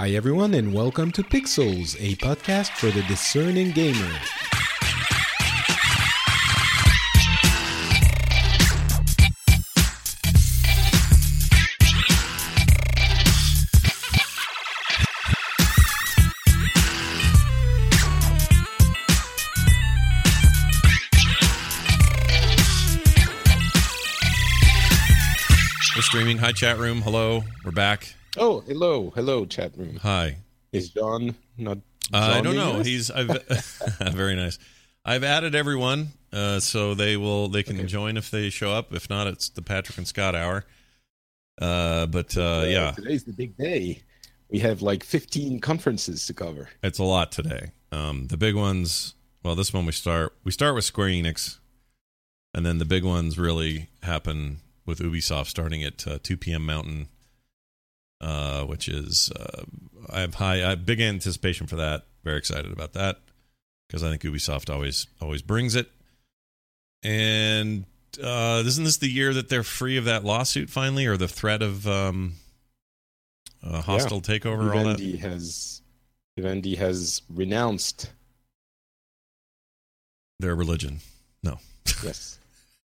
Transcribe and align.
Hi 0.00 0.12
everyone 0.12 0.54
and 0.54 0.72
welcome 0.72 1.10
to 1.12 1.22
Pixels, 1.22 1.94
a 2.00 2.16
podcast 2.16 2.70
for 2.70 2.90
the 2.90 3.02
discerning 3.02 3.72
gamer. 3.72 3.98
We're 25.94 26.00
streaming. 26.00 26.38
Hi, 26.38 26.52
chat 26.52 26.78
room. 26.78 27.02
Hello. 27.02 27.44
We're 27.66 27.72
back. 27.72 28.14
Oh, 28.36 28.60
hello, 28.60 29.10
hello, 29.14 29.44
chat 29.44 29.76
room. 29.76 29.96
Hi. 30.02 30.36
Is 30.72 30.90
John 30.90 31.34
not? 31.56 31.78
Uh, 32.12 32.34
I 32.36 32.40
don't 32.40 32.54
know. 32.56 32.80
us? 32.80 32.86
He's 32.86 33.10
I've 33.10 33.28
very 34.14 34.36
nice. 34.36 34.58
I've 35.04 35.24
added 35.24 35.54
everyone, 35.54 36.08
uh, 36.32 36.60
so 36.60 36.94
they 36.94 37.16
will 37.16 37.48
they 37.48 37.62
can 37.62 37.88
join 37.88 38.16
if 38.16 38.30
they 38.30 38.50
show 38.50 38.72
up. 38.72 38.92
If 38.92 39.10
not, 39.10 39.26
it's 39.26 39.48
the 39.48 39.62
Patrick 39.62 39.98
and 39.98 40.06
Scott 40.06 40.34
hour. 40.34 40.64
Uh, 41.60 42.06
but 42.06 42.36
uh, 42.36 42.60
Uh, 42.60 42.66
yeah, 42.68 42.90
today's 42.92 43.24
the 43.24 43.32
big 43.32 43.56
day. 43.56 44.02
We 44.48 44.58
have 44.60 44.82
like 44.82 45.04
15 45.04 45.60
conferences 45.60 46.26
to 46.26 46.34
cover. 46.34 46.68
it's 46.82 46.98
a 46.98 47.04
lot 47.04 47.30
today. 47.30 47.70
Um, 47.92 48.26
the 48.28 48.36
big 48.36 48.54
ones. 48.56 49.14
Well, 49.44 49.54
this 49.54 49.72
one 49.72 49.86
we 49.86 49.92
start 49.92 50.34
we 50.44 50.52
start 50.52 50.74
with 50.74 50.84
Square 50.84 51.08
Enix, 51.08 51.58
and 52.54 52.64
then 52.64 52.78
the 52.78 52.84
big 52.84 53.04
ones 53.04 53.38
really 53.38 53.88
happen 54.02 54.58
with 54.86 54.98
Ubisoft 55.00 55.46
starting 55.46 55.82
at 55.84 56.06
uh, 56.06 56.18
2 56.22 56.36
p.m. 56.36 56.66
Mountain, 56.66 57.08
uh, 58.20 58.64
which 58.64 58.88
is 58.88 59.30
uh, 59.34 59.62
I 60.10 60.20
have 60.20 60.34
high 60.34 60.64
I 60.64 60.70
have 60.70 60.86
big 60.86 61.00
anticipation 61.00 61.66
for 61.66 61.76
that. 61.76 62.04
Very 62.24 62.38
excited 62.38 62.72
about 62.72 62.92
that 62.94 63.18
because 63.88 64.02
I 64.02 64.10
think 64.10 64.22
Ubisoft 64.22 64.72
always 64.72 65.06
always 65.20 65.42
brings 65.42 65.74
it. 65.74 65.90
And 67.02 67.84
uh, 68.22 68.62
isn't 68.66 68.84
this 68.84 68.98
the 68.98 69.08
year 69.08 69.32
that 69.32 69.48
they're 69.48 69.62
free 69.62 69.96
of 69.96 70.04
that 70.04 70.24
lawsuit 70.24 70.68
finally, 70.70 71.06
or 71.06 71.16
the 71.16 71.28
threat 71.28 71.62
of 71.62 71.86
um, 71.86 72.34
a 73.62 73.80
hostile 73.80 74.20
takeover? 74.20 74.74
All 74.74 74.84
that. 74.84 74.98
Vivendi 74.98 75.16
has 75.16 75.82
Vivendi 76.36 76.74
has 76.76 77.22
renounced. 77.32 78.10
Their 80.38 80.54
religion. 80.54 81.00
No. 81.42 81.58
Yes. 82.02 82.38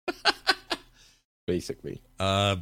Basically, 1.47 2.03
Uh, 2.21 2.57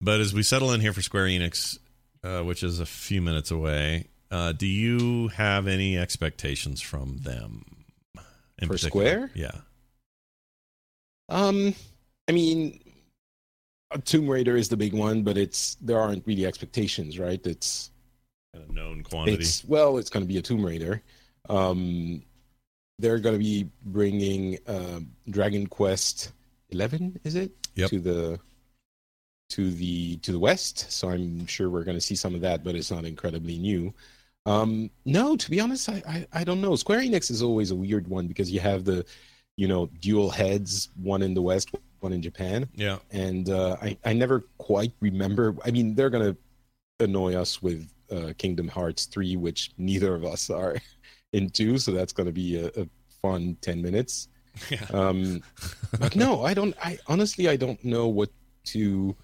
but 0.00 0.20
as 0.20 0.32
we 0.34 0.42
settle 0.42 0.72
in 0.72 0.80
here 0.80 0.92
for 0.92 1.02
Square 1.02 1.26
Enix, 1.26 1.78
uh, 2.22 2.42
which 2.42 2.62
is 2.62 2.80
a 2.80 2.86
few 2.86 3.20
minutes 3.22 3.50
away, 3.50 4.06
uh, 4.30 4.52
do 4.52 4.66
you 4.66 5.28
have 5.28 5.66
any 5.66 5.98
expectations 5.98 6.80
from 6.80 7.18
them? 7.18 7.64
in 8.60 8.68
For 8.68 8.74
particular? 8.74 9.06
Square? 9.06 9.30
Yeah. 9.34 9.60
um, 11.28 11.74
I 12.28 12.32
mean, 12.32 12.80
uh, 13.90 13.98
Tomb 14.04 14.28
Raider 14.28 14.56
is 14.56 14.68
the 14.68 14.76
big 14.76 14.92
one, 14.92 15.22
but 15.22 15.36
it's 15.36 15.76
there 15.80 15.98
aren't 15.98 16.26
really 16.26 16.46
expectations, 16.46 17.18
right? 17.18 17.44
It's 17.46 17.90
a 18.54 18.72
known 18.72 19.02
quantity. 19.02 19.38
It's 19.38 19.64
well, 19.64 19.98
it's 19.98 20.10
going 20.10 20.24
to 20.24 20.28
be 20.28 20.38
a 20.38 20.42
Tomb 20.42 20.64
Raider. 20.64 21.02
Um, 21.48 22.22
they're 22.98 23.18
going 23.18 23.34
to 23.34 23.38
be 23.38 23.68
bringing 23.84 24.58
uh, 24.66 25.00
Dragon 25.28 25.66
Quest 25.66 26.32
Eleven, 26.68 27.18
is 27.24 27.34
it? 27.34 27.50
Yep. 27.74 27.90
To 27.90 27.98
the 28.00 28.40
to 29.50 29.70
the 29.70 30.16
to 30.18 30.32
the 30.32 30.38
west. 30.38 30.90
So 30.90 31.10
I'm 31.10 31.46
sure 31.46 31.70
we're 31.70 31.84
going 31.84 31.96
to 31.96 32.00
see 32.00 32.16
some 32.16 32.34
of 32.34 32.40
that, 32.40 32.64
but 32.64 32.74
it's 32.74 32.90
not 32.90 33.04
incredibly 33.04 33.58
new. 33.58 33.92
Um, 34.46 34.90
no, 35.04 35.36
to 35.36 35.50
be 35.50 35.60
honest, 35.60 35.88
I, 35.88 36.02
I 36.08 36.26
I 36.32 36.44
don't 36.44 36.60
know. 36.60 36.74
Square 36.76 37.00
Enix 37.00 37.30
is 37.30 37.42
always 37.42 37.70
a 37.70 37.76
weird 37.76 38.08
one 38.08 38.26
because 38.26 38.50
you 38.50 38.60
have 38.60 38.84
the 38.84 39.04
you 39.56 39.68
know 39.68 39.86
dual 40.00 40.30
heads, 40.30 40.88
one 40.96 41.22
in 41.22 41.34
the 41.34 41.42
west, 41.42 41.70
one 42.00 42.12
in 42.12 42.22
Japan 42.22 42.68
yeah. 42.74 42.98
and 43.10 43.50
uh, 43.50 43.76
I, 43.80 43.96
I 44.04 44.12
never 44.12 44.44
quite 44.58 44.92
remember. 45.00 45.54
I 45.64 45.70
mean, 45.70 45.94
they're 45.94 46.10
gonna 46.10 46.36
annoy 46.98 47.34
us 47.34 47.62
with 47.62 47.88
uh, 48.10 48.32
Kingdom 48.38 48.68
Hearts 48.68 49.04
three, 49.06 49.36
which 49.36 49.70
neither 49.78 50.14
of 50.14 50.24
us 50.24 50.50
are 50.50 50.76
into, 51.32 51.78
so 51.78 51.92
that's 51.92 52.12
gonna 52.12 52.32
be 52.32 52.58
a, 52.58 52.66
a 52.68 52.88
fun 53.22 53.56
ten 53.60 53.80
minutes. 53.80 54.28
Yeah. 54.68 54.84
Um, 54.92 55.42
but 56.00 56.16
no, 56.16 56.44
I 56.44 56.54
don't. 56.54 56.74
I 56.84 56.98
honestly, 57.06 57.48
I 57.48 57.54
don't 57.54 57.82
know 57.84 58.08
what 58.08 58.30
to 58.64 59.16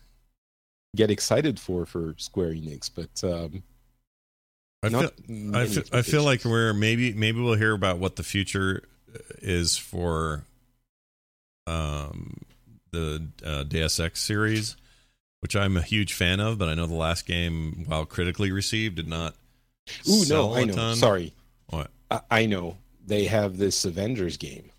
get 0.96 1.10
excited 1.10 1.60
for 1.60 1.86
for 1.86 2.14
Square 2.18 2.52
Enix, 2.54 2.90
but 2.94 3.22
um, 3.28 3.62
I 4.82 4.88
feel, 4.88 5.10
I 5.54 5.66
feel, 5.66 5.82
I 5.92 6.02
feel 6.02 6.22
like 6.22 6.44
we're 6.44 6.72
maybe 6.72 7.12
maybe 7.12 7.40
we'll 7.40 7.54
hear 7.54 7.72
about 7.72 7.98
what 7.98 8.16
the 8.16 8.22
future 8.22 8.82
is 9.42 9.76
for 9.76 10.44
um 11.66 12.38
the 12.92 13.26
uh, 13.44 13.62
Deus 13.64 13.98
Ex 14.00 14.20
series, 14.20 14.76
which 15.40 15.56
I'm 15.56 15.76
a 15.76 15.82
huge 15.82 16.12
fan 16.14 16.40
of, 16.40 16.58
but 16.58 16.68
I 16.68 16.74
know 16.74 16.86
the 16.86 16.94
last 16.94 17.26
game, 17.26 17.84
while 17.86 18.06
critically 18.06 18.52
received, 18.52 18.96
did 18.96 19.08
not. 19.08 19.34
Ooh, 20.08 20.24
no, 20.28 20.54
I 20.54 20.64
know. 20.64 20.74
ton. 20.74 20.96
Sorry, 20.96 21.32
What? 21.68 21.90
I, 22.10 22.20
I 22.30 22.46
know 22.46 22.76
they 23.06 23.24
have 23.24 23.56
this 23.58 23.84
Avengers 23.84 24.36
game. 24.36 24.70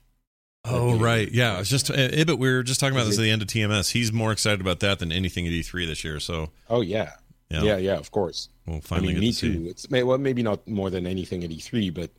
Oh 0.69 0.97
right, 0.97 1.31
yeah. 1.31 1.55
I 1.55 1.59
was 1.59 1.69
just 1.69 1.89
uh, 1.89 1.95
Ibit. 1.95 2.38
We 2.38 2.51
were 2.51 2.63
just 2.63 2.79
talking 2.79 2.95
about 2.95 3.03
Is 3.07 3.17
this 3.17 3.19
at 3.19 3.23
the 3.23 3.31
end 3.31 3.41
of 3.41 3.47
TMS. 3.47 3.91
He's 3.91 4.11
more 4.11 4.31
excited 4.31 4.61
about 4.61 4.79
that 4.81 5.00
than 5.00 5.11
anything 5.11 5.45
at 5.47 5.53
E3 5.53 5.88
this 5.88 6.03
year. 6.03 6.19
So 6.19 6.50
Oh 6.69 6.81
yeah, 6.81 7.11
yeah, 7.50 7.63
yeah, 7.63 7.78
yeah, 7.78 7.95
of 7.97 8.11
course. 8.11 8.50
we'll 8.66 8.81
I 8.91 9.00
mean, 9.00 9.19
me 9.19 9.31
to 9.31 9.53
too. 9.53 9.67
It's 9.69 9.88
well, 9.89 10.17
maybe 10.17 10.44
not 10.44 10.67
more 10.67 10.89
than 10.89 11.05
anything 11.07 11.44
at 11.44 11.50
E3, 11.50 11.94
but 11.94 12.11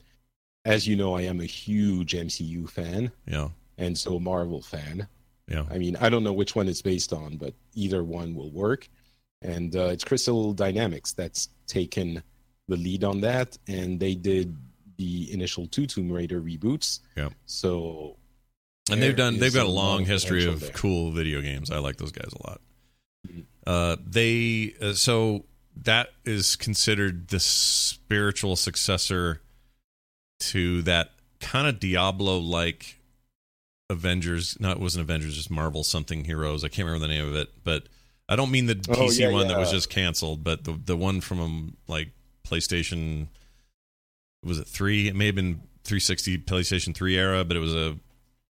as 0.64 0.86
you 0.86 0.96
know, 0.96 1.14
I 1.16 1.22
am 1.22 1.40
a 1.40 1.44
huge 1.46 2.12
MCU 2.14 2.68
fan 2.68 3.10
Yeah, 3.26 3.48
and 3.78 3.96
so 3.96 4.18
Marvel 4.18 4.60
fan. 4.62 5.06
yeah. 5.48 5.64
I 5.70 5.78
mean, 5.78 5.96
I 5.96 6.08
don't 6.08 6.24
know 6.24 6.32
which 6.32 6.54
one 6.56 6.68
it's 6.68 6.82
based 6.82 7.12
on, 7.12 7.36
but 7.36 7.54
either 7.74 8.04
one 8.04 8.34
will 8.34 8.50
work. 8.50 8.88
And 9.40 9.74
uh, 9.76 9.84
it's 9.86 10.02
Crystal 10.04 10.52
Dynamics 10.52 11.12
that's 11.12 11.48
taken 11.68 12.22
the 12.66 12.76
lead 12.76 13.04
on 13.04 13.20
that, 13.20 13.56
and 13.68 14.00
they 14.00 14.14
did 14.16 14.56
the 14.96 15.32
initial 15.32 15.68
two 15.68 15.86
Tomb 15.86 16.10
Raider 16.10 16.40
reboots. 16.40 17.00
Yeah. 17.16 17.28
So, 17.46 18.16
and 18.90 19.02
they've 19.02 19.16
done 19.16 19.38
they've 19.38 19.54
got 19.54 19.66
a 19.66 19.70
long 19.70 20.04
history 20.04 20.46
of 20.46 20.60
there. 20.60 20.70
cool 20.70 21.10
video 21.12 21.40
games. 21.40 21.70
I 21.70 21.78
like 21.78 21.96
those 21.96 22.12
guys 22.12 22.32
a 22.32 22.46
lot. 22.48 22.60
Mhm. 23.26 23.44
Uh, 23.66 23.96
they 24.06 24.74
uh, 24.80 24.92
so 24.94 25.44
that 25.84 26.08
is 26.24 26.56
considered 26.56 27.28
the 27.28 27.40
spiritual 27.40 28.56
successor 28.56 29.40
to 30.40 30.82
that 30.82 31.12
kind 31.40 31.66
of 31.68 31.78
Diablo 31.80 32.38
like 32.38 32.96
Avengers. 33.90 34.56
Not 34.60 34.76
it 34.76 34.80
wasn't 34.80 35.02
Avengers, 35.02 35.34
just 35.36 35.50
Marvel 35.50 35.84
something 35.84 36.24
Heroes. 36.24 36.64
I 36.64 36.68
can't 36.68 36.86
remember 36.86 37.06
the 37.06 37.12
name 37.14 37.26
of 37.26 37.34
it, 37.36 37.48
but 37.64 37.84
I 38.28 38.36
don't 38.36 38.50
mean 38.50 38.66
the 38.66 38.78
Oh, 38.88 38.94
PC 38.94 39.20
yeah, 39.20 39.30
one 39.30 39.48
that 39.48 39.58
was 39.58 39.70
just 39.70 39.90
canceled, 39.90 40.44
but 40.44 40.64
the 40.64 40.72
the 40.84 40.96
one 40.96 41.20
from 41.20 41.40
um, 41.40 41.76
like 41.86 42.10
PlayStation. 42.46 43.28
Was 44.44 44.58
it 44.58 44.66
three? 44.68 45.08
It 45.08 45.16
may 45.16 45.26
have 45.26 45.34
been 45.34 45.62
360 45.84 46.38
PlayStation 46.38 46.94
3 46.94 47.16
era, 47.16 47.44
but 47.44 47.56
it 47.56 47.60
was 47.60 47.74
a, 47.74 47.96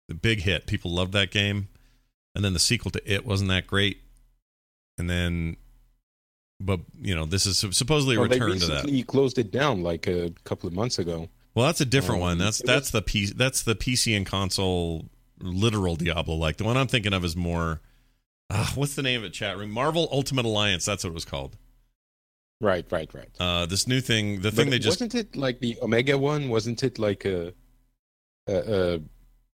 a 0.09 0.13
big 0.13 0.41
hit. 0.41 0.67
People 0.67 0.91
loved 0.91 1.13
that 1.13 1.31
game. 1.31 1.67
And 2.35 2.45
then 2.45 2.53
the 2.53 2.59
sequel 2.59 2.91
to 2.91 3.11
it 3.11 3.25
wasn't 3.25 3.49
that 3.49 3.65
great. 3.67 4.01
And 4.99 5.09
then, 5.09 5.57
but 6.59 6.79
you 7.01 7.15
know, 7.15 7.25
this 7.25 7.45
is 7.45 7.57
supposedly 7.75 8.15
a 8.15 8.19
well, 8.19 8.29
they 8.29 8.39
return 8.39 8.59
to 8.59 8.65
that. 8.67 8.73
recently 8.83 9.03
closed 9.03 9.37
it 9.39 9.51
down 9.51 9.81
like 9.83 10.07
a 10.07 10.31
couple 10.43 10.67
of 10.67 10.73
months 10.73 10.99
ago. 10.99 11.29
Well, 11.55 11.65
that's 11.65 11.81
a 11.81 11.85
different 11.85 12.21
Um, 12.21 12.27
one. 12.27 12.37
That's 12.37 12.61
that's 12.63 12.91
the 12.91 13.01
P, 13.01 13.25
that's 13.27 13.63
the 13.63 13.75
PC 13.75 14.15
and 14.15 14.25
console 14.25 15.09
literal 15.41 15.95
Diablo. 15.95 16.35
Like 16.35 16.57
the 16.57 16.63
one 16.63 16.77
I'm 16.77 16.87
thinking 16.87 17.13
of 17.13 17.25
is 17.25 17.35
more. 17.35 17.81
ah, 18.51 18.71
what's 18.75 18.93
the 18.95 19.01
name 19.03 19.21
of 19.21 19.25
it? 19.25 19.33
Chat 19.33 19.57
room. 19.57 19.71
Marvel 19.71 20.07
Ultimate 20.11 20.45
Alliance. 20.45 20.85
That's 20.85 21.03
what 21.03 21.09
it 21.09 21.13
was 21.15 21.25
called. 21.25 21.57
Right, 22.61 22.85
right, 22.91 23.11
right. 23.13 23.29
Uh, 23.39 23.65
this 23.67 23.87
new 23.87 24.01
thing. 24.01 24.41
The 24.41 24.51
thing 24.51 24.65
But 24.67 24.71
they 24.71 24.79
just 24.79 24.99
wasn't 25.01 25.15
it 25.15 25.35
like 25.35 25.59
the 25.59 25.77
Omega 25.81 26.17
one? 26.17 26.49
Wasn't 26.49 26.83
it 26.83 26.97
like 26.99 27.25
a, 27.25 27.53
a, 28.47 28.95
a 28.95 28.99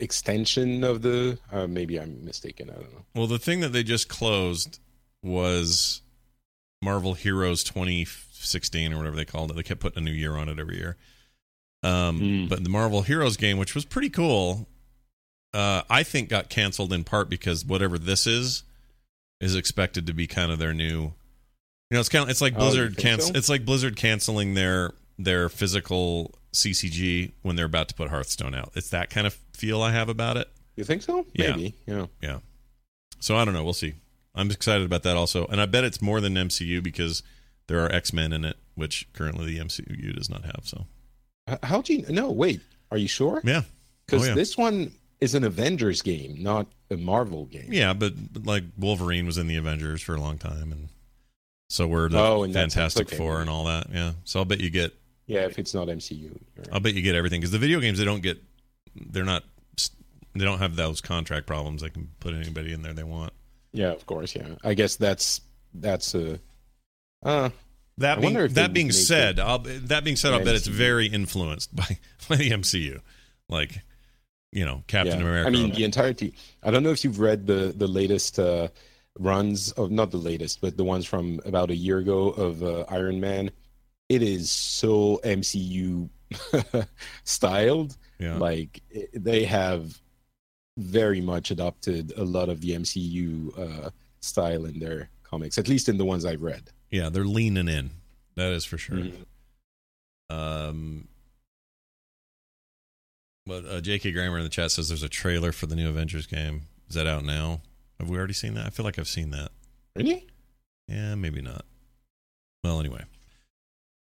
extension 0.01 0.85
of 0.85 1.03
the? 1.03 1.39
Uh, 1.53 1.67
maybe 1.67 1.99
I'm 1.99 2.25
mistaken. 2.25 2.71
I 2.71 2.75
don't 2.75 2.93
know. 2.93 3.05
Well, 3.15 3.27
the 3.27 3.39
thing 3.39 3.61
that 3.61 3.71
they 3.71 3.83
just 3.83 4.09
closed 4.09 4.79
was 5.23 6.03
Marvel 6.83 7.15
Heroes 7.15 7.65
2016 7.65 8.93
or 8.93 8.99
whatever 8.99 9.17
they 9.17 9.25
called 9.25 9.51
it. 9.51 9.55
They 9.55 9.63
kept 9.63 9.81
putting 9.81 9.99
a 9.99 10.05
new 10.05 10.13
year 10.13 10.37
on 10.37 10.49
it 10.49 10.59
every 10.59 10.77
year. 10.79 10.97
Um, 11.83 12.21
Mm. 12.21 12.49
But 12.49 12.65
the 12.65 12.71
Marvel 12.71 13.03
Heroes 13.03 13.37
game, 13.37 13.59
which 13.59 13.75
was 13.75 13.85
pretty 13.85 14.11
cool, 14.11 14.67
uh, 15.55 15.83
I 15.89 16.03
think 16.03 16.29
got 16.29 16.49
canceled 16.49 16.93
in 16.93 17.05
part 17.05 17.29
because 17.31 17.65
whatever 17.65 17.99
this 17.99 18.27
is 18.27 18.65
is 19.41 19.55
expected 19.55 20.07
to 20.07 20.13
be 20.13 20.27
kind 20.27 20.51
of 20.51 20.59
their 20.59 20.75
new. 20.75 21.13
You 21.91 21.95
know, 21.95 22.01
it's 22.01 22.09
kind 22.09 22.25
of 22.25 22.31
it's 22.31 22.41
like 22.41 22.55
Oh, 22.57 22.59
Blizzard 22.59 22.97
think 22.97 23.07
cancel. 23.07 23.33
so? 23.33 23.39
It's 23.39 23.49
like 23.49 23.65
Blizzard 23.65 23.97
canceling 23.97 24.55
their 24.55 24.93
their 25.19 25.49
physical 25.49 26.35
CCG 26.53 27.33
when 27.43 27.57
they're 27.57 27.67
about 27.67 27.89
to 27.89 27.95
put 27.95 28.09
Hearthstone 28.09 28.55
out. 28.55 28.71
It's 28.75 28.91
that 28.91 29.11
kind 29.11 29.27
of 29.27 29.35
feel 29.53 29.83
I 29.83 29.93
have 29.93 30.09
about 30.09 30.37
it. 30.37 30.49
You 30.77 30.85
think 30.85 31.03
so? 31.03 31.27
Yeah. 31.33 31.51
Maybe. 31.57 31.75
Yeah. 31.87 32.07
Yeah. 32.23 32.39
So 33.21 33.37
I 33.37 33.45
don't 33.45 33.55
know. 33.55 33.65
We'll 33.65 33.73
see. 33.73 33.95
I'm 34.35 34.51
excited 34.51 34.85
about 34.87 35.03
that 35.03 35.17
also, 35.17 35.47
and 35.47 35.61
I 35.61 35.67
bet 35.67 35.83
it's 35.85 36.01
more 36.01 36.21
than 36.21 36.35
MCU 36.35 36.81
because 36.83 37.23
there 37.67 37.85
are 37.85 37.91
X 37.93 38.13
Men 38.13 38.33
in 38.33 38.45
it, 38.45 38.57
which 38.77 39.09
currently 39.13 39.47
the 39.47 39.59
MCU 39.59 40.15
does 40.15 40.31
not 40.31 40.45
have. 40.45 40.61
So 40.63 40.87
How 41.65 41.83
do 41.83 41.95
you? 41.95 42.05
No, 42.09 42.31
wait. 42.31 42.61
Are 42.93 42.99
you 42.99 43.09
sure? 43.09 43.41
yeah, 43.45 43.63
Because 44.07 44.23
Oh, 44.25 44.29
yeah. 44.29 44.35
this 44.35 44.57
one 44.57 44.93
is 45.21 45.35
an 45.35 45.43
Avengers 45.45 46.01
game, 46.01 46.37
not 46.41 46.69
a 46.91 46.97
Marvel 46.97 47.47
game. 47.47 47.67
yeah, 47.73 47.93
but 47.93 48.13
like 48.45 48.63
Wolverine 48.79 49.27
was 49.27 49.37
in 49.37 49.49
the 49.49 49.57
Avengers 49.57 50.01
for 50.01 50.15
a 50.15 50.21
long 50.21 50.39
time, 50.39 50.71
and 50.71 50.89
so 51.69 51.87
were 51.89 52.09
the 52.09 52.19
Oh, 52.19 52.45
sense, 52.45 52.55
Fantastic 52.55 53.09
okay. 53.09 53.17
Four 53.17 53.41
and 53.41 53.51
all 53.51 53.65
that. 53.65 53.89
Yeah, 53.93 54.13
so 54.25 54.39
I'll 54.39 54.45
bet 54.47 54.61
you 54.61 54.71
get 54.71 54.95
Yeah, 55.29 55.41
if 55.45 55.59
it's 55.59 55.75
not 55.75 55.87
MCU. 55.89 56.33
Right. 56.57 56.69
I'll 56.73 56.81
bet 56.81 56.95
you 56.95 57.03
get 57.03 57.15
everything 57.15 57.41
because 57.41 57.53
the 57.53 57.59
video 57.59 57.79
games 57.81 57.99
they 57.99 58.05
don't 58.05 58.23
get 58.23 58.43
they're 58.97 59.25
not 59.25 59.45
they 60.35 60.45
don't 60.45 60.59
have 60.59 60.75
those 60.75 61.01
contract 61.01 61.47
problems. 61.47 61.83
They 61.83 61.91
can 61.91 62.09
put 62.19 62.35
anybody 62.35 62.73
in 62.73 62.83
there 62.83 62.93
they 62.95 63.05
want. 63.05 63.33
Yeah, 63.73 63.93
of 63.93 64.07
course. 64.07 64.35
Yeah, 64.35 64.55
I 64.65 64.75
guess 64.75 64.97
that's 64.97 65.41
that's 65.75 66.15
a. 66.15 66.41
Uh, 67.23 67.51
That 67.99 68.21
being 68.21 68.35
wonder 68.35 68.49
that 68.49 68.73
being 68.73 68.91
said, 68.93 69.39
it- 69.39 69.43
I'll, 69.43 69.59
that 69.59 70.03
being 70.05 70.17
said, 70.17 70.33
I'll 70.33 70.39
Yeah, 70.41 70.45
bet 70.47 70.55
it's 70.55 70.67
very 70.67 71.07
influenced 71.07 71.75
by 71.77 71.99
by 72.29 72.37
the 72.37 72.51
MCU, 72.51 73.01
like 73.49 73.83
you 74.53 74.65
know 74.65 74.83
Captain 74.87 75.19
yeah. 75.19 75.27
America. 75.27 75.49
I 75.49 75.51
mean, 75.51 75.73
the 75.73 75.85
entirety. 75.85 76.35
I 76.63 76.71
don't 76.71 76.83
know 76.83 76.91
if 76.91 77.05
you've 77.05 77.21
read 77.21 77.47
the 77.47 77.75
the 77.77 77.89
latest 77.89 78.39
uh, 78.39 78.69
runs 79.19 79.73
of 79.73 79.91
not 79.91 80.11
the 80.11 80.17
latest, 80.19 80.61
but 80.63 80.77
the 80.77 80.85
ones 80.85 81.05
from 81.05 81.41
about 81.45 81.71
a 81.71 81.77
year 81.77 81.99
ago 81.99 82.31
of 82.31 82.63
uh, 82.63 82.85
Iron 82.89 83.21
Man. 83.21 83.51
It 84.09 84.23
is 84.23 84.51
so 84.51 85.21
MCU 85.25 86.09
styled. 87.25 87.97
yeah, 88.19 88.37
Like 88.39 88.81
it, 88.91 89.11
they 89.13 89.45
have 89.45 90.01
very 90.77 91.21
much 91.21 91.51
adopted 91.51 92.13
a 92.17 92.25
lot 92.25 92.49
of 92.49 92.61
the 92.61 92.71
MCU 92.71 93.59
uh, 93.87 93.91
style 94.21 94.65
in 94.65 94.79
their 94.79 95.11
comics, 95.25 95.59
at 95.59 95.69
least 95.69 95.89
in 95.89 95.99
the 95.99 96.05
ones 96.05 96.25
I've 96.25 96.43
read. 96.43 96.71
yeah, 96.91 97.09
they're 97.11 97.25
leaning 97.25 97.69
in. 97.69 97.91
That 98.37 98.53
is 98.53 98.65
for 98.65 98.79
sure. 98.79 98.97
Mhm. 98.99 99.25
Um, 100.31 101.09
but 103.47 103.65
uh, 103.65 103.81
J.K. 103.81 104.13
Grammer 104.13 104.39
in 104.39 104.45
the 104.45 104.51
chat 104.51 104.71
says 104.71 104.89
there's 104.89 105.03
a 105.03 105.09
trailer 105.09 105.53
for 105.53 105.67
the 105.67 105.75
new 105.77 105.89
Avengers 105.89 106.27
game. 106.27 106.63
Is 106.89 106.95
that 106.95 107.07
out 107.07 107.25
now? 107.25 107.63
Have 107.99 108.09
we 108.09 108.17
already 108.17 108.33
seen 108.35 108.55
that? 108.55 108.67
I 108.67 108.71
feel 108.71 108.85
like 108.85 108.99
I've 108.99 109.09
seen 109.09 109.31
that. 109.31 109.51
Really? 109.97 110.27
Yeah, 110.87 111.15
maybe 111.15 111.41
not. 111.43 111.65
Well, 112.63 112.79
anyway, 112.79 113.03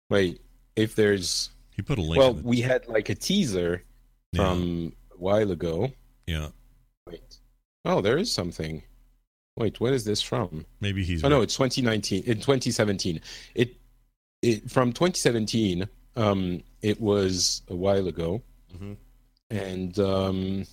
Wait, 0.10 0.42
if 0.75 0.96
there's 0.96 1.50
he 1.75 1.81
put 1.81 1.98
a 1.98 2.02
link. 2.02 2.18
well, 2.18 2.34
the- 2.34 2.44
we 2.44 2.62
had 2.62 2.88
like 2.88 3.10
a 3.10 3.16
teaser 3.16 3.84
yeah, 4.31 4.50
from 4.50 4.94
a 5.13 5.18
while 5.18 5.52
ago. 5.52 5.92
yeah, 6.28 6.50
Wait, 7.07 7.38
oh, 7.86 8.02
there 8.02 8.18
is 8.18 8.31
something. 8.31 8.84
Wait, 9.57 9.80
what 9.80 9.94
is 9.94 10.04
this 10.04 10.22
from? 10.22 10.66
maybe 10.81 11.04
he's. 11.04 11.24
Oh 11.24 11.30
no, 11.30 11.42
it's 11.42 11.56
2019. 11.56 12.24
In 12.25 12.36
2017, 12.40 13.22
it 13.56 13.75
it 14.42 14.69
from 14.69 14.92
2017. 14.92 15.88
Um, 16.18 16.62
it 16.81 17.00
was 17.01 17.62
a 17.69 17.75
while 17.75 18.08
ago, 18.08 18.42
Mhm. 18.78 18.96
and 19.50 20.00
um, 20.00 20.66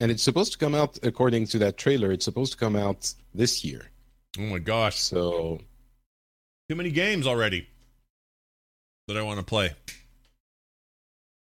and 0.00 0.10
it's 0.10 0.22
supposed 0.22 0.52
to 0.52 0.58
come 0.58 0.74
out 0.74 0.98
according 1.02 1.46
to 1.48 1.58
that 1.58 1.76
trailer. 1.76 2.10
It's 2.12 2.24
supposed 2.24 2.52
to 2.52 2.58
come 2.58 2.76
out 2.76 3.12
this 3.34 3.64
year. 3.64 3.90
Oh 4.38 4.42
my 4.42 4.58
gosh, 4.58 4.96
So 4.96 5.60
too 6.68 6.76
many 6.76 6.90
games 6.90 7.26
already 7.26 7.68
that 9.08 9.16
I 9.16 9.22
want 9.22 9.38
to 9.38 9.44
play. 9.44 9.72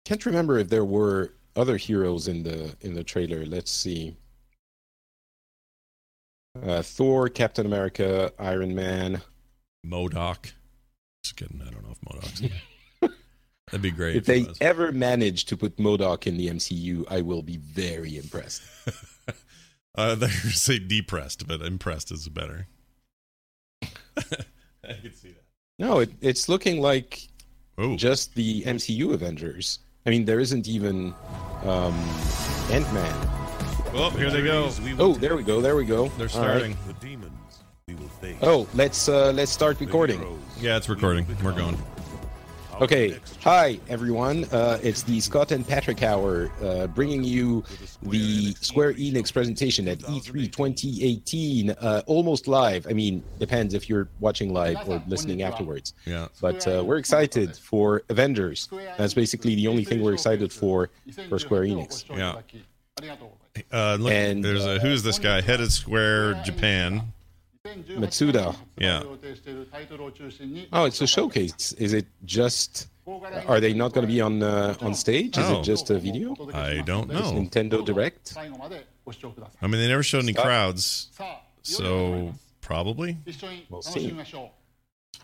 can't 0.05 0.25
remember 0.25 0.57
if 0.57 0.69
there 0.69 0.85
were 0.85 1.33
other 1.55 1.77
heroes 1.77 2.27
in 2.27 2.43
the 2.43 2.75
in 2.81 2.93
the 2.93 3.03
trailer. 3.03 3.45
Let's 3.45 3.71
see. 3.71 4.15
Uh, 6.61 6.81
Thor, 6.81 7.29
Captain 7.29 7.65
America, 7.65 8.31
Iron 8.39 8.73
Man. 8.73 9.21
MODOK. 9.85 10.53
Just 11.23 11.35
kidding. 11.35 11.61
I 11.61 11.69
don't 11.69 11.83
know 11.83 11.91
if 11.91 12.01
MODOK's. 12.01 12.51
That'd 13.67 13.81
be 13.81 13.91
great. 13.91 14.15
If 14.15 14.25
they 14.25 14.47
ever 14.61 14.91
manage 14.91 15.45
to 15.45 15.57
put 15.57 15.77
MODOK 15.77 16.25
in 16.25 16.37
the 16.37 16.47
MCU, 16.47 17.05
I 17.09 17.21
will 17.21 17.43
be 17.43 17.57
very 17.57 18.17
impressed. 18.17 18.63
uh, 19.95 20.15
they 20.15 20.29
say 20.29 20.79
depressed, 20.79 21.47
but 21.47 21.61
impressed 21.61 22.11
is 22.11 22.27
better. 22.29 22.67
I 24.89 24.93
can 24.93 25.13
see 25.13 25.29
that. 25.29 25.43
No, 25.79 25.99
it, 25.99 26.11
it's 26.21 26.49
looking 26.49 26.81
like 26.81 27.27
Oh, 27.77 27.95
just 27.95 28.33
the 28.33 28.63
MCU 28.63 29.13
Avengers. 29.13 29.79
I 30.05 30.09
mean, 30.09 30.25
there 30.25 30.39
isn't 30.39 30.67
even 30.67 31.13
um, 31.63 31.93
Ant 32.71 32.91
Man. 32.93 33.27
well, 33.93 34.09
here 34.09 34.31
they 34.31 34.41
go. 34.41 34.71
Oh, 34.97 35.13
there 35.13 35.35
we 35.35 35.43
go. 35.43 35.61
There 35.61 35.75
we 35.75 35.85
go. 35.85 36.07
They're 36.17 36.29
All 36.33 36.41
right. 36.41 36.57
starting. 36.57 36.77
The 36.87 36.93
demons 36.93 37.59
we 37.87 37.93
will 37.95 38.07
face. 38.07 38.37
Oh, 38.41 38.67
let's 38.73 39.07
uh, 39.07 39.31
let's 39.33 39.51
start 39.51 39.79
recording. 39.79 40.39
Yeah, 40.59 40.77
it's 40.77 40.89
recording. 40.89 41.27
We're 41.43 41.51
become. 41.53 41.75
going. 41.75 41.77
Okay. 42.79 43.19
Hi, 43.41 43.79
everyone. 43.89 44.43
Uh, 44.45 44.77
it's 44.83 45.01
the 45.01 45.19
Scott 45.19 45.51
and 45.51 45.67
Patrick 45.67 46.03
Hour 46.03 46.51
uh, 46.61 46.85
bringing 46.87 47.23
you 47.23 47.63
the 48.03 48.53
Square 48.61 48.93
Enix 48.93 49.33
presentation 49.33 49.87
at 49.87 49.99
E 50.01 50.19
E3 50.19 50.51
2018. 50.51 51.71
Uh, 51.71 52.03
almost 52.05 52.47
live. 52.47 52.85
I 52.87 52.93
mean, 52.93 53.23
depends 53.39 53.73
if 53.73 53.89
you're 53.89 54.09
watching 54.19 54.53
live 54.53 54.87
or 54.87 55.01
listening 55.07 55.41
afterwards. 55.41 55.93
Yeah. 56.05 56.27
But 56.39 56.67
uh, 56.67 56.83
we're 56.85 56.97
excited 56.97 57.57
for 57.57 58.03
Avengers. 58.09 58.69
That's 58.97 59.15
basically 59.15 59.55
the 59.55 59.67
only 59.67 59.83
thing 59.83 60.03
we're 60.03 60.13
excited 60.13 60.53
for 60.53 60.91
for 61.29 61.39
Square 61.39 61.63
Enix. 61.63 62.05
Yeah. 62.15 62.41
Uh, 63.71 63.97
look, 63.99 64.11
And, 64.11 64.43
there's 64.43 64.65
a 64.65 64.79
who's 64.79 65.01
this 65.01 65.17
guy? 65.17 65.41
Headed 65.41 65.71
Square 65.71 66.43
Japan. 66.43 67.13
Matsuda. 67.75 68.55
Yeah. 68.77 69.03
Oh, 70.73 70.85
it's 70.85 71.01
a 71.01 71.07
showcase. 71.07 71.73
Is 71.73 71.93
it 71.93 72.07
just? 72.25 72.87
Are 73.47 73.59
they 73.61 73.73
not 73.73 73.93
going 73.93 74.05
to 74.05 74.11
be 74.11 74.19
on 74.21 74.43
uh, 74.43 74.75
on 74.81 74.93
stage? 74.93 75.37
Is 75.37 75.45
Oh. 75.49 75.59
it 75.59 75.63
just 75.63 75.89
a 75.89 75.97
video? 75.99 76.35
I 76.53 76.81
don't 76.81 77.09
Is 77.09 77.19
know. 77.19 77.31
Nintendo 77.39 77.83
Direct? 77.85 78.33
I 78.37 78.47
mean, 79.67 79.79
they 79.81 79.87
never 79.87 80.03
showed 80.03 80.23
any 80.23 80.33
crowds, 80.33 81.09
so 81.63 82.33
probably. 82.61 83.17
We'll 83.69 83.81
see. 83.81 84.15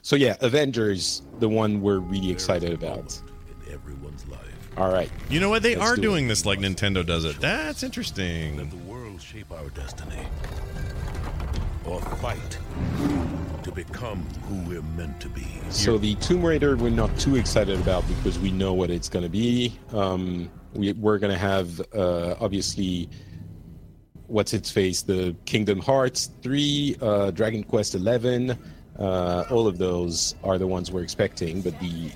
So 0.01 0.15
yeah, 0.15 0.35
Avengers, 0.41 1.21
the 1.39 1.49
one 1.49 1.81
we're 1.81 1.99
really 1.99 2.31
excited 2.31 2.73
about. 2.73 3.19
in 3.65 3.73
everyone's 3.73 4.25
life. 4.27 4.39
All 4.77 4.91
right. 4.91 5.09
You 5.29 5.39
know 5.39 5.49
what? 5.49 5.61
They 5.61 5.75
Let's 5.75 5.91
are 5.91 5.95
do 5.95 6.01
doing 6.01 6.25
it. 6.25 6.29
this 6.29 6.45
like 6.45 6.59
Nintendo 6.59 7.05
does 7.05 7.25
it. 7.25 7.39
That's 7.39 7.83
Let 7.83 7.87
interesting. 7.89 8.57
the 8.69 8.75
world 8.91 9.21
shape 9.21 9.51
our 9.51 9.69
destiny. 9.69 10.17
Or 11.85 12.01
fight 12.01 12.57
to 13.63 13.71
become 13.71 14.25
who 14.47 14.55
we're 14.69 14.81
meant 14.81 15.19
to 15.21 15.29
be. 15.29 15.45
So 15.69 15.97
the 15.97 16.15
Tomb 16.15 16.43
Raider, 16.43 16.75
we're 16.75 16.89
not 16.89 17.17
too 17.17 17.35
excited 17.35 17.79
about 17.79 18.07
because 18.07 18.39
we 18.39 18.51
know 18.51 18.73
what 18.73 18.89
it's 18.89 19.09
going 19.09 19.23
to 19.23 19.29
be. 19.29 19.77
Um, 19.91 20.49
we, 20.73 20.93
we're 20.93 21.17
going 21.19 21.31
to 21.33 21.37
have 21.37 21.81
uh, 21.93 22.35
obviously 22.39 23.09
what's 24.27 24.53
its 24.53 24.71
face, 24.71 25.01
the 25.01 25.35
Kingdom 25.45 25.79
Hearts 25.79 26.31
three, 26.41 26.95
uh, 27.01 27.31
Dragon 27.31 27.63
Quest 27.63 27.95
eleven. 27.95 28.57
Uh, 28.97 29.43
all 29.49 29.67
of 29.67 29.77
those 29.77 30.35
are 30.43 30.57
the 30.57 30.67
ones 30.67 30.91
we're 30.91 31.03
expecting, 31.03 31.61
but 31.61 31.77
the 31.79 32.11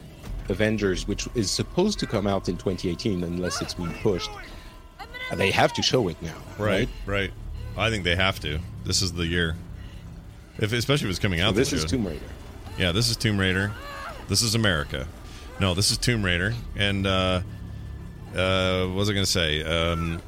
Avengers, 0.50 1.08
which 1.08 1.28
is 1.36 1.50
supposed 1.52 2.00
to 2.00 2.06
come 2.08 2.28
out 2.28 2.48
in 2.48 2.56
2018 2.56 3.24
unless 3.24 3.62
it's 3.62 3.74
been 3.74 3.92
pushed, 3.96 4.30
they 5.36 5.52
have 5.52 5.74
to 5.74 5.82
show 5.82 6.08
it 6.08 6.22
now, 6.22 6.36
Right, 6.58 6.88
right. 7.06 7.32
I 7.78 7.90
think 7.90 8.04
they 8.04 8.16
have 8.16 8.40
to. 8.42 8.60
This 8.84 9.02
is 9.02 9.14
the 9.14 9.26
year. 9.26 9.56
If 10.58 10.74
especially 10.74 11.08
if 11.08 11.12
it's 11.12 11.20
coming 11.20 11.42
out. 11.42 11.54
So 11.54 11.60
this 11.60 11.74
is. 11.74 11.86
Tomb 11.86 12.08
Raider. 12.08 12.26
Yeah, 12.78 12.92
this 12.92 13.10
is 13.10 13.18
Tomb 13.18 13.40
Raider. 13.40 13.72
This 14.28 14.42
is 14.42 14.56
America. 14.56 15.08
No, 15.60 15.74
this 15.74 15.92
is 15.92 15.98
Tomb 15.98 16.24
Raider. 16.24 16.54
And 16.76 17.06
uh 17.06 17.42
uh 18.36 18.86
what 18.88 18.96
was 18.96 19.10
I 19.10 19.14
gonna 19.14 19.26
say? 19.26 19.64
Um 19.64 20.22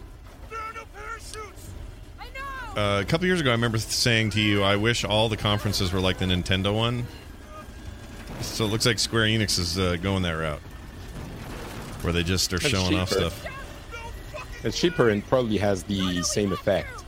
uh, 2.77 3.01
a 3.01 3.05
couple 3.05 3.25
years 3.25 3.41
ago, 3.41 3.49
I 3.49 3.53
remember 3.53 3.77
saying 3.77 4.29
to 4.31 4.41
you, 4.41 4.63
"I 4.63 4.77
wish 4.77 5.03
all 5.03 5.27
the 5.27 5.35
conferences 5.35 5.91
were 5.91 5.99
like 5.99 6.17
the 6.17 6.25
Nintendo 6.25 6.73
one." 6.73 7.07
So 8.41 8.63
it 8.63 8.67
looks 8.67 8.85
like 8.85 8.99
Square 8.99 9.25
Enix 9.25 9.59
is 9.59 9.77
uh, 9.77 9.97
going 9.97 10.21
that 10.21 10.31
route, 10.31 10.61
where 12.03 12.13
they 12.13 12.23
just 12.23 12.53
are 12.53 12.57
It's 12.57 12.67
showing 12.67 12.95
off 12.95 13.09
stuff. 13.09 13.43
It's 14.63 14.79
cheaper 14.79 15.09
and 15.09 15.25
probably 15.27 15.57
has 15.57 15.83
the 15.83 16.21
same 16.23 16.53
effect 16.53 17.03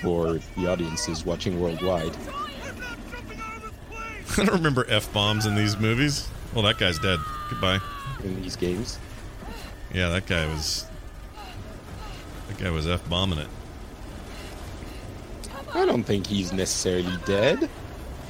for 0.00 0.38
the 0.56 0.66
audiences 0.70 1.24
watching 1.24 1.60
worldwide. 1.60 2.16
I 4.38 4.44
don't 4.44 4.50
remember 4.54 4.86
f 4.88 5.12
bombs 5.12 5.46
in 5.46 5.54
these 5.54 5.76
movies. 5.78 6.28
Well, 6.54 6.64
that 6.64 6.78
guy's 6.78 6.98
dead. 6.98 7.18
Goodbye. 7.50 7.80
in 8.22 8.40
these 8.42 8.56
games. 8.56 8.98
Yeah, 9.92 10.08
that 10.10 10.26
guy 10.26 10.46
was. 10.46 10.86
That 12.48 12.58
guy 12.58 12.70
was 12.70 12.86
f 12.86 13.06
bombing 13.08 13.38
it. 13.38 13.48
I 15.74 15.84
don't 15.84 16.02
think 16.04 16.26
he's 16.26 16.52
necessarily 16.52 17.16
dead. 17.26 17.68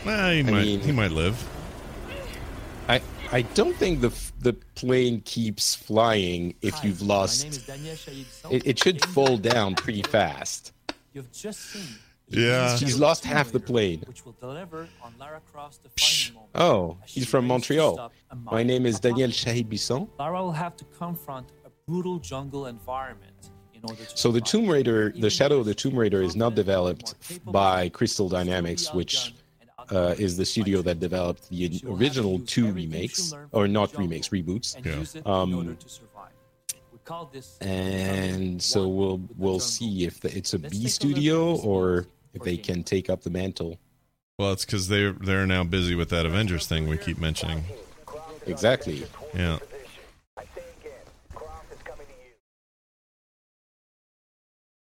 Nah, 0.05 0.31
he 0.31 0.43
might. 0.43 0.53
mean- 0.65 0.81
he 0.81 0.93
might 0.93 1.11
live. 1.13 1.47
I 2.89 3.01
I 3.31 3.43
don't 3.43 3.77
think 3.77 4.01
the 4.01 4.11
the 4.41 4.55
plane 4.75 5.21
keeps 5.25 5.75
flying 5.75 6.55
if 6.63 6.75
Hi, 6.75 6.87
you've 6.89 7.01
my 7.03 7.07
name 7.07 7.09
lost. 7.19 7.47
is 7.47 7.69
It, 8.51 8.67
it 8.67 8.79
should 8.79 9.01
Game 9.03 9.13
fall 9.13 9.37
down 9.37 9.75
pretty 9.75 10.03
fast. 10.03 10.73
You've 11.13 11.33
just 11.33 11.61
seen. 11.73 11.97
Yeah. 12.29 12.77
He's 12.77 12.99
lost 12.99 13.25
half 13.25 13.51
the 13.53 13.61
plane. 13.61 14.05
Which 14.07 14.25
will 14.25 14.33
deliver 14.39 14.87
on 15.03 15.15
Lara 15.19 15.41
Croft's 15.51 15.79
defining 15.79 16.35
moment. 16.35 16.51
Oh, 16.55 16.99
he's 17.07 17.27
from 17.27 17.47
Montreal. 17.47 18.13
My 18.45 18.63
name 18.63 18.85
is 18.85 19.01
Daniel 19.01 19.29
completion, 19.31 19.65
Chayer-Bisson. 19.65 20.09
Lara 20.19 20.43
will 20.43 20.53
have 20.53 20.77
to 20.77 20.85
confront 20.99 21.49
a 21.65 21.71
brutal 21.87 22.19
jungle 22.19 22.67
environment 22.67 23.51
in 23.73 23.81
order 23.85 24.05
to 24.05 24.17
So 24.17 24.31
the. 24.31 24.41
Tomb 24.43 24.69
Raider, 24.69 25.13
the 25.17 25.31
Shadow 25.31 25.59
of 25.59 25.65
the 25.67 25.75
Tomb 25.75 25.97
Raider, 25.99 26.21
is 26.23 26.37
not 26.37 26.55
developed 26.55 27.15
by 27.47 27.89
Crystal 27.89 28.29
Dynamics, 28.29 28.93
which 28.93 29.35
uh, 29.91 30.15
is 30.19 30.37
the 30.37 30.45
studio 30.45 30.83
that 30.83 31.01
developed 31.01 31.49
the 31.49 31.57
She 31.57 31.87
will 31.87 31.97
have 31.97 31.99
to 31.99 32.05
original 32.05 32.39
two 32.41 32.71
remakes, 32.73 33.33
or 33.53 33.67
not 33.67 33.97
remakes, 33.97 34.29
reboots. 34.29 34.77
and 34.77 34.85
Yeah. 34.85 34.99
use 34.99 35.15
it 35.15 35.27
Um, 35.27 35.79
And 37.61 38.63
so 38.63 38.89
we'll 38.89 39.21
we'll 39.37 39.61
see 39.61 40.05
if 40.05 40.21
the, 40.21 40.37
it's 40.37 40.55
a 40.55 40.59
Let's 40.59 40.73
B 40.75 40.79
take 40.79 40.87
a 40.87 40.91
studio 40.91 41.57
or 41.61 42.07
if 42.35 42.43
they 42.43 42.57
gameplay. 42.57 42.65
can 42.65 42.85
take 42.85 43.11
up 43.11 43.23
the 43.23 43.31
mantle. 43.31 43.79
Well, 44.39 44.53
it's 44.53 44.65
because 44.65 44.89
they 44.89 45.11
they're 45.11 45.47
now 45.47 45.65
busy 45.65 45.95
with 45.95 46.11
that 46.11 46.27
Avengers 46.27 46.67
thing 46.67 46.87
we 46.89 46.97
keep 46.99 47.19
mentioning. 47.19 47.65
Exactly. 48.47 49.05
Yeah. 49.35 49.59
I 50.37 50.43
say 50.55 50.63
again, 50.81 50.93
Croft 51.35 51.73
is 51.73 51.79
coming 51.85 52.07
to 52.07 52.13
you. 52.13 52.33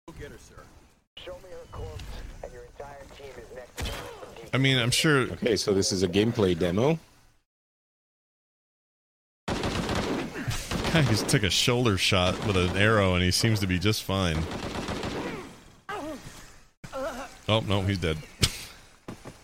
Go 0.09 0.15
get 0.21 0.31
her, 0.31 0.39
sir. 0.39 0.63
Show 1.17 1.33
me 1.43 1.51
her 1.51 1.67
corpse, 1.73 2.03
and 2.45 2.53
your 2.53 2.65
entire 2.65 3.05
team 3.17 3.33
is 3.39 3.57
next 3.57 3.77
to 3.79 3.85
her. 3.93 4.49
I 4.53 4.59
mean, 4.59 4.79
I'm 4.79 4.91
sure. 4.91 5.23
Okay, 5.33 5.57
so 5.57 5.73
this 5.73 5.91
is 5.91 6.03
a 6.03 6.09
gameplay 6.09 6.59
demo. 6.59 6.99
Guy 10.93 11.03
just 11.03 11.29
took 11.29 11.45
a 11.45 11.51
shoulder 11.51 11.97
shot 11.97 12.45
with 12.47 12.57
an 12.57 12.77
arrow, 12.77 13.15
and 13.15 13.23
he 13.23 13.31
seems 13.31 13.61
to 13.61 13.67
be 13.69 13.79
just 13.79 14.03
fine. 14.03 14.37
Oh 17.49 17.61
no, 17.61 17.83
he's 17.83 17.99
dead. 17.99 18.17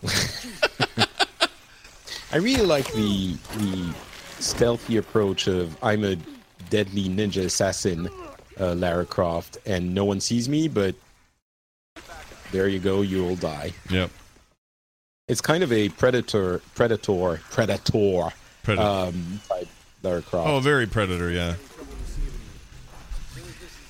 I 2.33 2.39
really 2.39 2.67
like 2.67 2.93
the 2.93 3.37
the 3.59 3.95
stealthy 4.41 4.97
approach 4.97 5.47
of 5.47 5.77
I'm 5.85 6.03
a 6.05 6.17
deadly 6.69 7.09
ninja 7.09 7.45
assassin, 7.45 8.09
uh, 8.61 8.75
Lara 8.75 9.07
Croft, 9.07 9.59
and 9.67 9.95
no 9.95 10.05
one 10.05 10.21
sees 10.21 10.49
me, 10.49 10.67
but 10.67 10.97
there 12.51 12.67
you 12.67 12.81
go, 12.81 13.03
you'll 13.03 13.37
die. 13.37 13.73
Yep. 13.91 14.11
It's 15.29 15.41
kind 15.41 15.63
of 15.63 15.73
a 15.73 15.89
predator, 15.91 16.61
predator, 16.75 17.41
predator 17.51 18.33
Predator. 18.63 18.89
um, 18.89 19.41
type 19.49 19.69
Lara 20.07 20.23
Croft. 20.23 20.49
oh, 20.49 20.61
very 20.61 20.87
predator. 20.87 21.31
Yeah. 21.31 21.55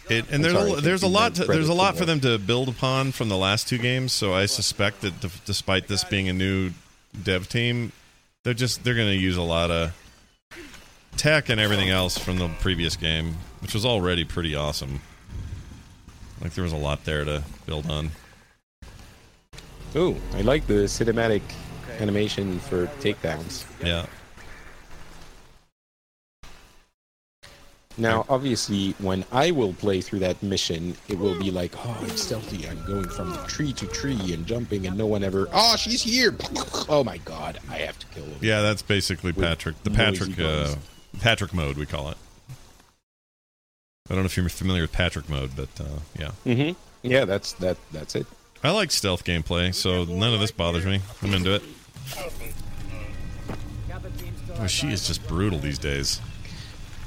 It, 0.08 0.26
and 0.26 0.36
I'm 0.36 0.42
there's 0.42 0.54
sorry, 0.54 0.72
a, 0.72 0.80
there's 0.80 1.02
a 1.02 1.08
lot 1.08 1.34
to, 1.34 1.44
there's 1.44 1.68
a 1.68 1.74
lot 1.74 1.96
for 1.96 2.04
them 2.04 2.20
to 2.20 2.38
build 2.38 2.68
upon 2.68 3.10
from 3.12 3.28
the 3.28 3.36
last 3.36 3.68
two 3.68 3.78
games. 3.78 4.12
So 4.12 4.32
I 4.32 4.46
suspect 4.46 5.00
that 5.00 5.20
d- 5.20 5.28
despite 5.44 5.88
this 5.88 6.04
being 6.04 6.28
a 6.28 6.32
new 6.32 6.70
dev 7.24 7.48
team, 7.48 7.90
they're 8.44 8.54
just 8.54 8.84
they're 8.84 8.94
going 8.94 9.08
to 9.08 9.16
use 9.16 9.36
a 9.36 9.42
lot 9.42 9.70
of 9.70 9.92
tech 11.16 11.48
and 11.48 11.60
everything 11.60 11.90
else 11.90 12.16
from 12.16 12.38
the 12.38 12.48
previous 12.60 12.94
game, 12.96 13.34
which 13.60 13.74
was 13.74 13.84
already 13.84 14.24
pretty 14.24 14.54
awesome. 14.54 15.00
Like 16.40 16.54
there 16.54 16.64
was 16.64 16.72
a 16.72 16.76
lot 16.78 17.04
there 17.04 17.24
to 17.24 17.42
build 17.66 17.90
on. 17.90 18.10
Ooh, 19.96 20.16
I 20.34 20.42
like 20.42 20.66
the 20.68 20.84
cinematic 20.84 21.42
animation 21.98 22.60
for 22.60 22.86
takedowns. 23.00 23.64
Yeah. 23.82 24.06
Now, 27.98 28.26
obviously, 28.28 28.92
when 28.98 29.24
I 29.32 29.50
will 29.50 29.72
play 29.72 30.00
through 30.02 30.18
that 30.18 30.42
mission, 30.42 30.96
it 31.08 31.18
will 31.18 31.38
be 31.38 31.50
like, 31.50 31.72
oh, 31.78 31.96
I'm 32.00 32.16
stealthy. 32.16 32.68
I'm 32.68 32.84
going 32.84 33.08
from 33.08 33.34
tree 33.46 33.72
to 33.72 33.86
tree 33.86 34.34
and 34.34 34.46
jumping, 34.46 34.86
and 34.86 34.98
no 34.98 35.06
one 35.06 35.24
ever. 35.24 35.48
Oh, 35.52 35.76
she's 35.76 36.02
here! 36.02 36.34
Oh 36.88 37.02
my 37.02 37.16
god, 37.18 37.58
I 37.68 37.78
have 37.78 37.98
to 37.98 38.06
kill 38.08 38.24
her. 38.24 38.32
Yeah, 38.40 38.62
that's 38.62 38.80
basically 38.82 39.32
Patrick. 39.32 39.82
The 39.82 39.90
Patrick 39.90 40.38
uh, 40.38 40.76
Patrick 41.20 41.52
mode 41.52 41.76
we 41.76 41.84
call 41.84 42.10
it. 42.10 42.16
I 44.08 44.14
don't 44.14 44.22
know 44.22 44.26
if 44.26 44.36
you're 44.36 44.48
familiar 44.48 44.82
with 44.82 44.92
Patrick 44.92 45.28
mode, 45.28 45.50
but 45.56 45.68
uh, 45.80 45.98
yeah. 46.18 46.30
Mm-hmm. 46.44 46.78
Yeah, 47.02 47.24
that's 47.24 47.54
that. 47.54 47.76
That's 47.92 48.14
it. 48.14 48.26
I 48.62 48.70
like 48.70 48.92
stealth 48.92 49.24
gameplay, 49.24 49.74
so 49.74 50.04
none 50.04 50.32
of 50.32 50.38
this 50.38 50.52
bothers 50.52 50.86
me. 50.86 51.00
I'm 51.22 51.34
into 51.34 51.54
it. 51.54 51.62
Oh, 54.58 54.66
she 54.66 54.88
is 54.92 55.06
just 55.06 55.26
brutal 55.26 55.58
these 55.58 55.78
days. 55.78 56.20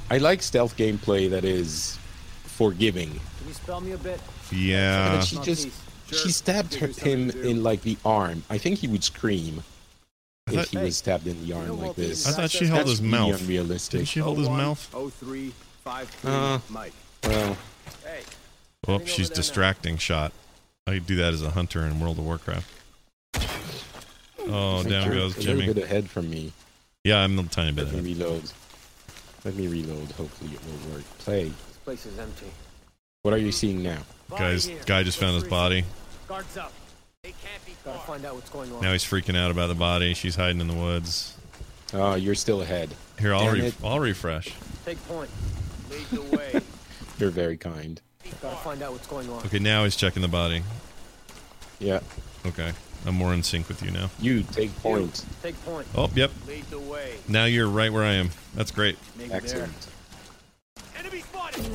I 0.09 0.17
like 0.17 0.41
stealth 0.41 0.75
gameplay 0.77 1.29
that 1.29 1.43
is 1.45 1.97
forgiving. 2.43 3.09
Can 3.11 3.47
you 3.47 3.53
spell 3.53 3.81
me 3.81 3.91
a 3.93 3.97
bit? 3.97 4.19
Yeah. 4.51 5.15
but 5.17 5.21
she 5.25 5.37
just 5.39 5.69
she 6.11 6.31
stabbed 6.31 6.73
her, 6.75 6.87
him 6.87 7.29
in 7.29 7.61
like 7.63 7.81
the 7.81 7.97
arm. 8.03 8.43
I 8.49 8.57
think 8.57 8.79
he 8.79 8.87
would 8.87 9.03
scream 9.03 9.63
I 10.47 10.51
if 10.53 10.57
thought, 10.57 10.67
he 10.69 10.77
was 10.77 10.97
stabbed 10.97 11.27
in 11.27 11.45
the 11.45 11.53
arm 11.53 11.79
like 11.79 11.95
this. 11.95 12.27
I 12.27 12.31
thought 12.31 12.49
she 12.51 12.65
held 12.65 12.79
That's 12.79 12.89
his 12.91 13.01
mouth. 13.01 13.39
unrealistic. 13.41 13.99
Didn't 13.99 14.07
she 14.09 14.19
hold 14.19 14.39
his 14.39 14.49
mouth? 14.49 14.89
Oh 14.93 15.09
three 15.09 15.53
five 15.83 16.09
three. 16.09 16.31
Uh. 16.31 16.59
Mike. 16.69 16.93
Well, 17.23 17.55
Hey. 18.03 18.21
Oh, 18.87 18.99
she's 19.05 19.27
there 19.29 19.35
now. 19.35 19.35
distracting 19.35 19.97
shot. 19.97 20.31
I 20.87 20.97
do 20.97 21.15
that 21.17 21.33
as 21.33 21.43
a 21.43 21.51
hunter 21.51 21.85
in 21.85 21.99
World 21.99 22.17
of 22.17 22.25
Warcraft. 22.25 22.67
Oh, 24.39 24.83
down 24.83 24.83
goes 24.83 24.93
Jimmy. 25.03 25.15
goes 25.15 25.37
a 25.37 25.41
Jimmy. 25.41 25.57
little 25.59 25.73
bit 25.75 25.83
ahead 25.83 26.09
from 26.09 26.29
me. 26.29 26.51
Yeah, 27.03 27.17
I'm 27.19 27.37
a 27.37 27.43
tiny 27.43 27.71
bit 27.71 27.85
Let 27.85 28.03
me 28.03 28.13
ahead. 28.13 28.19
reload. 28.23 28.51
Let 29.45 29.55
me 29.55 29.67
reload. 29.67 30.11
Hopefully 30.11 30.51
it 30.53 30.59
will 30.65 30.95
work. 30.95 31.03
Play. 31.19 31.45
This 31.45 31.77
place 31.83 32.05
is 32.05 32.17
empty. 32.19 32.47
What 33.21 33.33
are 33.33 33.37
you 33.37 33.51
seeing 33.51 33.81
now? 33.83 33.99
Guys, 34.29 34.67
guy 34.85 35.03
just 35.03 35.17
found 35.17 35.35
his 35.35 35.43
body. 35.49 35.83
Guards 36.27 36.57
up. 36.57 36.71
They 37.23 37.31
can't 37.31 37.65
be 37.65 37.73
Gotta 37.83 37.99
find 37.99 38.23
out 38.25 38.35
what's 38.35 38.49
going 38.49 38.71
on. 38.71 38.81
Now 38.81 38.91
he's 38.91 39.03
freaking 39.03 39.35
out 39.35 39.51
about 39.51 39.67
the 39.67 39.75
body. 39.75 40.13
She's 40.13 40.35
hiding 40.35 40.61
in 40.61 40.67
the 40.67 40.73
woods. 40.73 41.35
Oh, 41.93 42.15
you're 42.15 42.35
still 42.35 42.61
ahead. 42.61 42.89
Here, 43.19 43.33
I'll 43.33 43.49
re- 43.51 43.73
I'll 43.83 43.99
refresh. 43.99 44.53
Take 44.85 45.05
point. 45.07 45.29
Lead 45.89 46.05
the 46.07 46.21
way. 46.37 46.61
You're 47.17 47.31
very 47.31 47.57
kind. 47.57 47.99
Gotta 48.41 48.55
find 48.57 48.81
out 48.83 48.91
what's 48.91 49.07
going 49.07 49.29
on. 49.29 49.43
Okay, 49.45 49.59
now 49.59 49.83
he's 49.83 49.95
checking 49.95 50.21
the 50.21 50.27
body. 50.27 50.61
Yeah. 51.79 51.99
Okay, 52.45 52.71
I'm 53.05 53.15
more 53.15 53.33
in 53.33 53.43
sync 53.43 53.67
with 53.69 53.81
you 53.83 53.91
now. 53.91 54.09
You 54.19 54.43
take 54.43 54.75
point. 54.81 55.25
Take 55.41 55.55
point. 55.65 55.87
Oh, 55.95 56.09
yep. 56.15 56.31
Lead 56.47 56.65
the 56.65 56.79
way. 56.79 57.15
Now 57.27 57.45
you're 57.45 57.67
right 57.69 57.91
where 57.91 58.03
I 58.03 58.13
am. 58.13 58.29
That's 58.55 58.71
great. 58.71 58.97
Maybe 59.17 59.29
there. 59.29 59.37
Excellent. 59.37 59.87
Enemy 60.97 61.21
spotted. 61.21 61.65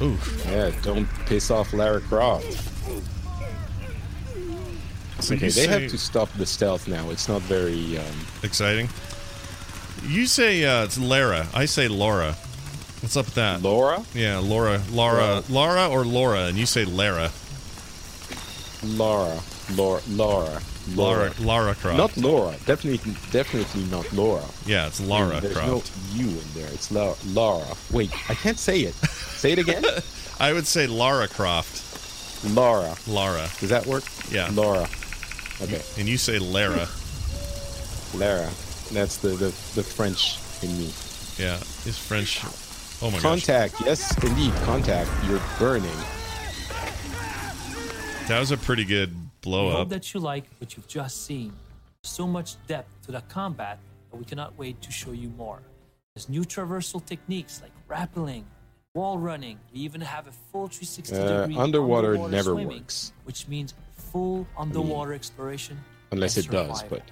Ooh, 0.00 0.18
Yeah, 0.46 0.72
don't 0.82 1.06
piss 1.26 1.50
off 1.50 1.72
Lara 1.72 2.00
Croft. 2.00 2.52
so 5.20 5.34
Okay, 5.34 5.46
they 5.46 5.50
say 5.50 5.66
have 5.68 5.90
to 5.90 5.98
stop 5.98 6.28
the 6.36 6.44
stealth 6.46 6.88
now. 6.88 7.10
It's 7.10 7.28
not 7.28 7.40
very. 7.42 7.98
Um, 7.98 8.04
exciting. 8.42 8.88
You 10.04 10.26
say 10.26 10.64
uh, 10.64 10.82
it's 10.84 10.98
Lara. 10.98 11.46
I 11.54 11.66
say 11.66 11.86
Laura. 11.86 12.32
What's 13.00 13.16
up 13.16 13.26
with 13.26 13.34
that? 13.34 13.62
Laura? 13.62 14.04
yeah, 14.14 14.38
Laura, 14.38 14.80
Laura, 14.90 15.16
Well- 15.18 15.44
Laura, 15.48 15.88
or 15.88 16.04
Laura, 16.04 16.46
and 16.46 16.58
you 16.58 16.66
say 16.66 16.84
Lara. 16.84 17.30
Laura. 18.82 19.38
Laura. 19.70 20.00
Laura. 20.08 20.60
Laura, 20.94 21.32
Lara 21.40 21.74
Croft. 21.76 21.96
Not 21.96 22.16
Laura. 22.16 22.56
Definitely, 22.66 23.12
definitely 23.30 23.84
not 23.84 24.12
Laura. 24.12 24.42
yeah, 24.66 24.88
it's 24.88 25.00
Lara 25.00 25.40
There's 25.40 25.56
Croft. 25.56 25.92
no 26.16 26.22
U 26.24 26.28
in 26.28 26.44
there. 26.54 26.68
It's 26.72 26.90
La- 26.90 27.14
Laura. 27.26 27.64
Wait, 27.92 28.10
I 28.28 28.34
can't 28.34 28.58
say 28.58 28.80
it. 28.80 28.94
say 28.94 29.52
it 29.52 29.58
again. 29.60 29.84
I 30.40 30.52
would 30.52 30.66
say 30.66 30.86
Lara 30.88 31.28
Croft. 31.28 32.44
Laura. 32.56 32.96
Laura. 33.06 33.48
Does 33.60 33.68
that 33.70 33.86
work? 33.86 34.02
Yeah. 34.30 34.50
Laura. 34.52 34.88
Okay. 35.60 35.80
And 35.98 36.08
you 36.08 36.18
say 36.18 36.40
Lara. 36.40 36.88
Lara. 38.14 38.50
That's 38.90 39.18
the, 39.18 39.28
the, 39.28 39.46
the 39.76 39.82
French 39.84 40.38
in 40.62 40.76
me. 40.78 40.90
Yeah, 41.38 41.56
is 41.86 41.96
French. 41.96 42.40
Oh 43.00 43.06
my 43.06 43.12
gosh. 43.12 43.22
Contact. 43.22 43.74
Yes, 43.86 44.16
indeed. 44.24 44.52
Contact. 44.64 45.08
You're 45.28 45.40
burning. 45.58 45.90
That 48.28 48.38
was 48.38 48.50
a 48.50 48.56
pretty 48.56 48.84
good 48.84 49.12
We 49.14 49.20
blow 49.42 49.70
hope 49.70 49.80
up. 49.82 49.88
that 49.90 50.14
you 50.14 50.20
like 50.20 50.44
what 50.58 50.76
you've 50.76 50.86
just 50.88 51.24
seen. 51.26 51.52
So 52.04 52.26
much 52.26 52.54
depth 52.66 52.90
to 53.06 53.12
the 53.12 53.20
combat 53.22 53.78
that 54.10 54.16
we 54.16 54.24
cannot 54.24 54.56
wait 54.56 54.80
to 54.82 54.90
show 54.90 55.12
you 55.12 55.28
more. 55.30 55.60
There's 56.14 56.28
new 56.28 56.42
traversal 56.42 57.04
techniques 57.04 57.60
like 57.62 57.72
rappelling, 57.88 58.44
wall 58.94 59.18
running. 59.18 59.58
We 59.72 59.80
even 59.80 60.00
have 60.00 60.26
a 60.28 60.32
full 60.52 60.68
360 60.68 61.16
Uh, 61.16 61.40
degree 61.42 61.56
underwater 61.56 62.16
never 62.28 62.52
swimming, 62.52 62.78
works. 62.82 63.12
which 63.24 63.48
means 63.48 63.74
full 64.12 64.46
underwater 64.56 65.12
exploration. 65.12 65.78
Unless 66.10 66.36
and 66.36 66.46
it 66.46 66.50
does, 66.50 66.82
but 66.84 67.02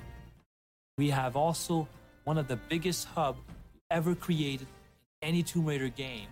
We 0.99 1.11
have 1.11 1.35
also 1.35 1.89
one 2.25 2.37
of 2.39 2.47
the 2.47 2.57
biggest 2.57 3.07
hub 3.07 3.37
ever 3.91 4.15
created 4.15 4.67
in 5.23 5.29
any 5.29 5.43
Tomb 5.43 5.65
Raider 5.67 5.89
game, 5.89 6.29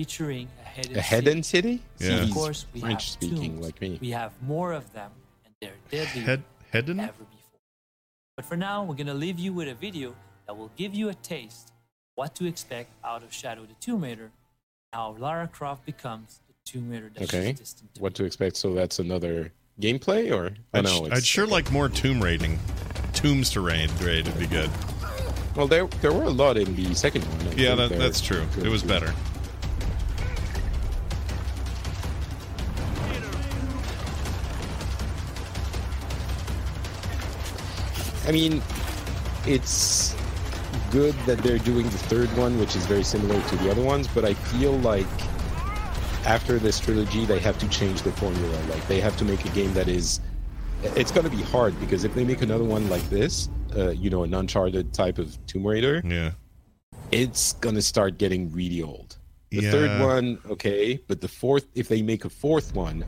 featuring 0.00 0.48
a 0.64 0.68
hidden 0.68 0.92
A 0.96 1.02
city. 1.02 1.14
hidden 1.16 1.42
city? 1.42 1.82
Yeah. 1.98 2.22
Of 2.22 2.30
course, 2.30 2.66
we 2.72 2.80
French 2.80 3.02
have 3.04 3.10
speaking 3.10 3.52
tombs. 3.54 3.66
like 3.66 3.80
me. 3.80 3.98
We 4.00 4.10
have 4.10 4.32
more 4.42 4.72
of 4.72 4.92
them, 4.92 5.10
and 5.44 5.54
they're 5.60 5.72
deadly 5.90 6.22
Head 6.22 6.42
Hedden? 6.70 6.96
than 6.98 7.06
ever 7.08 7.24
before. 7.24 7.60
But 8.36 8.44
for 8.46 8.56
now, 8.56 8.84
we're 8.84 8.94
gonna 8.94 9.14
leave 9.14 9.38
you 9.38 9.52
with 9.52 9.68
a 9.68 9.74
video 9.74 10.14
that 10.46 10.56
will 10.56 10.70
give 10.76 10.94
you 10.94 11.08
a 11.08 11.14
taste 11.14 11.72
what 12.14 12.34
to 12.36 12.46
expect 12.46 12.90
out 13.04 13.22
of 13.22 13.32
Shadow 13.32 13.62
the 13.62 13.74
Tomb 13.80 14.02
Raider, 14.04 14.30
how 14.92 15.16
Lara 15.18 15.48
Croft 15.48 15.84
becomes 15.86 16.40
the 16.46 16.54
Tomb 16.64 16.90
Raider 16.90 17.10
that 17.14 17.22
Okay. 17.24 17.50
she's 17.50 17.58
destined 17.58 17.94
to 17.94 18.00
What 18.00 18.12
be. 18.12 18.18
to 18.18 18.24
expect? 18.24 18.56
So 18.56 18.74
that's 18.74 19.00
another 19.00 19.52
gameplay, 19.80 20.30
or 20.32 20.52
oh, 20.72 20.78
I'd, 20.78 20.84
no? 20.84 21.08
I'd 21.10 21.24
sure 21.24 21.46
like 21.46 21.70
more 21.72 21.88
tomb 21.88 22.22
raiding. 22.22 22.58
Tombs 23.12 23.50
to 23.50 23.60
raid, 23.60 23.90
raid 24.00 24.26
would 24.26 24.38
be 24.38 24.46
good. 24.46 24.70
Well, 25.56 25.66
there 25.66 25.86
there 26.00 26.12
were 26.12 26.24
a 26.24 26.30
lot 26.30 26.56
in 26.56 26.76
the 26.76 26.94
second 26.94 27.22
one. 27.24 27.48
I 27.48 27.54
Yeah, 27.60 27.74
that, 27.74 27.90
that's 27.98 28.20
true. 28.20 28.46
It 28.58 28.68
was 28.68 28.82
too. 28.82 28.88
better. 28.88 29.12
I 38.26 38.32
mean, 38.32 38.62
it's 39.46 40.14
good 40.90 41.14
that 41.26 41.38
they're 41.38 41.58
doing 41.58 41.84
the 41.84 41.98
third 41.98 42.28
one, 42.36 42.58
which 42.58 42.76
is 42.76 42.84
very 42.86 43.02
similar 43.04 43.40
to 43.48 43.56
the 43.56 43.70
other 43.70 43.82
ones, 43.82 44.06
but 44.08 44.24
I 44.24 44.34
feel 44.34 44.78
like 44.78 45.06
after 46.26 46.58
this 46.58 46.78
trilogy, 46.78 47.24
they 47.24 47.38
have 47.38 47.58
to 47.58 47.68
change 47.68 48.02
the 48.02 48.12
formula. 48.12 48.60
Like, 48.68 48.86
they 48.88 49.00
have 49.00 49.16
to 49.18 49.24
make 49.24 49.44
a 49.44 49.48
game 49.50 49.72
that 49.74 49.88
is. 49.88 50.20
It's 50.96 51.10
going 51.10 51.28
to 51.28 51.34
be 51.34 51.42
hard 51.42 51.78
because 51.80 52.04
if 52.04 52.14
they 52.14 52.24
make 52.24 52.40
another 52.42 52.64
one 52.64 52.88
like 52.88 53.02
this, 53.10 53.48
uh, 53.76 53.90
you 53.90 54.08
know, 54.10 54.22
an 54.24 54.32
Uncharted 54.34 54.92
type 54.94 55.18
of 55.18 55.36
Tomb 55.46 55.66
Raider, 55.66 56.02
Yeah. 56.04 56.32
it's 57.12 57.52
going 57.54 57.74
to 57.74 57.82
start 57.82 58.18
getting 58.18 58.50
really 58.52 58.82
old. 58.82 59.16
The 59.50 59.62
Yeah. 59.62 59.70
third 59.72 60.00
one, 60.00 60.38
okay, 60.50 60.98
but 61.08 61.20
the 61.20 61.28
fourth, 61.28 61.66
if 61.74 61.88
they 61.88 62.00
make 62.02 62.24
a 62.24 62.30
fourth 62.30 62.74
one, 62.74 63.04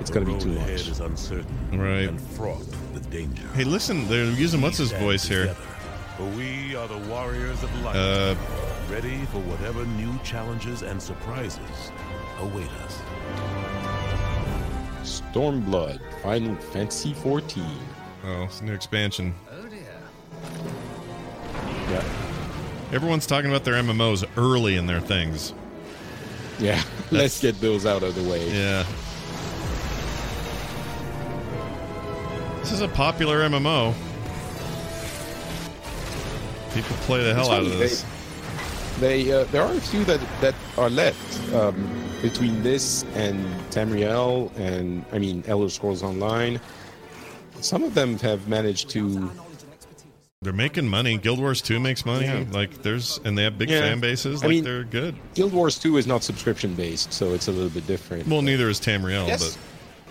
it's 0.00 0.10
going 0.10 0.24
to 0.24 0.26
be 0.26 0.32
road 0.32 0.40
too 0.42 0.56
ahead 0.56 0.78
much. 0.78 0.88
is 0.88 1.00
uncertain 1.00 1.46
Right. 1.72 2.08
and 2.08 2.20
fraught 2.20 2.58
with 2.60 2.87
danger. 3.10 3.46
Hey, 3.54 3.64
listen, 3.64 4.06
they're 4.08 4.24
using 4.24 4.60
what's 4.60 4.78
his 4.78 4.88
Stand 4.88 5.02
voice 5.04 5.24
here? 5.26 5.40
together, 5.48 5.60
For 6.16 6.24
we 6.36 6.74
are 6.76 6.88
the 6.88 6.98
warriors 7.08 7.62
of 7.62 7.82
light, 7.82 7.96
Uh, 7.96 8.34
ready 8.90 9.18
for 9.32 9.38
whatever 9.40 9.84
new 9.86 10.18
challenges 10.24 10.82
and 10.82 11.00
surprises 11.02 11.92
await 12.40 12.68
us. 12.84 13.00
Stormblood, 15.02 16.00
Final 16.22 16.54
Fantasy 16.56 17.14
14. 17.14 17.64
oh, 18.24 18.42
it's 18.44 18.60
a 18.60 18.64
new 18.64 18.72
expansion. 18.74 19.34
Yeah. 21.90 22.04
Everyone's 22.92 23.26
talking 23.26 23.50
about 23.50 23.64
their 23.64 23.74
MMOs 23.74 24.24
early 24.36 24.76
in 24.76 24.86
their 24.86 25.00
things. 25.00 25.54
Yeah, 26.58 26.82
let's 27.10 27.40
get 27.40 27.60
those 27.60 27.86
out 27.86 28.02
of 28.02 28.14
the 28.14 28.28
way. 28.28 28.50
Yeah. 28.50 28.84
This 32.68 32.74
is 32.74 32.82
a 32.82 32.88
popular 32.88 33.38
MMO. 33.48 33.94
People 36.74 36.96
play 37.06 37.24
the 37.24 37.32
hell 37.34 37.50
out 37.50 37.62
of 37.62 37.78
this. 37.78 38.04
They, 39.00 39.22
they 39.24 39.32
uh, 39.32 39.44
there 39.44 39.62
are 39.62 39.72
a 39.72 39.80
few 39.80 40.04
that 40.04 40.20
that 40.42 40.54
are 40.76 40.90
left 40.90 41.54
um, 41.54 41.88
between 42.20 42.62
this 42.62 43.06
and 43.14 43.42
Tamriel, 43.70 44.54
and 44.58 45.02
I 45.14 45.18
mean 45.18 45.44
Elder 45.46 45.70
Scrolls 45.70 46.02
Online. 46.02 46.60
Some 47.62 47.84
of 47.84 47.94
them 47.94 48.18
have 48.18 48.48
managed 48.48 48.90
to. 48.90 49.30
They're 50.42 50.52
making 50.52 50.86
money. 50.88 51.16
Guild 51.16 51.38
Wars 51.38 51.62
2 51.62 51.80
makes 51.80 52.04
money. 52.04 52.26
Yeah. 52.26 52.44
Like 52.52 52.82
there's 52.82 53.18
and 53.24 53.38
they 53.38 53.44
have 53.44 53.56
big 53.56 53.70
Yeah. 53.70 53.80
fan 53.80 54.00
bases. 54.00 54.42
I 54.42 54.46
Like 54.46 54.50
mean- 54.56 54.64
they're 54.64 54.84
good. 54.84 55.16
Guild 55.32 55.54
Wars 55.54 55.78
2 55.78 55.96
is 55.96 56.06
not 56.06 56.22
subscription 56.22 56.74
based, 56.74 57.14
so 57.14 57.32
it's 57.32 57.48
a 57.48 57.50
little 57.50 57.70
bit 57.70 57.86
different. 57.86 58.28
Well, 58.28 58.42
neither 58.42 58.68
is 58.68 58.78
Tamriel, 58.78 59.26
Yes. 59.26 59.56
but 59.56 59.58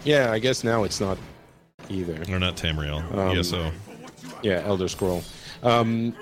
Yeah, 0.05 0.31
I 0.31 0.39
guess 0.39 0.63
now 0.63 0.85
it's 0.85 0.99
not 0.99 1.19
either. 1.89 2.21
or 2.33 2.39
not 2.39 2.55
Tamriel. 2.55 3.01
Um, 3.13 3.37
ESO. 3.37 3.71
Yeah, 4.43 4.61
Elder 4.65 4.87
Scroll. 4.87 5.23
Um, 5.63 6.15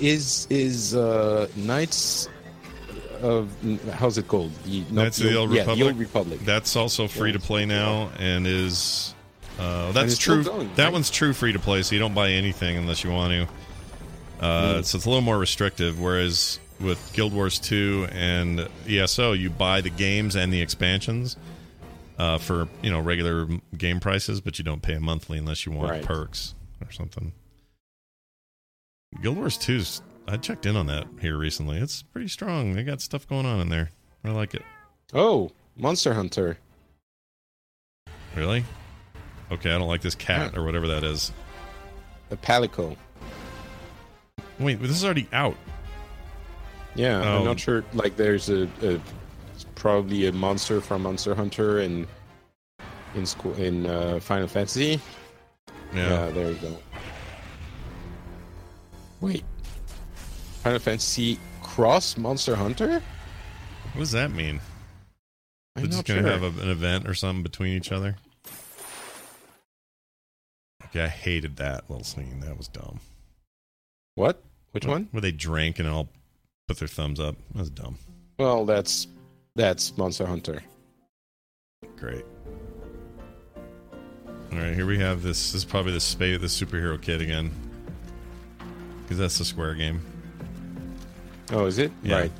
is 0.00 0.46
is 0.50 0.94
uh, 0.94 1.48
Knights 1.56 2.28
of 3.20 3.50
how's 3.92 4.18
it 4.18 4.28
called? 4.28 4.52
The, 4.64 4.84
Knights 4.90 5.20
of 5.20 5.26
the 5.30 5.36
Old 5.36 5.50
yeah, 5.52 5.60
Republic? 5.60 5.78
the 5.78 5.86
Old 5.86 5.98
Republic. 5.98 6.40
That's 6.40 6.76
also 6.76 7.08
free 7.08 7.32
to 7.32 7.38
play 7.40 7.66
now 7.66 8.10
and 8.18 8.46
is 8.46 9.14
uh, 9.58 9.92
that's 9.92 10.14
still 10.14 10.42
true. 10.42 10.44
going, 10.44 10.70
that 10.76 10.84
right? 10.84 10.92
one's 10.92 11.10
true 11.10 11.32
free 11.32 11.52
to 11.52 11.58
play, 11.58 11.82
so 11.82 11.94
you 11.94 12.00
don't 12.00 12.14
buy 12.14 12.30
anything 12.30 12.76
unless 12.76 13.02
you 13.04 13.10
want 13.10 13.32
to. 13.32 14.44
Uh, 14.44 14.76
Hmm. 14.76 14.82
So 14.82 14.96
it's 14.96 15.04
a 15.06 15.08
little 15.08 15.20
more 15.22 15.38
restrictive. 15.38 16.00
Whereas 16.00 16.58
with 16.80 17.12
Guild 17.12 17.32
Wars 17.32 17.58
2 17.60 18.08
and 18.10 18.68
ESO, 18.88 19.32
you 19.32 19.50
buy 19.50 19.80
the 19.80 19.90
games 19.90 20.34
and 20.34 20.52
the 20.52 20.60
expansions 20.60 21.36
uh, 22.18 22.38
for 22.38 22.68
you 22.82 22.90
know 22.90 23.00
regular 23.00 23.46
game 23.76 24.00
prices, 24.00 24.40
but 24.40 24.58
you 24.58 24.64
don't 24.64 24.82
pay 24.82 24.98
monthly 24.98 25.38
unless 25.38 25.66
you 25.66 25.72
want 25.72 25.90
Right. 25.90 26.02
perks 26.04 26.54
or 26.84 26.90
something. 26.92 27.32
Guild 29.22 29.36
Wars 29.36 29.58
2's 29.58 30.02
I 30.28 30.36
checked 30.36 30.66
in 30.66 30.76
on 30.76 30.86
that 30.86 31.06
here 31.20 31.36
recently. 31.36 31.78
It's 31.78 32.02
pretty 32.02 32.28
strong. 32.28 32.74
They 32.74 32.84
got 32.84 33.00
stuff 33.00 33.26
going 33.28 33.44
on 33.44 33.60
in 33.60 33.68
there. 33.68 33.90
I 34.24 34.30
like 34.30 34.54
it. 34.54 34.62
oh, 35.12 35.50
Monster 35.76 36.14
Hunter. 36.14 36.58
Really? 38.36 38.64
Okay, 39.50 39.70
I 39.74 39.78
don't 39.78 39.88
like 39.88 40.00
this 40.00 40.14
cat 40.14 40.56
or 40.56 40.64
whatever 40.64 40.86
that 40.88 41.02
is. 41.04 41.32
A 42.30 42.36
Palico. 42.36 42.96
Wait, 44.58 44.80
this 44.80 44.90
is 44.92 45.04
already 45.04 45.28
out. 45.32 45.56
Yeah, 46.94 47.20
Oh. 47.22 47.38
I'm 47.40 47.44
not 47.44 47.58
sure. 47.60 47.84
Like, 47.94 48.16
there's 48.16 48.48
a, 48.48 48.68
a 48.82 49.00
probably 49.82 50.28
a 50.28 50.32
monster 50.32 50.80
from 50.80 51.02
Monster 51.02 51.34
Hunter 51.34 51.80
in 51.80 52.06
in 53.16 53.26
school 53.26 53.52
in 53.54 53.84
uh, 53.84 54.20
Final 54.20 54.46
Fantasy. 54.46 55.00
Yeah. 55.92 56.08
Yeah, 56.08 56.30
there 56.30 56.52
you 56.52 56.58
go. 56.58 56.78
Wait, 59.20 59.44
Final 60.62 60.78
Fantasy 60.78 61.36
cross 61.62 62.16
Monster 62.16 62.54
Hunter? 62.54 63.02
What 63.94 63.98
does 63.98 64.12
that 64.12 64.30
mean? 64.30 64.60
They're 65.74 65.86
just 65.86 66.04
gonna 66.04 66.22
sure. 66.22 66.30
have 66.30 66.42
a, 66.44 66.62
an 66.62 66.70
event 66.70 67.08
or 67.08 67.14
something 67.14 67.42
between 67.42 67.76
each 67.76 67.90
other. 67.90 68.14
Okay, 70.84 71.02
I 71.02 71.08
hated 71.08 71.56
that 71.56 71.90
little 71.90 72.04
scene. 72.04 72.38
That 72.38 72.56
was 72.56 72.68
dumb. 72.68 73.00
what? 74.14 74.44
Which 74.70 74.86
one? 74.86 75.08
Where 75.10 75.20
they 75.20 75.32
drank 75.32 75.80
and 75.80 75.88
all 75.88 76.08
put 76.68 76.78
their 76.78 76.86
thumbs 76.86 77.18
up. 77.18 77.34
That 77.52 77.58
was 77.58 77.70
dumb. 77.70 77.98
Well, 78.38 78.64
that's 78.64 79.08
that's 79.54 79.96
Monster 79.96 80.26
Hunter. 80.26 80.62
Great. 81.96 82.24
All 84.52 84.58
right, 84.58 84.74
here 84.74 84.86
we 84.86 84.98
have 84.98 85.22
this. 85.22 85.52
This 85.52 85.62
is 85.62 85.64
probably 85.64 85.92
the 85.92 86.00
spa 86.00 86.36
the 86.38 86.46
superhero 86.46 87.00
kid 87.00 87.22
again, 87.22 87.50
because 89.02 89.18
that's 89.18 89.38
the 89.38 89.44
Square 89.44 89.76
game. 89.76 90.02
Oh, 91.50 91.66
is 91.66 91.78
it? 91.78 91.90
Yeah. 92.02 92.20
Right. 92.20 92.32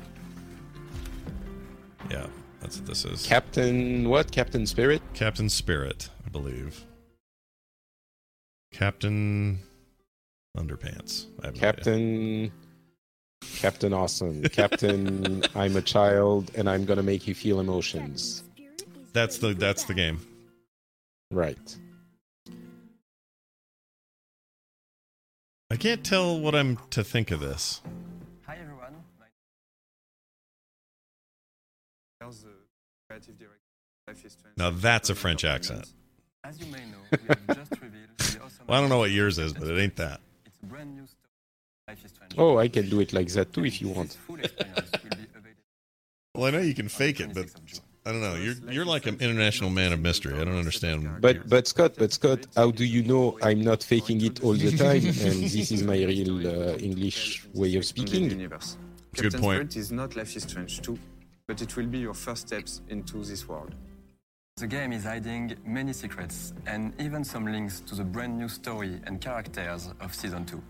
Yeah, 2.11 2.27
that's 2.61 2.77
what 2.77 2.85
this 2.87 3.05
is. 3.05 3.25
Captain 3.25 4.09
what? 4.09 4.31
Captain 4.31 4.67
Spirit? 4.67 5.01
Captain 5.13 5.49
Spirit, 5.49 6.09
I 6.25 6.29
believe. 6.29 6.85
Captain 8.71 9.59
Underpants. 10.57 11.27
I 11.41 11.47
have 11.47 11.85
no. 11.85 12.51
Captain 13.63 13.91
Captain 13.91 13.93
Awesome. 13.93 14.43
Captain 14.49 15.43
I'm 15.55 15.77
a 15.77 15.81
child 15.81 16.51
and 16.53 16.69
I'm 16.69 16.83
gonna 16.83 17.01
make 17.01 17.27
you 17.27 17.33
feel 17.33 17.61
emotions. 17.61 18.43
That's 19.13 19.37
the 19.37 19.53
that's 19.53 19.85
the 19.85 19.93
game. 19.93 20.19
Right. 21.31 21.77
I 25.71 25.77
can't 25.77 26.03
tell 26.03 26.37
what 26.37 26.53
I'm 26.55 26.77
to 26.89 27.05
think 27.05 27.31
of 27.31 27.39
this. 27.39 27.81
Hi 28.45 28.57
everyone. 28.61 28.95
My 29.17 29.27
the 32.19 32.33
creative 33.07 33.39
director 33.39 33.61
of 34.09 34.13
Life 34.13 34.25
is 34.25 34.33
Strange. 34.33 34.57
Now 34.57 34.71
that's 34.71 35.09
a 35.09 35.15
French 35.15 35.45
accent. 35.45 35.87
As 36.43 36.59
you 36.59 36.65
may 36.65 36.79
know, 36.79 36.97
we 37.11 37.17
have 37.29 37.47
just 37.47 37.81
revealed 37.81 38.09
the 38.17 38.23
awesome 38.43 38.65
Well, 38.67 38.77
I 38.77 38.81
don't 38.81 38.89
know 38.89 38.97
what 38.97 39.11
yours 39.11 39.39
is, 39.39 39.53
but 39.53 39.69
it 39.69 39.81
ain't 39.81 39.95
that. 39.95 40.19
It's 40.45 40.59
a 40.61 40.65
brand 40.65 40.97
new 40.97 41.05
story. 41.05 41.05
Life 41.05 41.05
is 41.05 41.09
Strange. 41.11 41.23
Oh, 42.37 42.57
I 42.57 42.67
can 42.67 42.89
do 42.89 42.99
it 43.01 43.13
like 43.13 43.27
that 43.33 43.53
too 43.53 43.65
if 43.65 43.81
you 43.81 43.89
want. 43.89 44.13
full 44.13 44.39
experience 44.39 44.91
will 44.91 45.09
be 45.09 45.27
available 45.35 45.49
Well, 46.35 46.45
I 46.45 46.51
know 46.51 46.59
you 46.59 46.73
can 46.73 46.89
fake 46.89 47.19
it, 47.19 47.33
but 47.33 47.45
26th 47.47 47.55
of 47.55 47.65
June. 47.65 47.79
I 48.05 48.11
don't 48.11 48.21
know. 48.21 48.35
You're 48.35 48.55
you're 48.69 48.85
like 48.85 49.05
an 49.05 49.17
international 49.21 49.69
man 49.69 49.93
of 49.93 49.99
mystery. 50.01 50.33
I 50.33 50.43
don't 50.43 50.57
understand. 50.57 51.21
But 51.21 51.47
but 51.47 51.67
Scott, 51.67 51.93
but 51.97 52.11
Scott, 52.11 52.39
how 52.55 52.71
do 52.71 52.83
you 52.83 53.01
know 53.03 53.37
I'm 53.41 53.61
not 53.61 53.81
faking 53.81 54.19
it 54.25 54.43
all 54.43 54.53
the 54.53 54.75
time 54.75 55.05
and 55.05 55.43
this 55.55 55.71
is 55.71 55.83
my 55.83 55.99
real 56.03 56.35
uh, 56.45 56.75
English 56.89 57.45
way 57.53 57.75
of 57.75 57.85
speaking? 57.85 58.29
Universe. 58.29 58.77
Good 59.15 59.23
Captain 59.23 59.41
point. 59.41 59.71
Spirit 59.71 59.75
is 59.77 59.91
not 59.91 60.15
Life 60.17 60.35
is 60.35 60.43
Strange 60.43 60.81
2, 60.81 60.97
but 61.47 61.61
it 61.61 61.77
will 61.77 61.85
be 61.85 61.99
your 61.99 62.15
first 62.15 62.47
steps 62.47 62.81
into 62.89 63.23
this 63.23 63.47
world. 63.47 63.73
The 64.57 64.67
game 64.67 64.91
is 64.91 65.03
hiding 65.05 65.55
many 65.65 65.93
secrets 65.93 66.53
and 66.65 66.93
even 66.99 67.23
some 67.23 67.45
links 67.45 67.79
to 67.81 67.95
the 67.95 68.03
brand 68.03 68.37
new 68.37 68.49
story 68.49 68.99
and 69.05 69.21
characters 69.21 69.93
of 70.01 70.13
Season 70.13 70.45
2. 70.45 70.61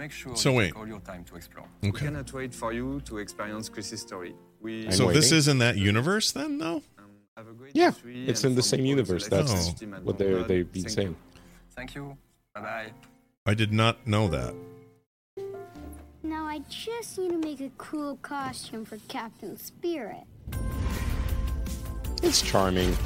So 0.00 0.04
make 0.04 0.12
sure 0.12 0.34
So 0.36 0.50
you 0.52 0.56
wait. 0.56 0.66
take 0.68 0.78
all 0.78 0.88
your 0.88 1.00
time 1.00 1.24
to 1.24 1.36
explore. 1.36 1.66
We 1.82 1.90
Okay. 1.90 2.06
cannot 2.06 2.32
wait 2.32 2.54
for 2.54 2.72
you 2.72 3.02
to 3.02 3.18
experience 3.18 3.68
Chris's 3.68 4.00
story. 4.00 4.34
We 4.58 4.86
I'm 4.86 4.92
So 4.92 5.12
this 5.12 5.30
is 5.30 5.46
in 5.46 5.58
that 5.58 5.76
universe 5.76 6.32
then, 6.32 6.56
though? 6.56 6.82
um, 6.98 7.10
have 7.36 7.48
a 7.48 7.52
great 7.52 7.76
Yeah, 7.76 7.92
it's 8.30 8.44
in 8.44 8.54
the 8.54 8.62
same 8.62 8.86
universe. 8.86 9.28
That's 9.28 9.74
team 9.74 9.92
at 9.92 10.02
what 10.02 10.16
they're- 10.16 10.28
Montreal. 10.38 10.48
they've 10.48 10.72
been 10.72 10.82
Thank 10.84 10.94
saying. 10.94 11.08
You. 11.08 11.40
Thank 11.76 11.94
you. 11.94 12.16
Bye 12.54 12.60
bye. 12.62 12.92
I 13.44 13.52
did 13.52 13.72
not 13.74 14.06
know 14.06 14.26
that. 14.28 14.54
Now 16.22 16.46
I 16.46 16.60
just 16.70 17.18
need 17.18 17.32
to 17.32 17.38
make 17.38 17.60
a 17.60 17.70
cool 17.76 18.16
costume 18.22 18.86
for 18.86 18.96
Captain 19.08 19.58
Spirit. 19.58 20.24
It's 22.22 22.40
charming. 22.40 22.96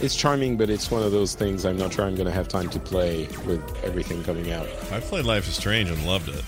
It's 0.00 0.14
charming, 0.14 0.56
but 0.56 0.70
it's 0.70 0.90
one 0.92 1.02
of 1.02 1.10
those 1.10 1.34
things 1.34 1.64
I'm 1.64 1.76
not 1.76 1.92
sure 1.92 2.04
I'm 2.04 2.14
going 2.14 2.26
to 2.26 2.32
have 2.32 2.46
time 2.48 2.68
to 2.70 2.78
play 2.78 3.26
with 3.46 3.60
everything 3.84 4.22
coming 4.22 4.52
out. 4.52 4.68
I 4.92 5.00
played 5.00 5.24
Life 5.24 5.48
is 5.48 5.54
Strange 5.56 5.90
and 5.90 6.06
loved 6.06 6.28
it. 6.28 6.44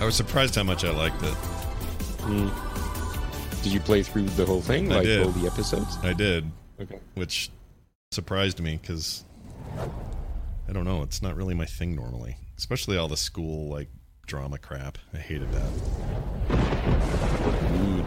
I 0.00 0.04
was 0.04 0.14
surprised 0.14 0.54
how 0.54 0.64
much 0.64 0.84
I 0.84 0.90
liked 0.90 1.22
it. 1.22 1.34
Hmm. 2.24 2.48
Did 3.62 3.72
you 3.72 3.80
play 3.80 4.02
through 4.02 4.24
the 4.24 4.44
whole 4.44 4.60
thing, 4.60 4.92
I 4.92 4.96
like 4.96 5.04
did. 5.06 5.22
all 5.24 5.30
the 5.32 5.46
episodes? 5.46 5.96
I 6.02 6.12
did, 6.12 6.50
Okay. 6.80 6.98
which 7.14 7.50
surprised 8.12 8.60
me 8.60 8.78
because 8.80 9.24
I 10.68 10.72
don't 10.72 10.84
know. 10.84 11.02
It's 11.02 11.22
not 11.22 11.34
really 11.36 11.54
my 11.54 11.64
thing 11.64 11.96
normally, 11.96 12.36
especially 12.58 12.96
all 12.98 13.08
the 13.08 13.16
school 13.16 13.68
like 13.70 13.88
drama 14.26 14.58
crap. 14.58 14.98
I 15.14 15.16
hated 15.18 15.48
that. 15.52 15.70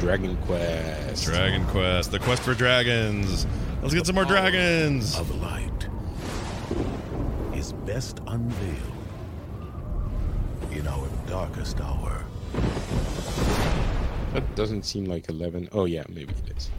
Ooh, 0.02 0.06
Dragon 0.06 0.38
Quest. 0.46 1.26
Dragon 1.26 1.66
Quest, 1.68 2.12
the 2.12 2.20
quest 2.20 2.42
for 2.42 2.54
dragons. 2.54 3.46
Let's 3.82 3.94
get 3.94 4.06
some 4.06 4.16
more 4.16 4.26
dragons. 4.26 5.16
Of 5.18 5.30
light 5.42 5.88
is 7.56 7.74
best 7.86 8.20
unveiled 8.28 8.78
in 10.72 10.88
our 10.88 11.08
darkest 11.28 11.80
hour. 11.82 12.26
That 14.34 14.56
doesn't 14.56 14.84
seem 14.84 15.06
like 15.06 15.30
11. 15.30 15.70
Oh, 15.72 15.86
yeah, 15.86 16.04
maybe 16.10 16.34
it 16.48 16.58
is. 16.58 16.72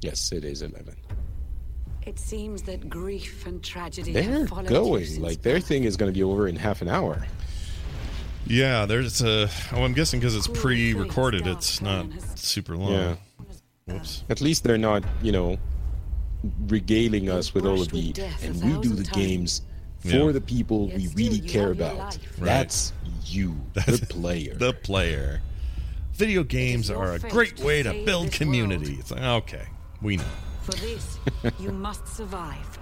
Yes, 0.00 0.32
it 0.32 0.44
is 0.44 0.62
11. 0.62 0.96
It 2.06 2.18
seems 2.18 2.62
that 2.62 2.88
grief 2.90 3.46
and 3.46 3.62
tragedy 3.62 4.12
They're 4.12 4.22
have 4.22 4.48
followed 4.48 4.64
you 4.64 4.70
going. 4.70 5.04
since 5.04 5.18
Like, 5.18 5.42
their 5.42 5.60
thing 5.60 5.84
is 5.84 5.96
going 5.96 6.12
to 6.12 6.14
be 6.14 6.22
over 6.22 6.48
in 6.48 6.56
half 6.56 6.82
an 6.82 6.88
hour. 6.88 7.24
Yeah, 8.46 8.86
there's 8.86 9.22
a. 9.22 9.48
Oh, 9.72 9.84
I'm 9.84 9.94
guessing 9.94 10.20
because 10.20 10.36
it's 10.36 10.48
pre-recorded, 10.48 11.46
it's 11.46 11.80
not 11.80 12.06
super 12.34 12.76
long. 12.76 12.92
Yeah. 12.92 13.16
Whoops. 13.86 14.24
At 14.30 14.40
least 14.40 14.64
they're 14.64 14.78
not, 14.78 15.02
you 15.22 15.32
know, 15.32 15.58
regaling 16.66 17.30
us 17.30 17.54
with 17.54 17.66
all 17.66 17.80
of 17.80 17.88
the. 17.90 18.14
And 18.42 18.62
we 18.62 18.80
do 18.82 18.94
the 18.94 19.04
games 19.04 19.62
for 20.00 20.08
Yeah. 20.08 20.32
the 20.32 20.40
people 20.40 20.88
we 20.88 21.08
really 21.14 21.40
care 21.40 21.70
about. 21.72 21.98
Right. 21.98 22.18
That's 22.38 22.92
you, 23.24 23.56
the 23.74 24.06
player. 24.10 24.54
The 24.54 24.72
player. 24.74 25.40
Video 26.12 26.44
games 26.44 26.90
are 26.90 27.14
a 27.14 27.18
great 27.18 27.58
way 27.60 27.82
to 27.82 27.92
build 28.04 28.28
this 28.28 28.38
community. 28.38 28.96
It's 29.00 29.10
like 29.10 29.22
okay, 29.22 29.66
we 30.00 30.16
know. 30.18 30.24
For 30.62 30.72
this, 30.72 31.18
you 31.58 31.72
must 31.72 32.06
survive. 32.08 32.78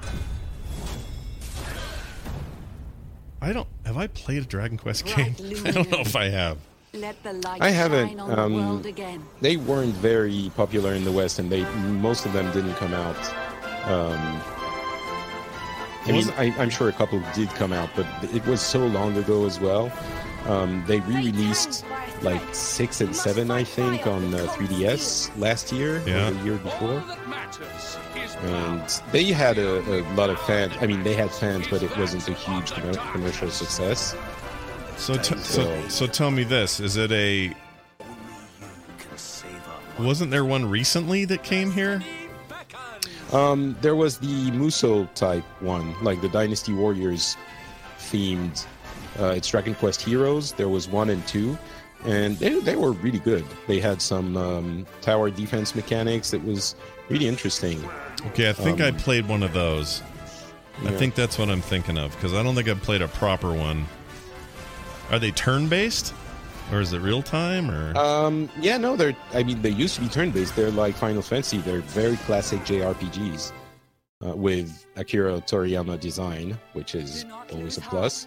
I 3.42 3.52
don't. 3.52 3.66
Have 3.84 3.96
I 3.96 4.06
played 4.06 4.42
a 4.44 4.46
Dragon 4.46 4.78
Quest 4.78 5.04
Right, 5.16 5.36
game? 5.36 5.56
I 5.66 5.70
don't 5.72 5.90
know 5.90 5.98
if 6.00 6.14
I 6.16 6.28
have. 6.28 6.58
Let 6.94 7.20
the 7.22 7.32
light 7.32 7.60
I 7.62 7.70
haven't, 7.70 8.08
shine 8.10 8.20
on 8.20 8.38
um, 8.38 8.52
the 8.52 8.58
world 8.58 8.86
again. 8.86 9.24
they 9.40 9.56
weren't 9.56 9.94
very 9.94 10.50
popular 10.56 10.92
in 10.94 11.04
the 11.04 11.12
West, 11.12 11.38
and 11.38 11.50
they 11.50 11.64
most 12.04 12.24
of 12.26 12.32
them 12.34 12.50
didn't 12.52 12.74
come 12.74 12.94
out. 12.94 13.16
Um, 13.90 14.40
I 16.04 16.12
mean, 16.12 16.28
I, 16.36 16.54
I'm 16.58 16.68
sure 16.70 16.88
a 16.88 16.92
couple 16.92 17.22
did 17.34 17.48
come 17.50 17.72
out, 17.72 17.88
but 17.96 18.06
it 18.34 18.44
was 18.46 18.60
so 18.60 18.86
long 18.86 19.16
ago 19.16 19.46
as 19.46 19.58
well. 19.58 19.90
Um, 20.46 20.84
they 20.86 20.98
re-released 21.00 21.84
like 22.22 22.42
six 22.54 23.00
and 23.00 23.14
seven, 23.14 23.50
I 23.50 23.62
think, 23.64 24.06
on 24.06 24.34
uh, 24.34 24.38
3DS 24.56 25.30
last 25.38 25.72
year 25.72 26.02
Yeah. 26.06 26.28
or 26.28 26.30
the 26.32 26.44
year 26.44 26.56
before, 26.58 27.02
and 28.42 29.02
they 29.12 29.24
had 29.26 29.58
a, 29.58 29.78
a 30.00 30.00
lot 30.14 30.30
of 30.30 30.40
fans. 30.42 30.72
I 30.80 30.86
mean, 30.86 31.02
they 31.02 31.14
had 31.14 31.30
fans, 31.30 31.66
but 31.68 31.82
it 31.82 31.96
wasn't 31.96 32.28
a 32.28 32.32
huge 32.34 32.72
commercial 32.72 33.50
success. 33.50 34.14
So, 34.96 35.14
t- 35.14 35.36
so, 35.36 35.36
So- 35.38 35.88
so 35.88 36.06
tell 36.06 36.30
me 36.30 36.44
this: 36.44 36.80
Is 36.80 36.96
it 36.96 37.10
a? 37.12 37.54
Wasn't 39.98 40.30
there 40.30 40.44
one 40.44 40.68
recently 40.68 41.24
that 41.26 41.42
came 41.42 41.70
here? 41.70 42.02
Um, 43.32 43.76
there 43.80 43.94
was 43.96 44.18
the 44.18 44.50
Musou 44.50 45.12
type 45.14 45.44
one, 45.60 45.94
like 46.02 46.20
the 46.20 46.28
Dynasty 46.28 46.72
Warriors 46.72 47.36
themed. 47.98 48.66
Uh, 49.18 49.26
it's 49.36 49.48
Dragon 49.48 49.74
Quest 49.74 50.02
Heroes. 50.02 50.52
There 50.52 50.68
was 50.68 50.88
one 50.88 51.10
and 51.10 51.26
two, 51.26 51.56
and 52.04 52.36
they, 52.38 52.58
they 52.60 52.76
were 52.76 52.92
really 52.92 53.18
good. 53.20 53.44
They 53.66 53.80
had 53.80 54.02
some 54.02 54.36
um, 54.36 54.86
tower 55.00 55.30
defense 55.30 55.74
mechanics. 55.74 56.32
It 56.32 56.42
was 56.44 56.74
really 57.08 57.26
interesting. 57.28 57.82
Okay, 58.28 58.48
I 58.48 58.52
think 58.52 58.80
I 58.80 58.88
Um, 58.88 58.96
played 58.96 59.26
one 59.28 59.42
of 59.42 59.52
those. 59.52 60.02
I 60.84 60.90
think 60.92 61.14
that's 61.14 61.38
what 61.38 61.48
I'm 61.48 61.60
thinking 61.60 61.98
of 61.98 62.12
because 62.12 62.32
I 62.34 62.42
don't 62.42 62.54
think 62.54 62.68
I've 62.68 62.82
played 62.82 63.02
a 63.02 63.08
proper 63.08 63.52
one. 63.52 63.86
Are 65.10 65.18
they 65.18 65.30
turn-based, 65.30 66.14
or 66.72 66.80
is 66.80 66.92
it 66.92 67.00
real 67.00 67.22
time? 67.22 67.70
Or 67.70 67.96
Um, 67.96 68.48
yeah, 68.60 68.78
no, 68.78 68.96
they're. 68.96 69.14
I 69.34 69.42
mean, 69.42 69.60
they 69.62 69.70
used 69.70 69.94
to 69.96 70.00
be 70.00 70.08
turn-based. 70.08 70.56
They're 70.56 70.70
like 70.70 70.94
Final 70.94 71.22
Fantasy. 71.22 71.58
They're 71.58 71.80
very 71.82 72.16
classic 72.18 72.60
JRPGs 72.64 73.52
uh, 74.26 74.34
with 74.34 74.86
Akira 74.96 75.34
Toriyama 75.42 76.00
design, 76.00 76.58
which 76.72 76.94
is 76.94 77.26
always 77.52 77.76
a 77.76 77.82
plus. 77.82 78.26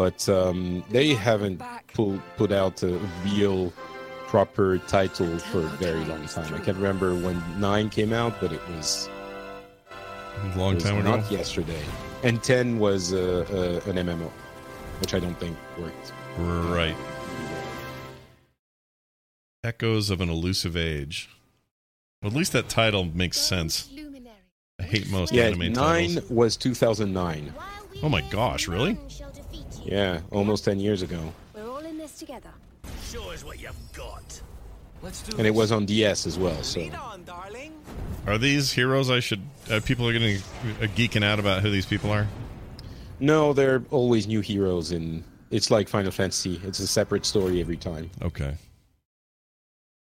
But 0.00 0.26
um, 0.30 0.82
they 0.88 1.12
haven't 1.12 1.60
pulled 1.92 2.22
put 2.38 2.52
out 2.52 2.82
a 2.82 2.98
real 3.22 3.70
proper 4.28 4.78
title 4.78 5.38
for 5.38 5.58
a 5.58 5.68
very 5.76 6.02
long 6.06 6.24
time. 6.24 6.54
I 6.54 6.58
can't 6.58 6.78
remember 6.78 7.14
when 7.14 7.38
nine 7.60 7.90
came 7.90 8.14
out, 8.14 8.40
but 8.40 8.50
it 8.50 8.66
was, 8.70 9.10
a 10.54 10.58
long 10.58 10.76
was 10.76 10.84
time 10.84 11.00
ago. 11.00 11.16
not 11.18 11.30
yesterday. 11.30 11.82
And 12.22 12.42
ten 12.42 12.78
was 12.78 13.12
uh, 13.12 13.44
uh, 13.86 13.90
an 13.90 13.96
MMO, 13.98 14.30
which 15.02 15.12
I 15.12 15.20
don't 15.20 15.38
think 15.38 15.54
worked. 15.78 16.14
Right. 16.38 16.96
Echoes 19.62 20.08
of 20.08 20.22
an 20.22 20.30
elusive 20.30 20.78
age. 20.78 21.28
Well, 22.22 22.30
at 22.32 22.38
least 22.38 22.52
that 22.52 22.70
title 22.70 23.04
makes 23.04 23.38
sense. 23.38 23.90
I 24.78 24.82
hate 24.82 25.10
most 25.10 25.30
Yeah, 25.30 25.44
anime 25.44 25.74
nine 25.74 26.14
titles. 26.14 26.30
was 26.30 26.56
2009. 26.56 27.52
Oh 28.02 28.08
my 28.08 28.22
gosh, 28.30 28.66
really? 28.66 28.96
Yeah, 29.84 30.20
almost 30.30 30.64
10 30.64 30.80
years 30.80 31.02
ago. 31.02 31.32
We're 31.54 31.68
all 31.68 31.78
in 31.78 31.98
this 31.98 32.18
together. 32.18 32.50
Show 33.10 33.30
us 33.30 33.44
what 33.44 33.60
you've 33.60 33.74
got. 33.92 34.40
Let's 35.02 35.22
do 35.22 35.36
And 35.38 35.46
it 35.46 35.54
was 35.54 35.72
on 35.72 35.86
DS 35.86 36.26
as 36.26 36.38
well, 36.38 36.62
so. 36.62 36.80
On, 36.80 37.24
darling. 37.24 37.72
Are 38.26 38.36
these 38.38 38.72
heroes 38.72 39.10
I 39.10 39.20
should. 39.20 39.40
Uh, 39.70 39.80
people 39.82 40.06
are 40.06 40.12
getting 40.12 40.38
to 40.38 40.42
uh, 40.84 40.86
geeking 40.88 41.24
out 41.24 41.38
about 41.38 41.62
who 41.62 41.70
these 41.70 41.86
people 41.86 42.10
are? 42.10 42.28
No, 43.18 43.52
they're 43.52 43.82
always 43.90 44.26
new 44.26 44.40
heroes 44.40 44.92
in. 44.92 45.24
It's 45.50 45.70
like 45.70 45.88
Final 45.88 46.10
Fantasy. 46.10 46.60
It's 46.64 46.78
a 46.78 46.86
separate 46.86 47.24
story 47.26 47.60
every 47.60 47.76
time. 47.76 48.10
Okay. 48.22 48.56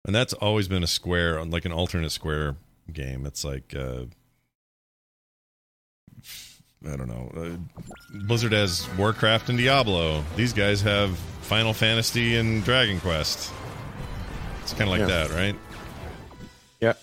And 0.05 0.15
that's 0.15 0.33
always 0.33 0.67
been 0.67 0.83
a 0.83 0.87
square, 0.87 1.43
like 1.45 1.65
an 1.65 1.71
alternate 1.71 2.11
square 2.11 2.55
game. 2.91 3.25
It's 3.25 3.43
like, 3.43 3.73
uh, 3.75 4.05
I 6.87 6.95
don't 6.95 7.07
know. 7.07 7.31
Uh, 7.35 8.17
Blizzard 8.25 8.53
has 8.53 8.89
Warcraft 8.97 9.49
and 9.49 9.57
Diablo. 9.57 10.23
These 10.35 10.51
guys 10.53 10.81
have 10.81 11.15
Final 11.41 11.73
Fantasy 11.73 12.37
and 12.37 12.63
Dragon 12.63 12.99
Quest. 12.99 13.51
It's 14.63 14.73
kind 14.73 14.83
of 14.83 14.89
like 14.89 15.01
Yeah. 15.01 15.27
that, 15.27 15.31
right? 15.31 15.55
Yeah. 16.79 16.93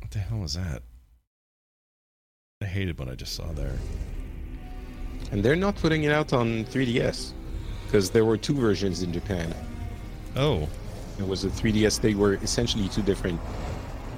What 0.00 0.10
the 0.10 0.18
hell 0.18 0.38
was 0.38 0.54
that? 0.54 0.82
I 2.60 2.64
hated 2.64 2.98
what 2.98 3.08
I 3.08 3.14
just 3.14 3.34
saw 3.34 3.52
there. 3.52 3.76
And 5.30 5.44
they're 5.44 5.54
not 5.56 5.76
putting 5.76 6.02
it 6.02 6.10
out 6.10 6.32
on 6.32 6.64
3DS 6.64 7.32
because 7.86 8.10
there 8.10 8.24
were 8.24 8.36
two 8.36 8.54
versions 8.54 9.02
in 9.02 9.12
Japan. 9.12 9.54
Oh, 10.34 10.68
It 11.20 11.26
was 11.26 11.44
a 11.44 11.48
3DS. 11.50 12.00
They 12.00 12.14
were 12.14 12.34
essentially 12.34 12.88
two 12.88 13.02
different 13.02 13.40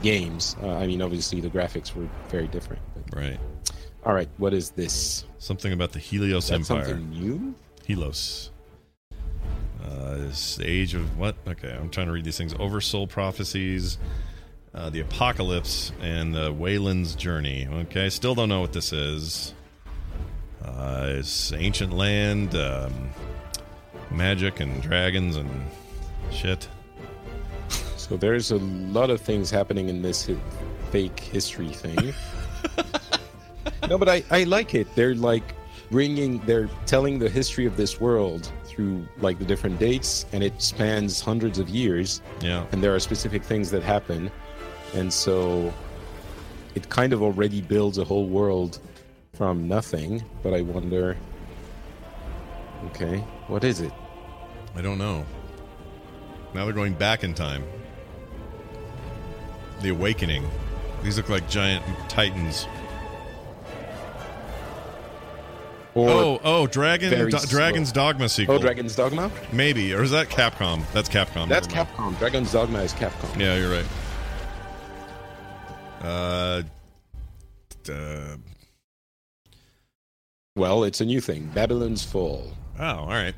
games. 0.03 0.55
Uh, 0.63 0.75
I 0.77 0.87
mean, 0.87 1.01
obviously 1.03 1.41
the 1.41 1.49
graphics 1.49 1.95
were 1.95 2.07
very 2.29 2.47
different. 2.49 2.83
But... 2.95 3.17
right. 3.19 3.41
All 4.05 4.15
right, 4.15 4.29
what 4.39 4.55
is 4.55 4.71
this? 4.71 5.25
Something 5.39 5.73
about 5.73 5.93
the 5.93 5.99
Helios 5.99 6.49
That's 6.49 6.71
Empire. 6.71 6.87
something 6.89 7.11
new. 7.11 7.55
Helos. 7.87 8.51
Uh, 9.85 10.15
this 10.17 10.59
age 10.63 10.95
of 10.95 11.19
what? 11.19 11.37
Okay, 11.47 11.71
I'm 11.73 11.91
trying 11.91 12.07
to 12.07 12.13
read 12.13 12.25
these 12.25 12.39
things. 12.39 12.55
Oversoul 12.59 13.07
prophecies, 13.07 13.99
uh, 14.75 14.89
the 14.91 15.01
apocalypse, 15.01 15.93
and 16.01 16.35
the 16.35 16.53
Wayland's 16.53 17.15
journey. 17.15 17.67
Okay, 17.71 18.09
still 18.09 18.35
don't 18.35 18.49
know 18.49 18.61
what 18.61 18.73
this 18.73 18.93
is. 18.93 19.55
Uh, 20.65 21.07
it's 21.19 21.53
ancient 21.53 21.93
land, 21.93 22.55
um, 22.55 23.11
magic 24.11 24.61
and 24.61 24.83
dragons 24.83 25.37
and 25.37 25.51
shit. 26.31 26.69
So 27.97 28.17
there's 28.17 28.51
a 28.51 28.57
lot 28.59 29.11
of 29.11 29.21
things 29.21 29.51
happening 29.51 29.89
in 29.89 30.03
this 30.03 30.27
hi- 30.27 30.37
fake 30.91 31.19
history 31.21 31.69
thing. 31.69 32.15
no, 33.89 33.99
but 33.99 34.09
I, 34.09 34.25
I 34.31 34.45
like 34.45 34.75
it. 34.75 34.95
They're 34.95 35.15
like 35.15 35.55
bringing, 35.91 36.39
they're 36.47 36.69
telling 36.87 37.19
the 37.19 37.29
history 37.29 37.67
of 37.67 37.77
this 37.77 38.01
world 38.01 38.53
through 38.65 39.07
like 39.19 39.39
the 39.39 39.45
different 39.45 39.79
dates, 39.79 40.27
and 40.33 40.43
it 40.43 40.61
spans 40.63 41.21
hundreds 41.21 41.59
of 41.59 41.69
years. 41.69 42.23
Yeah. 42.41 42.67
And 42.73 42.83
there 42.83 42.95
are 42.95 43.01
specific 43.01 43.43
things 43.43 43.71
that 43.73 43.83
happen, 43.83 44.31
and 44.95 45.13
so 45.13 45.73
it 46.75 46.89
kind 46.89 47.13
of 47.13 47.23
already 47.23 47.61
builds 47.61 47.99
a 47.99 48.05
whole 48.05 48.27
world 48.27 48.79
from 49.35 49.67
nothing. 49.67 50.25
But 50.43 50.55
I 50.55 50.63
wonder, 50.63 51.17
okay, 52.87 53.19
what 53.49 53.65
is 53.65 53.81
it? 53.81 53.93
I 54.77 54.83
don't 54.83 54.99
know. 54.99 55.25
Now 56.55 56.65
they're 56.65 56.75
going 56.75 56.95
back 56.95 57.25
in 57.25 57.35
time. 57.35 57.65
The 59.83 59.91
Awakening. 59.91 60.49
These 61.03 61.17
look 61.17 61.29
like 61.29 61.49
giant 61.49 61.85
titans. 62.09 62.67
Oh, 65.97 66.41
oh, 66.45 66.67
Dragon, 66.67 67.11
Do- 67.11 67.39
Dragon's 67.49 67.93
Dogma 67.93 68.29
sequel. 68.29 68.57
Oh, 68.57 68.59
Dragon's 68.59 68.95
Dogma. 68.95 69.31
Maybe, 69.53 69.93
or 69.95 70.03
is 70.03 70.11
that 70.11 70.29
Capcom? 70.29 70.85
That's 70.93 71.09
Capcom. 71.09 71.49
That's. 71.49 71.67
Capcom. 71.67 72.19
Dragon's 72.19 72.53
Dogma 72.53 72.81
is 72.83 72.93
Capcom. 72.95 73.39
Yeah, 73.39 73.57
you're 73.57 73.71
right. 73.71 73.87
Uh, 76.03 76.63
uh, 77.93 78.37
Well, 80.57 80.85
it's 80.85 81.01
a 81.01 81.05
new 81.05 81.21
thing. 81.21 81.47
Babylon's 81.55 82.05
Fall. 82.05 82.53
oh, 82.79 82.85
all 82.85 83.09
right. 83.09 83.35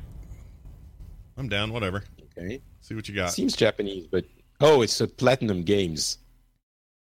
I'm 1.37 1.49
down. 1.49 1.73
Whatever. 1.73 2.03
Okay. 2.37 2.61
See 2.81 2.95
what 2.95 3.07
you 3.09 3.15
got. 3.15 3.31
Seems 3.31 3.55
Japanese, 3.55 4.07
but 4.07 4.25
oh, 4.61 4.81
it's 4.81 4.99
a 5.01 5.07
Platinum 5.07 5.63
Games. 5.63 6.17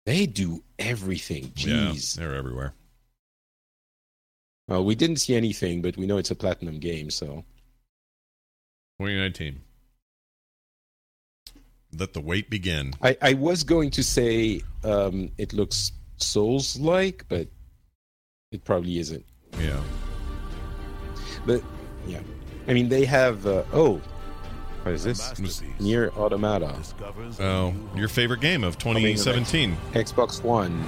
They 0.05 0.25
do 0.25 0.63
everything. 0.79 1.45
Jeez. 1.49 2.17
Yeah, 2.17 2.23
they're 2.23 2.35
everywhere. 2.35 2.73
Well, 4.71 4.85
we 4.85 4.95
didn't 4.95 5.17
see 5.17 5.35
anything, 5.35 5.81
but 5.81 5.97
we 5.97 6.05
know 6.07 6.17
it's 6.17 6.31
a 6.31 6.35
Platinum 6.35 6.79
game, 6.79 7.09
so 7.09 7.43
2019. 9.01 9.59
Let 11.99 12.13
the 12.13 12.21
wait 12.21 12.49
begin. 12.49 12.93
I, 13.01 13.17
I 13.21 13.33
was 13.33 13.65
going 13.65 13.91
to 13.91 14.01
say 14.01 14.61
um, 14.85 15.29
it 15.37 15.51
looks 15.51 15.91
Souls-like, 16.15 17.25
but 17.27 17.49
it 18.53 18.63
probably 18.63 18.97
isn't. 18.99 19.25
Yeah. 19.59 19.81
But 21.45 21.61
yeah, 22.07 22.21
I 22.69 22.71
mean 22.73 22.87
they 22.87 23.03
have. 23.03 23.45
Uh, 23.45 23.63
oh, 23.73 23.99
what 24.83 24.93
is 24.93 25.03
this? 25.03 25.61
Nier 25.81 26.11
Automata, 26.11 26.73
Oh, 27.41 27.73
your 27.93 28.07
favorite 28.07 28.39
game 28.39 28.63
of 28.63 28.77
2017. 28.77 29.75
Xbox 29.91 30.41
One. 30.41 30.81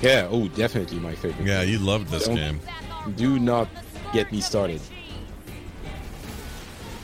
Yeah. 0.00 0.28
Oh, 0.30 0.48
definitely 0.48 0.98
my 0.98 1.14
favorite. 1.14 1.46
Yeah, 1.46 1.60
you 1.60 1.78
loved 1.78 2.08
this 2.08 2.24
Don't- 2.24 2.36
game. 2.36 2.60
Do 3.14 3.38
not 3.38 3.68
get 4.12 4.32
me 4.32 4.40
started. 4.40 4.80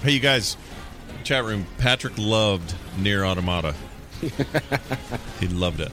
Hey, 0.02 0.12
you 0.12 0.20
guys, 0.20 0.56
chat 1.22 1.44
room. 1.44 1.66
Patrick 1.78 2.14
loved 2.16 2.74
Nier 2.98 3.24
Automata. 3.24 3.74
he 5.40 5.48
loved 5.48 5.80
it. 5.80 5.92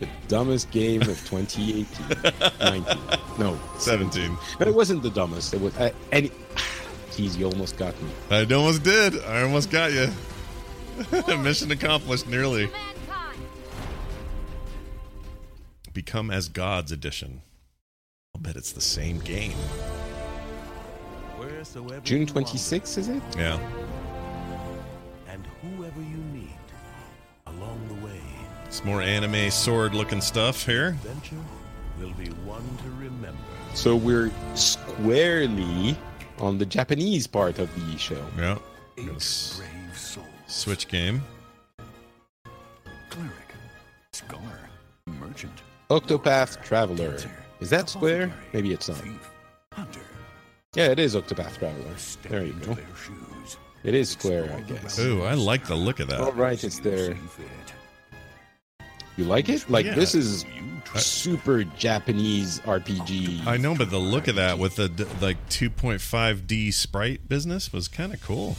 The 0.00 0.08
dumbest 0.28 0.70
game 0.70 1.02
of 1.02 1.18
2018, 1.28 1.86
19, 2.60 2.98
no, 3.38 3.58
17. 3.78 4.36
But 4.58 4.68
it 4.68 4.74
wasn't 4.74 5.02
the 5.02 5.10
dumbest. 5.10 5.54
It 5.54 5.60
was 5.60 5.76
uh, 5.76 5.90
any. 6.10 6.28
Jeez, 7.12 7.38
you 7.38 7.46
almost 7.46 7.76
got 7.76 7.94
me. 8.02 8.10
I 8.30 8.42
almost 8.42 8.82
did. 8.82 9.22
I 9.24 9.42
almost 9.42 9.70
got 9.70 9.92
you. 9.92 10.08
Mission 11.38 11.70
accomplished 11.70 12.26
nearly. 12.26 12.70
Become 15.92 16.30
as 16.30 16.48
Gods 16.48 16.90
edition. 16.90 17.42
I'll 18.44 18.46
bet 18.52 18.56
it's 18.56 18.72
the 18.72 18.80
same 18.80 19.18
game. 19.20 19.52
Wheresoever 21.38 22.00
June 22.00 22.22
you 22.22 22.26
26th, 22.26 22.98
is 22.98 23.08
it? 23.08 23.22
Yeah. 23.36 23.56
And 25.28 25.46
whoever 25.62 26.00
you 26.00 26.16
meet 26.32 26.50
along 27.46 27.78
the 27.86 28.04
way, 28.04 28.20
It's 28.66 28.84
more 28.84 29.00
anime 29.00 29.48
sword 29.52 29.94
looking 29.94 30.20
stuff 30.20 30.66
here. 30.66 30.88
adventure 30.88 31.36
will 32.00 32.12
be 32.14 32.30
one 32.44 32.64
to 32.78 32.90
remember. 32.98 33.38
So 33.74 33.94
we're 33.94 34.32
squarely 34.54 35.96
on 36.40 36.58
the 36.58 36.66
Japanese 36.66 37.28
part 37.28 37.60
of 37.60 37.70
the 37.76 37.96
show. 37.96 38.24
Yeah. 38.36 38.58
S- 39.14 39.60
Switch 40.48 40.88
game. 40.88 41.22
Cleric, 43.08 43.54
scholar, 44.12 44.68
merchant, 45.06 45.62
Octopath 45.90 46.60
Traveler. 46.64 47.16
Is 47.62 47.70
that 47.70 47.88
Square? 47.88 48.32
Maybe 48.52 48.72
it's 48.72 48.88
not. 48.88 49.00
hunter. 49.72 50.00
Yeah, 50.74 50.88
it 50.88 50.98
is 50.98 51.14
Octopath 51.14 51.58
Traveler. 51.58 51.96
Step 51.96 52.30
There 52.32 52.44
you 52.44 52.54
go. 52.54 52.76
It 53.84 53.94
is 53.94 54.10
Square, 54.10 54.52
I 54.52 54.60
guess. 54.62 54.98
Ooh, 54.98 55.22
I 55.22 55.34
like 55.34 55.66
the 55.66 55.76
look 55.76 56.00
of 56.00 56.08
that. 56.08 56.20
All 56.20 56.32
right, 56.32 56.62
it's 56.62 56.80
there. 56.80 57.16
You 59.16 59.24
like 59.24 59.48
it? 59.48 59.70
Like 59.70 59.86
Yeah. 59.86 59.94
this 59.94 60.16
is 60.16 60.44
super 60.96 61.62
Japanese 61.62 62.58
RPG. 62.60 63.46
I 63.46 63.58
know, 63.58 63.76
but 63.76 63.90
the 63.90 63.98
look 63.98 64.26
of 64.26 64.34
that 64.34 64.58
with 64.58 64.74
the 64.74 64.88
like 65.20 65.36
2.5D 65.48 66.72
sprite 66.74 67.28
business 67.28 67.72
was 67.72 67.86
kind 67.86 68.12
of 68.12 68.20
cool. 68.22 68.56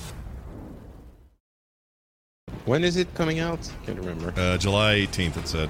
When 2.64 2.86
is 2.86 2.96
it 2.96 3.14
coming 3.16 3.40
out? 3.40 3.60
Can't 3.86 4.00
remember. 4.00 4.34
Uh, 4.40 4.58
July 4.58 4.96
18th, 4.96 5.36
it 5.38 5.48
said. 5.50 5.70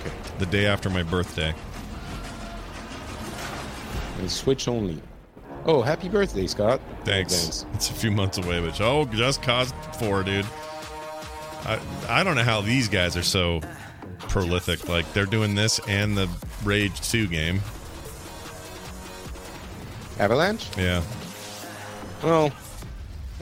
Okay. 0.00 0.12
The 0.38 0.46
day 0.46 0.64
after 0.64 0.88
my 0.88 1.02
birthday. 1.02 1.54
And 4.18 4.30
Switch 4.30 4.68
only. 4.68 5.00
Oh, 5.66 5.80
happy 5.82 6.08
birthday, 6.08 6.46
Scott. 6.46 6.80
Thanks. 7.04 7.32
Advance. 7.34 7.66
It's 7.74 7.90
a 7.90 7.94
few 7.94 8.10
months 8.10 8.38
away, 8.38 8.60
but 8.60 8.80
oh, 8.80 9.06
just 9.06 9.42
cause 9.42 9.72
four, 9.98 10.22
dude. 10.22 10.46
I 11.64 11.80
I 12.08 12.22
don't 12.22 12.36
know 12.36 12.42
how 12.42 12.60
these 12.60 12.88
guys 12.88 13.16
are 13.16 13.22
so 13.22 13.60
prolific. 14.18 14.88
Like 14.88 15.10
they're 15.14 15.24
doing 15.26 15.54
this 15.54 15.80
and 15.88 16.16
the 16.16 16.28
Rage 16.64 17.00
2 17.10 17.26
game. 17.28 17.60
Avalanche? 20.18 20.68
Yeah. 20.76 21.02
Well, 22.22 22.52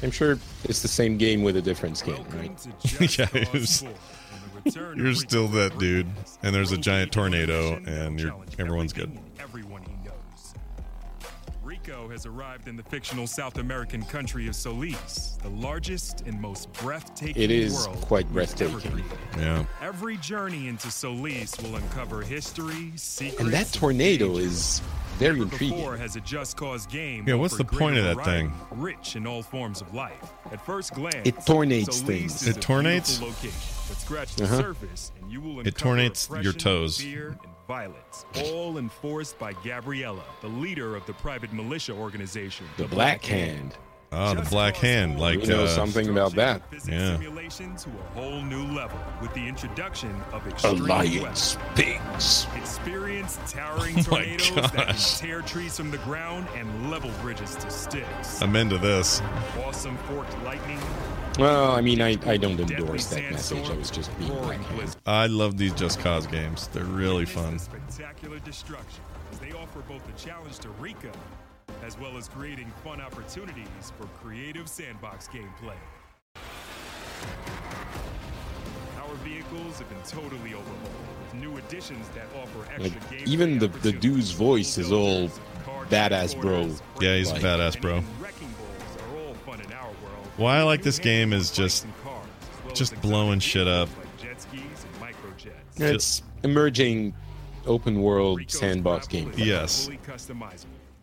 I'm 0.02 0.10
sure 0.10 0.38
it's 0.64 0.82
the 0.82 0.88
same 0.88 1.16
game 1.18 1.42
with 1.42 1.56
a 1.56 1.62
different 1.62 1.98
skin, 1.98 2.24
right? 2.34 2.66
yeah, 3.18 3.28
it 3.34 3.52
was- 3.52 3.84
you're 4.94 5.12
still 5.14 5.48
that 5.48 5.76
dude, 5.78 6.06
and 6.44 6.54
there's 6.54 6.70
a 6.70 6.76
giant 6.76 7.10
tornado, 7.10 7.82
and 7.84 8.20
you're 8.20 8.32
everyone's 8.60 8.92
good. 8.92 9.10
Everyone 11.82 12.02
he 12.04 12.06
knows. 12.06 12.06
Rico 12.06 12.12
has 12.12 12.26
arrived 12.26 12.68
in 12.68 12.76
the 12.76 12.82
fictional 12.82 13.26
South 13.26 13.58
American 13.58 14.02
country 14.02 14.46
of 14.48 14.54
Solis, 14.54 15.38
the 15.42 15.48
largest 15.50 16.22
and 16.26 16.40
most 16.40 16.72
breathtaking 16.74 17.42
It 17.42 17.50
is 17.50 17.74
world 17.74 18.00
quite 18.02 18.30
breathtaking. 18.32 19.02
Yeah. 19.36 19.64
Every 19.80 20.16
journey 20.18 20.68
into 20.68 20.90
Solis 20.90 21.58
will 21.60 21.76
uncover 21.76 22.22
history, 22.22 22.92
secrets, 22.96 23.40
And 23.40 23.52
that 23.52 23.72
tornado 23.72 24.36
is 24.36 24.80
very 25.18 25.38
Never 25.38 25.42
intriguing. 25.52 25.76
Before 25.78 25.96
has 25.96 26.16
a 26.16 26.20
Just 26.20 26.56
Cause 26.56 26.86
game. 26.86 27.24
Yeah, 27.26 27.34
what's 27.34 27.56
the 27.56 27.64
point 27.64 27.98
of 27.98 28.04
that 28.04 28.24
thing? 28.24 28.52
Rich 28.72 29.16
in 29.16 29.26
all 29.26 29.42
forms 29.42 29.80
of 29.80 29.92
life. 29.94 30.32
At 30.50 30.64
first 30.64 30.94
glance, 30.94 31.26
It 31.26 31.36
tornates 31.36 31.92
Solis 31.94 32.00
things. 32.02 32.42
is 32.42 32.48
It 32.48 32.56
a 32.56 32.60
tornates? 32.60 33.20
Location, 33.20 33.50
but 33.88 33.98
scratch 33.98 34.34
the 34.36 34.44
Uh-huh. 34.44 34.58
surface, 34.60 35.12
and 35.20 35.30
you 35.30 35.40
will 35.40 35.60
It 35.60 35.66
uncover 35.68 35.96
tornates 35.96 36.28
your 36.42 36.52
toes. 36.52 36.98
Fear 37.00 37.36
and 37.44 37.51
violence, 37.72 38.26
all 38.36 38.76
enforced 38.76 39.38
by 39.38 39.54
Gabriella, 39.64 40.24
the 40.42 40.48
leader 40.48 40.94
of 40.94 41.06
the 41.06 41.14
private 41.14 41.54
militia 41.54 41.94
organization, 41.94 42.66
The 42.76 42.86
Black 42.86 43.24
Hand. 43.24 43.78
Oh, 44.14 44.34
the 44.34 44.42
Black 44.42 44.76
Hand, 44.76 45.18
like 45.18 45.40
you 45.40 45.46
know 45.46 45.64
uh, 45.64 45.68
something 45.68 46.08
about 46.08 46.34
that. 46.34 46.60
Physics 46.70 46.88
Yeah. 46.88 47.14
simulation 47.16 47.74
to 47.76 47.88
a 47.88 48.20
whole 48.20 48.42
new 48.42 48.64
level 48.74 48.98
with 49.22 49.32
the 49.34 49.46
introduction 49.48 50.14
of 50.32 50.46
extreme 50.46 50.82
Alliance 50.82 51.56
weapons. 51.56 52.46
Pigs. 52.46 52.46
Experience 52.56 53.38
towering 53.48 53.94
Oh 53.98 54.10
my 54.10 54.24
tornadoes 54.36 54.54
that 54.72 54.74
gosh. 54.88 55.18
tear 55.18 55.40
trees 55.40 55.76
from 55.76 55.90
the 55.90 55.98
ground 55.98 56.46
and 56.56 56.90
level 56.90 57.10
bridges 57.22 57.54
to 57.56 57.70
sticks. 57.70 58.42
I'm 58.42 58.54
into 58.56 58.76
this. 58.78 59.22
awesome 59.64 59.96
forked 60.08 60.36
lightning, 60.42 60.78
Well, 61.38 61.72
I 61.72 61.80
mean, 61.80 62.02
I, 62.02 62.18
I 62.26 62.36
don't 62.36 62.60
endorse 62.60 63.06
that 63.06 63.30
message. 63.30 63.70
I 63.70 63.74
was 63.74 63.90
just 63.90 64.16
being 64.18 64.30
roaring 64.30 64.60
Black 64.62 64.78
Hand. 64.80 64.96
I 65.06 65.26
love 65.26 65.56
these 65.56 65.72
Just 65.72 66.00
Cause 66.00 66.26
games. 66.26 66.68
They're 66.68 66.84
really 66.84 67.24
fun. 67.24 67.54
It's 67.54 67.64
spectacular 67.64 68.38
destruction 68.40 69.02
as 69.32 69.38
they 69.38 69.52
offer 69.52 69.80
both 69.88 70.02
a 70.06 70.12
challenge 70.20 70.58
to 70.58 70.68
Rico 70.80 71.10
as 71.82 71.98
well 71.98 72.16
as 72.16 72.28
creating 72.28 72.70
fun 72.84 73.00
opportunities 73.00 73.92
for 73.98 74.06
creative 74.24 74.68
sandbox 74.68 75.28
gameplay. 75.28 75.74
Our 79.00 79.14
vehicles 79.24 79.78
have 79.78 79.88
been 79.88 80.02
totally 80.06 80.54
overhauled 80.54 81.06
with 81.24 81.34
new 81.34 81.56
additions 81.58 82.08
that 82.10 82.26
offer 82.40 82.60
extra 82.72 82.84
Like, 83.00 83.10
gameplay 83.10 83.26
even 83.26 83.58
the, 83.58 83.68
the 83.68 83.92
dude's 83.92 84.30
voice 84.30 84.78
is 84.78 84.92
all 84.92 85.28
badass 85.90 86.40
bro. 86.40 86.70
Yeah, 87.00 87.16
he's 87.16 87.30
a 87.30 87.34
badass, 87.34 87.80
bro. 87.80 87.96
even 87.98 88.04
wrecking 88.20 88.48
balls 88.48 89.02
are 89.02 89.18
all 89.26 89.34
fun 89.34 89.60
in 89.60 89.72
our 89.72 89.86
world. 89.86 90.26
Why 90.36 90.58
I 90.58 90.62
like 90.62 90.82
this 90.82 90.98
game 90.98 91.32
is 91.32 91.50
just- 91.50 91.84
bikes 91.84 91.94
and 91.96 92.04
cars, 92.04 92.26
as 92.58 92.64
well 92.64 92.74
just 92.74 93.00
blowing 93.02 93.40
shit 93.40 93.66
up. 93.66 93.88
vehicles 93.88 93.98
like 93.98 94.22
jet 94.22 94.40
skis 94.40 94.60
and 94.84 95.14
microjets. 95.80 95.94
It's 95.94 96.22
emerging 96.44 97.14
open 97.66 98.00
world 98.02 98.40
sandbox 98.48 99.06
game. 99.08 99.32
Yes. 99.36 99.88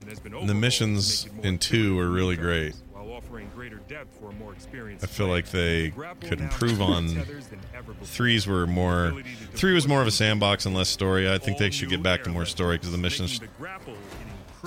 Fully 0.02 0.06
customizable 0.06 0.06
and 0.06 0.10
has 0.10 0.20
been 0.20 0.34
And 0.36 0.50
the 0.50 0.54
missions 0.54 1.24
to 1.24 1.28
make 1.30 1.34
it 1.34 1.44
more 1.44 1.46
in 1.54 1.58
two 1.60 2.00
are 2.00 2.10
really 2.10 2.36
great. 2.36 2.76
while 2.94 3.12
offering 3.12 3.50
greater 3.56 3.78
depth 3.88 4.18
for 4.20 4.30
a 4.30 4.34
more 4.34 4.54
experienced 4.54 5.04
I 5.04 5.08
feel 5.08 5.28
like 5.28 5.50
they 5.52 5.90
Grapple 5.90 6.30
could 6.30 6.40
improve 6.42 6.82
on 6.82 7.10
tethers 7.16 7.48
than 7.48 7.60
ever 7.76 7.94
before. 7.94 8.08
threes 8.08 8.48
were 8.48 8.68
more 8.68 9.14
three 9.54 9.74
was 9.74 9.88
more 9.88 10.02
of 10.02 10.08
a 10.08 10.12
sandbox 10.12 10.66
and 10.66 10.76
less 10.76 10.90
story. 10.90 11.30
I 11.32 11.38
think 11.38 11.58
they 11.58 11.70
should 11.72 11.90
get 11.90 12.04
back 12.04 12.24
to 12.24 12.30
more 12.30 12.46
story 12.46 12.78
because 12.78 12.92
the 12.92 12.98
missions. 12.98 13.40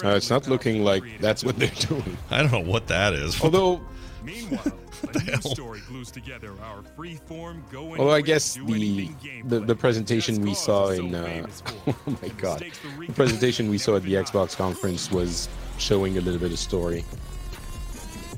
Uh, 0.03 0.09
it's 0.17 0.31
not 0.31 0.49
looking 0.49 0.83
like 0.85 1.03
that's 1.21 1.45
what 1.45 1.59
they're 1.59 1.69
doing. 1.81 2.17
I 2.31 2.43
don't 2.43 2.51
know 2.51 2.61
what 2.73 2.87
that 2.89 3.13
is. 3.13 3.41
Although, 3.43 3.83
Meanwhile, 4.25 4.63
a 5.15 5.19
new 5.25 5.33
story 6.05 6.23
glues 6.23 6.51
together 6.51 6.53
our 6.65 6.83
free-form 6.97 7.65
go 7.71 7.91
although 7.97 8.11
I 8.11 8.21
guess 8.21 8.55
the 8.55 9.11
the, 9.45 9.61
the 9.61 9.75
presentation 9.75 10.41
we 10.43 10.55
saw 10.55 10.89
Cause 10.89 10.99
in 10.99 11.15
uh, 11.15 11.47
oh 11.87 12.19
my 12.23 12.29
god, 12.29 12.59
stakes 12.59 12.79
the 12.99 13.13
presentation 13.13 13.69
we 13.69 13.79
saw 13.79 13.97
at 13.97 14.03
the 14.03 14.15
Xbox 14.15 14.57
conference 14.57 15.11
was 15.11 15.49
showing 15.79 16.19
a 16.19 16.21
little 16.21 16.41
bit 16.41 16.53
of 16.53 16.59
story. 16.59 17.05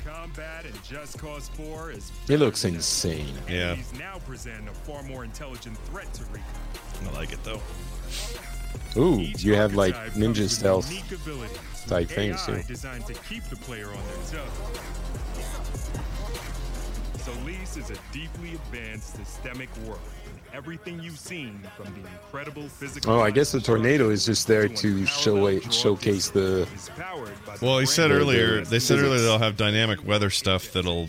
Combat 0.04 0.64
and 0.64 0.82
Just 0.82 1.18
Cause 1.18 1.48
4 1.48 1.92
is 1.92 2.12
It 2.28 2.38
looks 2.38 2.64
insane. 2.64 3.34
Yeah, 3.48 3.74
He's 3.74 3.92
now 3.98 4.18
present 4.26 4.68
a 4.68 4.72
far 4.72 5.02
more 5.02 5.24
intelligent 5.24 5.76
threat 5.88 6.12
to 6.14 6.24
Rico. 6.24 6.44
I 7.08 7.12
like 7.14 7.32
it 7.32 7.42
though. 7.44 7.60
Ooh, 8.96 9.20
you 9.20 9.54
have 9.54 9.74
like 9.74 9.94
Archetype 9.94 10.18
ninja 10.18 10.24
comes 10.24 10.38
with 10.40 10.52
stealth 10.52 10.90
unique 10.90 11.12
abilities, 11.12 11.58
type 11.86 12.08
things 12.08 12.48
AI 12.48 12.62
too. 12.62 12.74
Solis 17.24 17.76
is 17.78 17.90
a 17.90 17.96
deeply 18.12 18.54
advanced 18.54 19.16
systemic 19.16 19.68
world. 19.86 19.98
and 20.26 20.38
Everything 20.52 21.00
you've 21.00 21.18
seen 21.18 21.58
from 21.76 21.86
the 21.94 22.00
incredible 22.08 22.68
physical. 22.68 23.12
Oh, 23.14 23.20
I 23.20 23.30
guess 23.30 23.50
the 23.52 23.60
tornado 23.60 24.10
is 24.10 24.26
just 24.26 24.46
there 24.46 24.68
to 24.68 25.06
show 25.06 25.46
a, 25.48 25.60
showcase 25.72 26.28
the. 26.30 26.68
Well, 27.62 27.78
he 27.78 27.86
said 27.86 28.10
The- 28.10 28.14
the 28.16 28.20
earlier. 28.20 28.60
They 28.64 28.78
said 28.78 28.98
earlier 28.98 29.20
they'll 29.20 29.38
have 29.38 29.56
dynamic 29.56 30.06
weather 30.06 30.28
stuff 30.30 30.72
that'll 30.72 31.08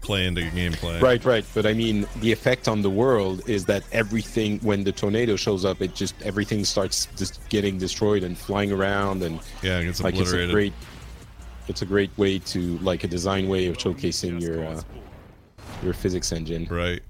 play 0.00 0.26
into 0.26 0.40
gameplay. 0.40 1.00
Right, 1.02 1.22
right. 1.24 1.44
But 1.52 1.66
I 1.66 1.74
mean, 1.74 2.06
the 2.20 2.32
effect 2.32 2.66
on 2.68 2.80
the 2.80 2.88
world 2.90 3.42
is 3.46 3.66
that 3.66 3.84
everything, 3.92 4.58
when 4.60 4.82
the 4.84 4.92
tornado 4.92 5.36
shows 5.36 5.66
up, 5.66 5.82
it 5.82 5.94
just 5.94 6.14
everything 6.22 6.64
starts 6.64 7.06
just 7.16 7.46
getting 7.50 7.76
destroyed 7.76 8.22
and 8.22 8.38
flying 8.38 8.72
around, 8.72 9.22
and 9.22 9.38
Yeah, 9.62 9.80
it 9.80 9.84
gets 9.84 10.02
like 10.02 10.16
it's 10.16 10.32
a 10.32 10.46
great, 10.46 10.72
it's 11.68 11.82
a 11.82 11.86
great 11.86 12.10
way 12.16 12.38
to 12.38 12.78
like 12.78 13.04
a 13.04 13.08
design 13.08 13.46
way 13.48 13.66
of 13.66 13.76
showcasing 13.76 14.40
your 14.40 14.64
uh, 14.64 14.80
your 15.82 15.92
physics 15.92 16.32
engine. 16.32 16.66
Right. 16.70 17.02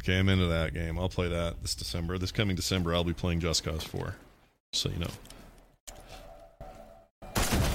Okay, 0.00 0.18
I'm 0.18 0.28
into 0.28 0.46
that 0.46 0.74
game. 0.74 0.98
I'll 0.98 1.08
play 1.08 1.28
that 1.28 1.62
this 1.62 1.74
December. 1.74 2.18
This 2.18 2.32
coming 2.32 2.56
December, 2.56 2.94
I'll 2.94 3.04
be 3.04 3.14
playing 3.14 3.40
Just 3.40 3.64
Cause 3.64 3.84
4. 3.84 4.14
So 4.72 4.90
you 4.90 4.98
know. 4.98 5.10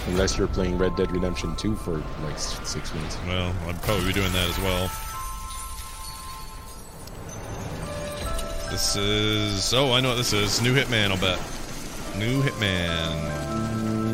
Unless 0.07 0.37
you're 0.37 0.47
playing 0.47 0.77
Red 0.77 0.95
Dead 0.95 1.11
Redemption 1.11 1.55
2 1.55 1.75
for 1.75 2.03
like 2.23 2.37
six 2.37 2.93
months. 2.93 3.17
Well, 3.27 3.55
I'd 3.67 3.81
probably 3.83 4.07
be 4.07 4.13
doing 4.13 4.31
that 4.33 4.49
as 4.49 4.57
well. 4.59 4.91
This 8.71 8.95
is. 8.95 9.73
Oh, 9.73 9.93
I 9.93 9.99
know 9.99 10.09
what 10.09 10.15
this 10.15 10.33
is. 10.33 10.61
New 10.61 10.75
Hitman, 10.75 11.09
I'll 11.09 11.17
bet. 11.17 11.39
New 12.17 12.41
Hitman. 12.43 13.48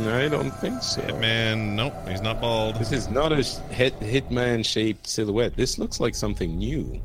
I 0.05 0.27
don't 0.27 0.51
think 0.51 0.81
so. 0.81 1.01
Hitman. 1.01 1.75
Nope, 1.75 1.93
he's 2.07 2.21
not 2.21 2.41
bald. 2.41 2.75
This 2.75 2.91
is 2.91 3.09
not 3.09 3.31
a 3.31 3.43
hit 3.73 3.99
Hitman 3.99 4.65
shaped 4.65 5.07
silhouette. 5.07 5.55
This 5.55 5.77
looks 5.77 5.99
like 5.99 6.15
something 6.15 6.57
new. 6.57 7.01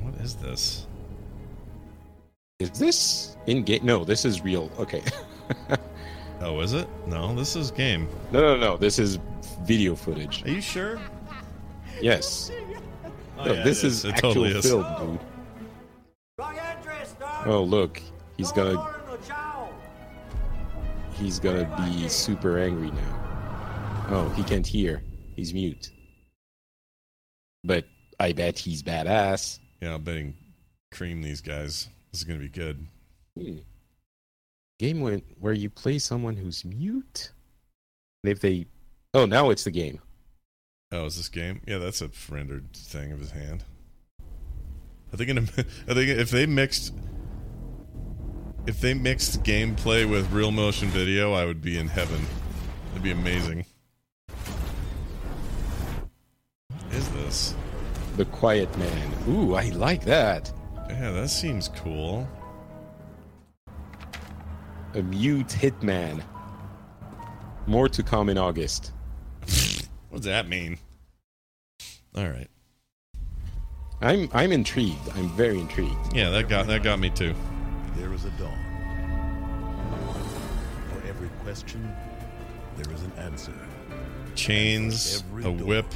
What 0.00 0.14
is 0.20 0.34
this? 0.36 0.86
Is 2.60 2.70
this 2.70 3.36
in 3.46 3.62
game? 3.64 3.84
No, 3.84 4.04
this 4.04 4.24
is 4.24 4.42
real. 4.42 4.70
Okay. 4.78 5.02
Oh, 6.44 6.60
is 6.60 6.74
it? 6.74 6.86
No, 7.06 7.34
this 7.34 7.56
is 7.56 7.70
game. 7.70 8.06
No, 8.30 8.40
no, 8.40 8.56
no. 8.56 8.76
This 8.76 8.98
is 8.98 9.18
video 9.62 9.94
footage. 9.94 10.44
Are 10.44 10.50
you 10.50 10.60
sure? 10.60 11.00
Yes. 12.02 12.50
Oh, 13.38 13.44
no, 13.44 13.52
yeah, 13.54 13.62
this 13.62 13.82
it 13.82 13.86
is, 13.86 13.94
is. 13.98 14.04
It 14.04 14.14
actual 14.14 14.34
totally 14.34 14.50
is. 14.50 14.66
film, 14.66 14.84
dude. 14.98 15.20
Oh, 17.46 17.62
look. 17.62 18.02
He's 18.36 18.52
gonna. 18.52 18.93
He's 21.14 21.38
gonna 21.38 21.64
be 21.76 22.08
super 22.08 22.58
angry 22.58 22.90
now. 22.90 24.06
Oh, 24.10 24.28
he 24.36 24.42
can't 24.42 24.66
hear. 24.66 25.02
He's 25.36 25.54
mute. 25.54 25.90
But 27.62 27.86
I 28.20 28.32
bet 28.32 28.58
he's 28.58 28.82
badass. 28.82 29.58
Yeah, 29.80 29.94
I'm 29.94 30.02
betting 30.02 30.34
cream 30.92 31.22
these 31.22 31.40
guys. 31.40 31.88
This 32.12 32.20
is 32.20 32.24
gonna 32.24 32.40
be 32.40 32.48
good. 32.48 32.86
Hmm. 33.38 33.58
Game 34.78 35.00
where, 35.00 35.20
where 35.38 35.52
you 35.52 35.70
play 35.70 35.98
someone 35.98 36.36
who's 36.36 36.64
mute? 36.64 37.30
And 38.22 38.32
if 38.32 38.40
they. 38.40 38.66
Oh, 39.12 39.26
now 39.26 39.50
it's 39.50 39.64
the 39.64 39.70
game. 39.70 40.00
Oh, 40.90 41.06
is 41.06 41.16
this 41.16 41.28
game? 41.28 41.60
Yeah, 41.66 41.78
that's 41.78 42.02
a 42.02 42.10
rendered 42.28 42.72
thing 42.72 43.12
of 43.12 43.20
his 43.20 43.30
hand. 43.30 43.64
I 45.12 45.16
think 45.16 45.30
in 45.30 45.38
a, 45.38 45.42
I 45.88 45.94
think 45.94 46.08
if 46.10 46.30
they 46.30 46.46
mixed 46.46 46.92
if 48.66 48.80
they 48.80 48.94
mixed 48.94 49.42
gameplay 49.42 50.08
with 50.08 50.30
real 50.32 50.50
motion 50.50 50.88
video, 50.88 51.32
I 51.32 51.44
would 51.44 51.60
be 51.60 51.78
in 51.78 51.88
heaven. 51.88 52.20
It'd 52.92 53.02
be 53.02 53.10
amazing. 53.10 53.64
What 56.68 56.94
is 56.94 57.08
this? 57.10 57.54
The 58.16 58.24
Quiet 58.26 58.76
Man. 58.78 59.12
Ooh, 59.28 59.54
I 59.54 59.70
like 59.70 60.04
that. 60.04 60.52
Yeah, 60.88 61.10
that 61.10 61.28
seems 61.28 61.68
cool. 61.68 62.28
A 64.94 65.02
mute 65.02 65.48
hitman. 65.48 66.22
More 67.66 67.88
to 67.88 68.02
come 68.02 68.28
in 68.28 68.38
August. 68.38 68.92
What 70.10 70.22
does 70.22 70.26
that 70.26 70.46
mean? 70.46 70.78
All 72.16 72.28
right. 72.28 72.46
I'm 74.00 74.28
I'm 74.32 74.52
intrigued. 74.52 75.08
I'm 75.16 75.28
very 75.30 75.58
intrigued. 75.58 76.14
Yeah, 76.14 76.30
that 76.30 76.48
got 76.48 76.68
that 76.68 76.84
got 76.84 77.00
me 77.00 77.10
too. 77.10 77.34
There 77.96 78.12
is 78.12 78.24
a 78.24 78.30
dawn. 78.30 78.58
For 80.90 81.06
every 81.08 81.28
question, 81.42 81.94
there 82.76 82.92
is 82.92 83.02
an 83.02 83.12
answer. 83.18 83.52
Chains, 84.34 85.22
Every 85.28 85.42
a 85.42 85.56
door, 85.56 85.66
whip. 85.66 85.86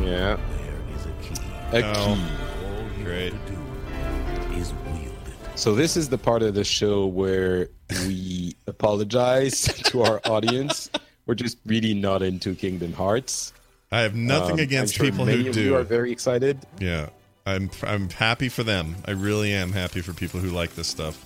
Yeah. 0.00 0.36
There 0.36 0.96
is 0.96 1.06
a 1.06 1.12
key. 1.22 1.46
A 1.72 1.82
Oh. 1.84 2.04
key. 2.14 2.66
All 2.66 2.98
you 2.98 3.04
Great. 3.04 3.32
have 3.32 3.46
to 3.46 3.52
do 3.52 4.60
is 4.60 4.72
wield 4.86 5.06
it. 5.26 5.58
So 5.58 5.74
this 5.74 5.96
is 5.96 6.08
the 6.08 6.18
part 6.18 6.42
of 6.42 6.54
the 6.54 6.64
show 6.64 7.06
where 7.06 7.68
we 8.06 8.54
apologize 8.66 9.62
to 9.86 10.02
our 10.02 10.20
audience. 10.26 10.90
We're 11.26 11.34
just 11.34 11.58
really 11.66 11.94
not 11.94 12.22
into 12.22 12.54
Kingdom 12.54 12.92
Hearts. 12.92 13.52
I 13.90 14.00
have 14.00 14.14
nothing 14.14 14.52
Um, 14.54 14.58
against 14.60 14.94
I'm 14.94 14.96
sure 14.98 15.10
people 15.10 15.26
many 15.26 15.42
who 15.42 15.48
of 15.50 15.54
do. 15.54 15.62
You 15.62 15.76
are 15.76 15.82
very 15.82 16.10
excited. 16.12 16.58
Yeah, 16.80 17.10
I'm 17.46 17.70
I'm 17.82 18.08
happy 18.10 18.48
for 18.48 18.62
them. 18.62 18.96
I 19.06 19.10
really 19.10 19.52
am 19.52 19.72
happy 19.72 20.00
for 20.00 20.12
people 20.14 20.40
who 20.40 20.48
like 20.50 20.74
this 20.76 20.88
stuff. 20.88 21.22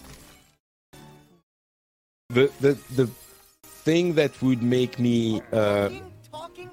The 2.31 2.51
the 2.61 2.73
the 2.95 3.07
thing 3.63 4.15
that 4.15 4.41
would 4.43 4.63
make 4.63 4.99
me 4.99 5.41
uh, 5.53 5.91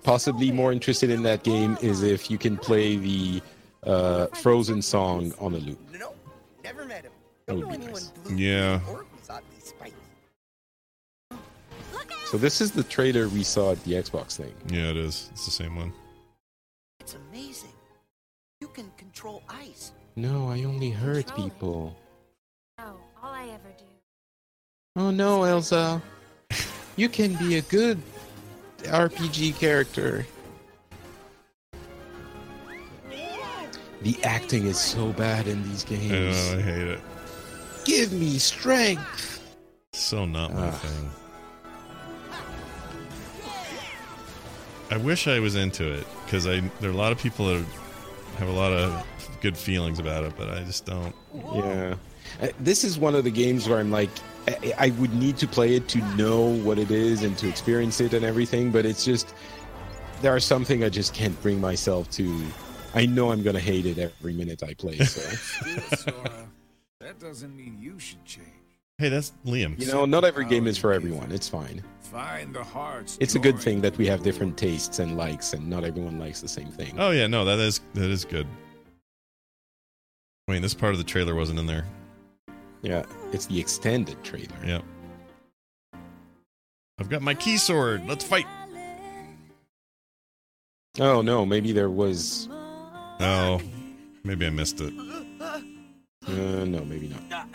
possibly 0.03 0.51
more 0.51 0.71
interested 0.71 1.09
in 1.09 1.23
that 1.23 1.43
game 1.43 1.77
is 1.81 2.01
if 2.01 2.31
you 2.31 2.37
can 2.37 2.57
play 2.57 2.95
the 2.95 3.41
uh, 3.83 4.27
Frozen 4.27 4.81
song 4.81 5.33
on 5.39 5.53
the 5.53 5.59
loop. 5.59 5.79
No, 5.97 6.13
never 6.63 6.85
met 6.85 7.03
him. 7.03 7.11
That 7.45 7.55
would 7.55 7.69
be 7.69 7.77
nice. 7.77 8.11
Yeah. 8.33 8.79
or 8.89 9.05
who's 9.11 9.29
oddly 9.29 9.59
spicy. 9.59 9.93
So 12.25 12.37
this 12.37 12.61
is 12.61 12.71
the 12.71 12.83
trailer 12.83 13.27
we 13.29 13.43
saw 13.43 13.73
at 13.73 13.83
the 13.83 13.93
Xbox 13.93 14.37
thing. 14.37 14.53
Yeah, 14.67 14.89
it 14.89 14.97
is. 14.97 15.30
It's 15.34 15.45
the 15.45 15.51
same 15.51 15.75
one. 15.75 15.93
It's 16.99 17.15
amazing. 17.30 17.69
You 18.59 18.69
can 18.69 18.89
control 18.97 19.43
ice. 19.49 19.91
No, 20.15 20.49
I 20.49 20.63
only 20.63 20.89
hurt 20.89 21.36
people. 21.36 21.95
Oh, 22.80 22.97
all 23.21 23.32
I 23.32 23.45
ever 23.49 23.69
do. 23.69 23.72
Oh 24.95 25.09
no, 25.09 25.43
Elsa. 25.43 26.01
You 26.95 27.09
can 27.09 27.33
be 27.35 27.57
a 27.57 27.61
good 27.61 27.99
RPG 28.83 29.57
character. 29.59 30.25
The 34.01 34.21
acting 34.23 34.67
is 34.67 34.77
so 34.79 35.11
bad 35.13 35.47
in 35.47 35.63
these 35.69 35.83
games. 35.83 36.35
I 36.53 36.61
hate 36.61 36.87
it. 36.87 36.99
Give 37.85 38.11
me 38.13 38.37
strength. 38.37 39.55
So 39.93 40.25
not 40.25 40.53
my 40.53 40.67
Ugh. 40.67 40.73
thing. 40.81 41.09
I 44.91 44.97
wish 44.97 45.27
I 45.27 45.39
was 45.39 45.55
into 45.55 45.91
it 45.91 46.05
because 46.25 46.45
I 46.45 46.59
there 46.81 46.89
are 46.89 46.93
a 46.93 46.97
lot 46.97 47.11
of 47.11 47.17
people 47.17 47.47
that 47.47 47.65
have 48.37 48.49
a 48.49 48.51
lot 48.51 48.71
of 48.73 49.03
good 49.41 49.57
feelings 49.57 49.97
about 49.97 50.23
it, 50.23 50.33
but 50.37 50.49
I 50.49 50.63
just 50.63 50.85
don't. 50.85 51.15
Yeah. 51.55 51.95
Uh, 52.41 52.47
This 52.59 52.83
is 52.83 52.99
one 52.99 53.15
of 53.15 53.23
the 53.23 53.31
games 53.31 53.67
where 53.67 53.79
I'm 53.79 53.89
like, 53.91 54.09
I, 54.47 54.73
I 54.77 54.89
would 54.91 55.13
need 55.13 55.37
to 55.37 55.47
play 55.47 55.75
it 55.75 55.87
to 55.89 55.99
know 56.15 56.41
what 56.41 56.77
it 56.77 56.91
is 56.91 57.23
and 57.23 57.37
to 57.37 57.47
experience 57.47 58.01
it 58.01 58.13
and 58.13 58.25
everything, 58.25 58.71
but 58.71 58.85
it's 58.85 59.05
just, 59.05 59.33
there 60.21 60.35
are 60.35 60.39
something 60.39 60.83
I 60.83 60.89
just 60.89 61.13
can't 61.13 61.39
bring 61.41 61.59
myself 61.61 62.09
to. 62.11 62.45
I 62.95 63.05
know 63.05 63.31
I'm 63.31 63.43
going 63.43 63.55
to 63.55 63.61
hate 63.61 63.85
it 63.85 63.97
every 63.97 64.33
minute 64.33 64.63
I 64.63 64.73
play, 64.73 64.97
so. 64.99 65.21
Still, 65.35 66.13
Sora, 66.13 66.47
that 66.99 67.19
doesn't 67.19 67.55
mean 67.55 67.77
you 67.79 67.99
should 67.99 68.23
change. 68.25 68.47
Hey, 68.99 69.09
that's 69.09 69.33
Liam. 69.45 69.79
You 69.79 69.87
know, 69.87 70.05
not 70.05 70.23
every 70.23 70.45
game 70.45 70.67
is 70.67 70.77
for 70.77 70.93
everyone. 70.93 71.31
It's 71.31 71.49
fine. 71.49 71.83
Find 71.99 72.53
the 72.53 72.63
hearts. 72.63 73.17
It's 73.19 73.33
a 73.33 73.39
good 73.39 73.59
thing 73.59 73.81
that 73.81 73.97
we 73.97 74.05
have 74.05 74.21
different 74.21 74.55
tastes 74.55 74.99
and 74.99 75.17
likes, 75.17 75.53
and 75.53 75.67
not 75.67 75.83
everyone 75.83 76.19
likes 76.19 76.41
the 76.41 76.47
same 76.47 76.67
thing. 76.67 76.93
Oh 76.99 77.09
yeah, 77.09 77.25
no, 77.25 77.43
that 77.43 77.57
is 77.57 77.81
that 77.95 78.09
is 78.09 78.23
good. 78.23 78.45
I 80.47 80.51
mean, 80.51 80.61
this 80.61 80.75
part 80.75 80.91
of 80.93 80.99
the 80.99 81.03
trailer 81.03 81.33
wasn't 81.33 81.57
in 81.57 81.65
there. 81.65 81.85
Yeah, 82.84 83.03
it's 83.31 83.47
the 83.47 83.59
extended 83.59 84.21
trailer. 84.23 84.55
Yep. 84.63 84.84
I've 86.99 87.09
got 87.09 87.21
my 87.21 87.34
key 87.34 87.57
sword. 87.57 88.05
Let's 88.05 88.23
fight. 88.23 88.45
Oh 90.99 91.21
no, 91.21 91.45
maybe 91.45 91.71
there 91.71 91.89
was. 91.89 92.47
Oh, 92.51 93.61
maybe 94.23 94.45
I 94.45 94.49
missed 94.51 94.79
it. 94.79 94.93
Uh, 95.41 96.65
no, 96.65 96.86
maybe 96.86 97.07
not. 97.07 97.47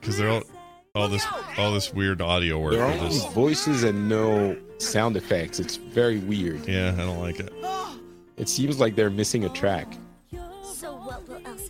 Because 0.00 0.16
they're 0.16 0.30
all 0.30 0.42
all 0.94 1.08
this 1.08 1.26
all 1.58 1.72
this 1.72 1.92
weird 1.92 2.22
audio 2.22 2.58
work. 2.58 2.74
There 2.74 2.84
are 2.84 2.92
with 2.92 3.02
only 3.02 3.34
voices 3.34 3.82
and 3.82 4.08
no 4.08 4.56
sound 4.78 5.16
effects. 5.16 5.58
It's 5.58 5.76
very 5.76 6.18
weird. 6.18 6.66
Yeah, 6.66 6.92
I 6.92 6.98
don't 6.98 7.20
like 7.20 7.40
it. 7.40 7.52
It 8.36 8.48
seems 8.48 8.78
like 8.78 8.94
they're 8.96 9.10
missing 9.10 9.44
a 9.44 9.48
track. 9.48 9.92
So 10.64 10.94
what 10.96 11.28
will 11.28 11.40
Elsa 11.44 11.54
accept? 11.54 11.54
Light 11.54 11.60
or 11.60 11.63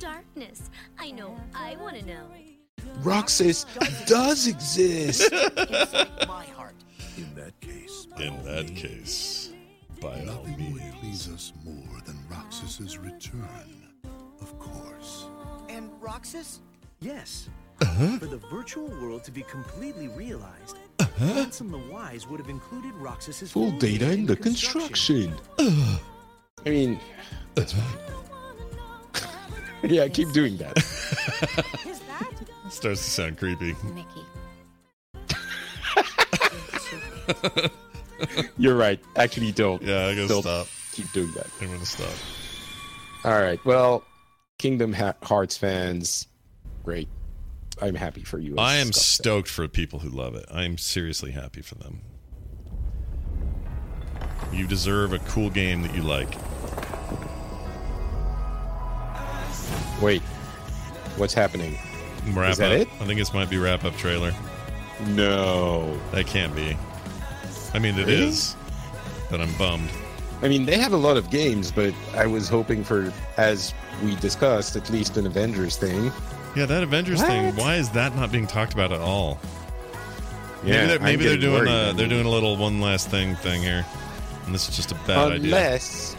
darkness? 0.00 0.70
I 0.98 1.10
know 1.12 1.36
I 1.54 1.76
want 1.80 1.96
to 1.98 2.04
know. 2.06 2.26
Roxas 3.02 3.66
does 4.06 4.46
exist. 4.48 5.30
My 6.26 6.44
heart. 6.56 6.74
In 7.16 7.32
that 7.36 7.58
case, 7.60 8.06
In 8.18 8.42
that 8.44 8.74
case, 8.74 9.50
by 10.00 10.08
all 10.20 10.24
Nothing 10.46 10.72
would 10.72 10.82
means. 10.82 10.94
please 11.00 11.28
us 11.28 11.52
more 11.64 12.00
than 12.06 12.16
Roxas's 12.30 12.98
return, 12.98 13.86
of 14.40 14.58
course. 14.58 15.26
And 15.68 15.90
Roxas? 16.00 16.60
Yes. 17.00 17.48
Uh-huh. 17.82 18.18
For 18.18 18.26
the 18.26 18.38
virtual 18.50 18.88
world 18.88 19.24
to 19.24 19.30
be 19.30 19.42
completely 19.42 20.08
realized, 20.08 20.76
Uh-huh. 20.98 21.24
Ansem 21.44 21.70
the 21.70 21.92
Wise 21.92 22.26
would 22.26 22.40
have 22.40 22.48
included 22.50 22.92
Roxas's 22.94 23.52
Full 23.52 23.70
data 23.72 24.10
in 24.10 24.26
the 24.26 24.36
construction. 24.36 25.34
I 25.58 26.68
mean, 26.68 27.00
that's 27.54 27.72
fine. 27.72 27.84
yeah, 29.88 30.08
keep 30.08 30.30
doing 30.32 30.56
that. 30.58 30.78
Starts 32.68 33.04
to 33.04 33.10
sound 33.10 33.38
creepy. 33.38 33.74
Mickey. 33.94 34.24
You're 38.58 38.76
right. 38.76 39.00
Actually, 39.16 39.52
don't. 39.52 39.82
Yeah, 39.82 40.06
I 40.06 40.14
gotta 40.14 40.28
Don't 40.28 40.42
stop. 40.42 40.66
Keep 40.92 41.12
doing 41.12 41.32
that. 41.32 41.46
I'm 41.60 41.72
gonna 41.72 41.84
stop. 41.84 42.12
All 43.24 43.40
right. 43.40 43.62
Well, 43.64 44.04
Kingdom 44.58 44.92
Hearts 45.22 45.56
fans, 45.56 46.26
great. 46.84 47.08
I'm 47.80 47.94
happy 47.94 48.22
for 48.22 48.38
you. 48.38 48.56
I 48.58 48.76
am 48.76 48.88
Scott 48.88 49.02
said. 49.02 49.22
stoked 49.22 49.48
for 49.48 49.66
people 49.68 50.00
who 50.00 50.10
love 50.10 50.34
it. 50.34 50.44
I 50.50 50.64
am 50.64 50.76
seriously 50.76 51.30
happy 51.30 51.62
for 51.62 51.76
them. 51.76 52.02
You 54.52 54.66
deserve 54.66 55.12
a 55.12 55.18
cool 55.20 55.48
game 55.48 55.82
that 55.82 55.94
you 55.94 56.02
like. 56.02 56.34
Wait, 60.00 60.22
what's 61.16 61.34
happening? 61.34 61.76
Wrap 62.32 62.52
Is 62.52 62.58
that 62.58 62.72
up. 62.72 62.78
it? 62.78 62.88
I 63.00 63.06
think 63.06 63.18
this 63.18 63.32
might 63.34 63.50
be 63.50 63.58
wrap 63.58 63.84
up 63.84 63.96
trailer. 63.96 64.32
No. 65.08 65.98
That 66.12 66.26
can't 66.26 66.54
be. 66.54 66.76
I 67.72 67.78
mean, 67.78 67.98
it 67.98 68.08
is, 68.08 68.56
Really? 68.56 69.26
but 69.30 69.40
I'm 69.40 69.52
bummed. 69.54 69.90
I 70.42 70.48
mean, 70.48 70.64
they 70.64 70.78
have 70.78 70.92
a 70.92 70.96
lot 70.96 71.16
of 71.16 71.30
games, 71.30 71.70
but 71.70 71.94
I 72.14 72.26
was 72.26 72.48
hoping 72.48 72.82
for, 72.82 73.12
as 73.36 73.74
we 74.02 74.16
discussed, 74.16 74.74
at 74.76 74.88
least 74.90 75.16
an 75.18 75.26
Avengers 75.26 75.76
thing. 75.76 76.10
Yeah, 76.56 76.66
that 76.66 76.82
Avengers 76.82 77.22
thing. 77.22 77.54
Why 77.56 77.76
is 77.76 77.90
that 77.90 78.16
not 78.16 78.32
being 78.32 78.46
talked 78.46 78.72
about 78.72 78.90
at 78.92 79.00
all? 79.00 79.38
Yeah, 80.64 80.72
maybe 80.72 80.86
they're, 80.88 81.00
maybe 81.00 81.24
they're 81.24 81.36
doing 81.38 81.64
worried. 81.64 81.90
a 81.90 81.92
they're 81.94 82.08
doing 82.08 82.26
a 82.26 82.30
little 82.30 82.56
one 82.56 82.80
last 82.80 83.08
thing 83.08 83.34
thing 83.36 83.62
here, 83.62 83.86
and 84.44 84.54
this 84.54 84.68
is 84.68 84.76
just 84.76 84.92
a 84.92 84.94
bad 85.06 85.32
idea. 85.32 85.46
Unless 85.46 86.16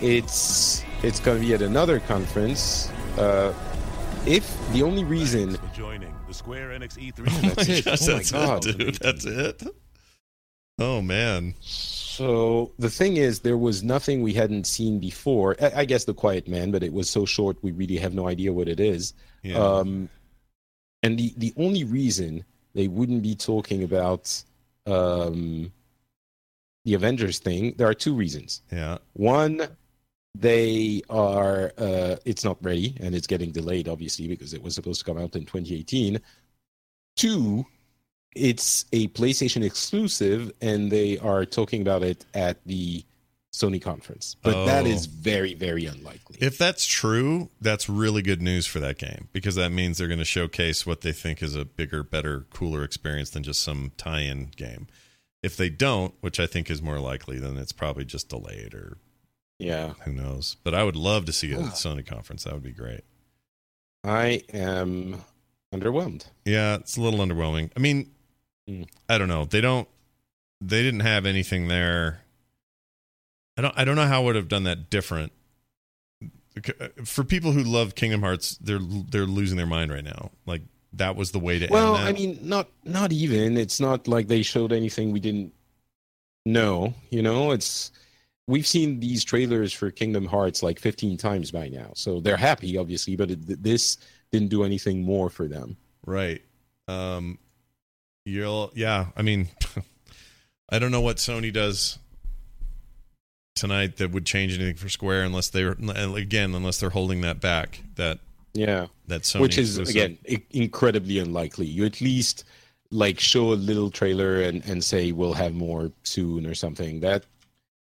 it's 0.00 0.84
it's 1.02 1.18
going 1.20 1.40
to 1.40 1.46
be 1.46 1.54
at 1.54 1.62
another 1.62 1.98
conference. 2.00 2.90
Uh, 3.18 3.52
if 4.26 4.44
the 4.72 4.82
only 4.82 5.04
reason 5.04 5.56
joining 5.74 6.14
the 6.28 6.34
Square 6.34 6.70
Enix 6.70 6.98
E3. 6.98 7.28
Oh 7.28 7.42
my 7.42 7.48
That's 7.50 7.68
it. 7.68 7.84
gosh, 7.84 8.02
Oh 8.08 8.12
my 8.12 8.18
that's 8.18 8.30
God. 8.32 8.66
it, 8.66 8.78
dude. 8.78 8.94
That's 8.96 9.24
it. 9.24 9.62
Oh 10.78 11.00
man. 11.00 11.54
So 11.60 12.72
the 12.78 12.90
thing 12.90 13.16
is, 13.16 13.40
there 13.40 13.56
was 13.56 13.82
nothing 13.82 14.22
we 14.22 14.32
hadn't 14.34 14.66
seen 14.66 14.98
before. 14.98 15.56
I, 15.60 15.72
I 15.80 15.84
guess 15.84 16.04
the 16.04 16.14
Quiet 16.14 16.48
Man, 16.48 16.70
but 16.70 16.82
it 16.82 16.92
was 16.92 17.08
so 17.08 17.24
short 17.24 17.56
we 17.62 17.72
really 17.72 17.96
have 17.96 18.14
no 18.14 18.26
idea 18.28 18.52
what 18.52 18.68
it 18.68 18.80
is. 18.80 19.14
Yeah. 19.42 19.56
Um, 19.58 20.08
and 21.02 21.18
the 21.18 21.32
the 21.36 21.54
only 21.56 21.84
reason 21.84 22.44
they 22.74 22.88
wouldn't 22.88 23.22
be 23.22 23.34
talking 23.34 23.84
about 23.84 24.42
um, 24.86 25.72
the 26.84 26.94
Avengers 26.94 27.38
thing, 27.38 27.74
there 27.78 27.88
are 27.88 27.94
two 27.94 28.14
reasons. 28.14 28.62
yeah. 28.72 28.98
One, 29.14 29.62
they 30.40 31.02
are 31.08 31.72
uh, 31.78 32.16
it's 32.24 32.44
not 32.44 32.56
ready 32.62 32.96
and 33.00 33.14
it's 33.14 33.26
getting 33.26 33.52
delayed, 33.52 33.88
obviously, 33.88 34.28
because 34.28 34.52
it 34.54 34.62
was 34.62 34.74
supposed 34.74 35.00
to 35.00 35.04
come 35.04 35.18
out 35.18 35.34
in 35.36 35.44
2018. 35.46 36.20
Two, 37.16 37.64
it's 38.34 38.84
a 38.92 39.08
PlayStation 39.08 39.64
exclusive, 39.64 40.52
and 40.60 40.90
they 40.90 41.18
are 41.18 41.44
talking 41.46 41.80
about 41.80 42.02
it 42.02 42.24
at 42.34 42.62
the 42.66 43.04
Sony 43.52 43.80
conference. 43.80 44.36
But 44.42 44.66
that 44.66 44.84
Oh. 44.84 44.88
is 44.88 45.06
very, 45.06 45.54
very 45.54 45.86
unlikely. 45.86 46.36
If 46.40 46.58
that's 46.58 46.84
true, 46.84 47.48
that's 47.58 47.88
really 47.88 48.20
good 48.20 48.42
news 48.42 48.66
for 48.66 48.80
that 48.80 48.98
game 48.98 49.28
because 49.32 49.54
that 49.54 49.70
means 49.72 49.96
they're 49.96 50.08
going 50.08 50.18
to 50.18 50.26
showcase 50.26 50.84
what 50.84 51.00
they 51.00 51.12
think 51.12 51.42
is 51.42 51.54
a 51.54 51.64
bigger, 51.64 52.02
better, 52.02 52.46
cooler 52.50 52.84
experience 52.84 53.30
than 53.30 53.42
just 53.42 53.62
some 53.62 53.92
tie-in 53.96 54.50
game. 54.56 54.88
If 55.42 55.56
they 55.56 55.70
don't, 55.70 56.12
which 56.20 56.38
I 56.38 56.46
think 56.46 56.70
is 56.70 56.82
more 56.82 56.98
likely, 57.00 57.38
then 57.38 57.56
it's 57.56 57.72
probably 57.72 58.04
just 58.04 58.28
delayed 58.28 58.74
or 58.74 58.98
Yeah, 59.58 59.94
who 60.04 60.12
knows. 60.12 60.56
But 60.64 60.74
I 60.74 60.84
would 60.84 60.96
love 60.96 61.24
to 61.26 61.32
see 61.32 61.50
it 61.52 61.58
at 61.58 61.64
the 61.64 61.70
Sony 61.70 62.06
conference. 62.06 62.44
That 62.44 62.52
would 62.52 62.62
be 62.62 62.72
great. 62.72 63.02
I 64.04 64.42
am 64.52 65.22
underwhelmed. 65.74 66.26
Yeah, 66.44 66.76
it's 66.76 66.96
a 66.96 67.00
little 67.00 67.20
underwhelming. 67.20 67.70
I 67.76 67.80
mean, 67.80 68.10
Hmm. 68.68 68.82
I 69.08 69.16
don't 69.18 69.28
know. 69.28 69.44
They 69.44 69.60
don't. 69.60 69.88
They 70.60 70.82
didn't 70.82 71.00
have 71.00 71.24
anything 71.24 71.68
there. 71.68 72.22
I 73.56 73.62
don't. 73.62 73.78
I 73.78 73.84
don't 73.84 73.94
know 73.96 74.06
how 74.06 74.22
I 74.22 74.24
would 74.24 74.36
have 74.36 74.48
done 74.48 74.64
that 74.64 74.90
different. 74.90 75.32
For 77.04 77.22
people 77.22 77.52
who 77.52 77.62
love 77.62 77.94
Kingdom 77.94 78.22
Hearts, 78.22 78.58
they're 78.60 78.80
they're 78.80 79.26
losing 79.26 79.56
their 79.56 79.66
mind 79.66 79.92
right 79.92 80.02
now. 80.04 80.30
Like 80.46 80.62
that 80.94 81.14
was 81.14 81.30
the 81.30 81.38
way 81.38 81.58
to 81.60 81.68
Well. 81.70 81.94
I 81.94 82.12
mean, 82.12 82.38
not 82.42 82.68
not 82.84 83.12
even. 83.12 83.56
It's 83.56 83.78
not 83.78 84.08
like 84.08 84.26
they 84.28 84.42
showed 84.42 84.72
anything 84.72 85.12
we 85.12 85.20
didn't 85.20 85.52
know. 86.44 86.94
You 87.10 87.22
know, 87.22 87.52
it's 87.52 87.92
we've 88.48 88.66
seen 88.66 89.00
these 89.00 89.24
trailers 89.24 89.72
for 89.72 89.90
Kingdom 89.90 90.26
Hearts 90.26 90.62
like 90.62 90.78
15 90.78 91.16
times 91.16 91.50
by 91.50 91.68
now, 91.68 91.90
so 91.94 92.20
they're 92.20 92.36
happy, 92.36 92.76
obviously. 92.78 93.16
But 93.16 93.30
it, 93.32 93.62
this 93.62 93.98
didn't 94.32 94.48
do 94.48 94.64
anything 94.64 95.02
more 95.02 95.30
for 95.30 95.46
them. 95.48 95.76
right. 96.06 96.42
Um, 96.88 97.38
you'll. 98.24 98.70
Yeah. 98.74 99.06
I 99.16 99.22
mean, 99.22 99.48
I 100.70 100.78
don't 100.78 100.90
know 100.92 101.00
what 101.00 101.16
Sony 101.16 101.52
does 101.52 101.98
tonight 103.56 103.96
that 103.96 104.10
would 104.12 104.26
change 104.26 104.54
anything 104.54 104.76
for 104.76 104.88
Square 104.88 105.24
unless 105.24 105.48
they're 105.48 105.72
again 105.72 106.54
unless 106.54 106.78
they're 106.78 106.90
holding 106.90 107.22
that 107.22 107.40
back. 107.40 107.80
That 107.96 108.18
Yeah, 108.52 108.86
that 109.08 109.22
Sony 109.22 109.40
which 109.40 109.58
is 109.58 109.78
again 109.78 110.18
i- 110.30 110.42
incredibly 110.50 111.18
unlikely. 111.18 111.66
You 111.66 111.84
at 111.86 112.00
least 112.00 112.44
like 112.92 113.18
show 113.18 113.52
a 113.52 113.54
little 113.54 113.90
trailer 113.90 114.42
and 114.42 114.64
and 114.66 114.84
say 114.84 115.10
we'll 115.12 115.32
have 115.34 115.54
more 115.54 115.90
soon 116.04 116.46
or 116.46 116.54
something. 116.54 117.00
That 117.00 117.24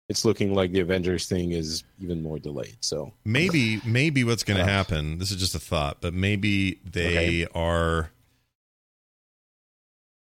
it's 0.09 0.23
looking 0.23 0.53
like 0.53 0.71
the 0.71 0.79
Avengers 0.79 1.25
thing 1.27 1.51
is 1.51 1.83
even 2.01 2.21
more 2.23 2.39
delayed. 2.39 2.77
So 2.81 3.13
maybe 3.25 3.81
maybe 3.85 4.23
what's 4.23 4.43
going 4.43 4.57
to 4.57 4.63
Ugh. 4.63 4.69
happen 4.69 5.17
this 5.19 5.31
is 5.31 5.37
just 5.37 5.53
a 5.55 5.59
thought 5.59 5.97
but 6.01 6.13
maybe 6.13 6.79
they 6.85 7.45
are 7.53 8.09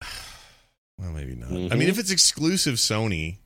well 1.00 1.12
maybe 1.12 1.36
not 1.36 1.50
i 1.50 1.54
mean 1.54 1.70
Mhm. 1.72 1.88
if 1.88 1.98
it's 2.00 2.12
exclusive 2.12 2.76
sony 2.76 3.38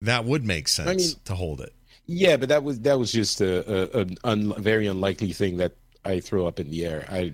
that 0.00 0.24
would 0.24 0.44
make 0.44 0.68
sense 0.68 0.88
mean- 1.14 1.16
to 1.24 1.34
hold 1.34 1.60
it 1.60 1.72
Yeah, 2.06 2.36
but 2.36 2.48
that 2.48 2.64
was 2.64 2.80
that 2.80 2.98
was 2.98 3.12
just 3.12 3.40
a, 3.40 3.52
a, 3.98 4.02
a 4.02 4.06
un, 4.24 4.52
very 4.58 4.88
unlikely 4.88 5.32
thing 5.32 5.56
that 5.58 5.72
I 6.04 6.18
throw 6.18 6.48
up 6.48 6.58
in 6.58 6.68
the 6.68 6.84
air. 6.84 7.06
I, 7.08 7.32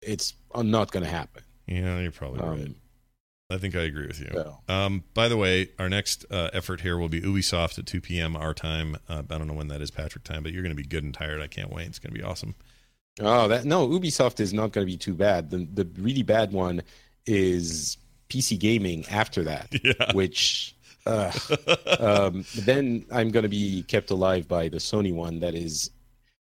it's 0.00 0.34
not 0.54 0.92
going 0.92 1.02
to 1.04 1.10
happen. 1.10 1.42
yeah 1.66 1.98
you're 1.98 2.12
probably 2.12 2.40
Um, 2.40 2.48
right 2.58 2.74
i 3.50 3.56
think 3.58 3.74
i 3.74 3.80
agree 3.80 4.06
with 4.06 4.20
you 4.20 4.28
So. 4.32 4.58
um, 4.68 5.04
by 5.14 5.28
the 5.28 5.36
way 5.36 5.68
our 5.78 5.88
next 5.88 6.24
uh, 6.30 6.50
effort 6.52 6.80
here 6.80 6.98
will 6.98 7.08
be 7.08 7.20
ubisoft 7.20 7.78
at 7.78 7.86
2 7.86 8.00
p.m 8.00 8.36
our 8.36 8.54
time 8.54 8.96
uh, 9.08 9.22
i 9.30 9.38
don't 9.38 9.46
know 9.46 9.54
when 9.54 9.68
that 9.68 9.80
is 9.80 9.90
patrick 9.90 10.24
time 10.24 10.42
but 10.42 10.52
you're 10.52 10.62
going 10.62 10.74
to 10.76 10.82
be 10.82 10.86
good 10.88 11.04
and 11.04 11.14
tired 11.14 11.40
i 11.40 11.46
can't 11.46 11.72
wait 11.72 11.86
it's 11.86 11.98
going 11.98 12.12
to 12.12 12.18
be 12.18 12.24
awesome 12.24 12.54
Oh, 13.18 13.48
that 13.48 13.64
no, 13.64 13.88
Ubisoft 13.88 14.40
is 14.40 14.52
not 14.52 14.72
going 14.72 14.86
to 14.86 14.92
be 14.92 14.98
too 14.98 15.14
bad. 15.14 15.48
The 15.48 15.66
the 15.72 15.88
really 15.98 16.22
bad 16.22 16.52
one 16.52 16.82
is 17.24 17.96
PC 18.28 18.58
gaming 18.58 19.06
after 19.10 19.42
that, 19.44 19.68
Yeah. 19.82 20.12
which. 20.12 20.74
Uh, 21.06 21.30
um, 22.00 22.44
then 22.56 23.06
I'm 23.12 23.30
going 23.30 23.44
to 23.44 23.48
be 23.48 23.84
kept 23.84 24.10
alive 24.10 24.48
by 24.48 24.68
the 24.68 24.78
Sony 24.78 25.14
one 25.14 25.38
that 25.38 25.54
is 25.54 25.90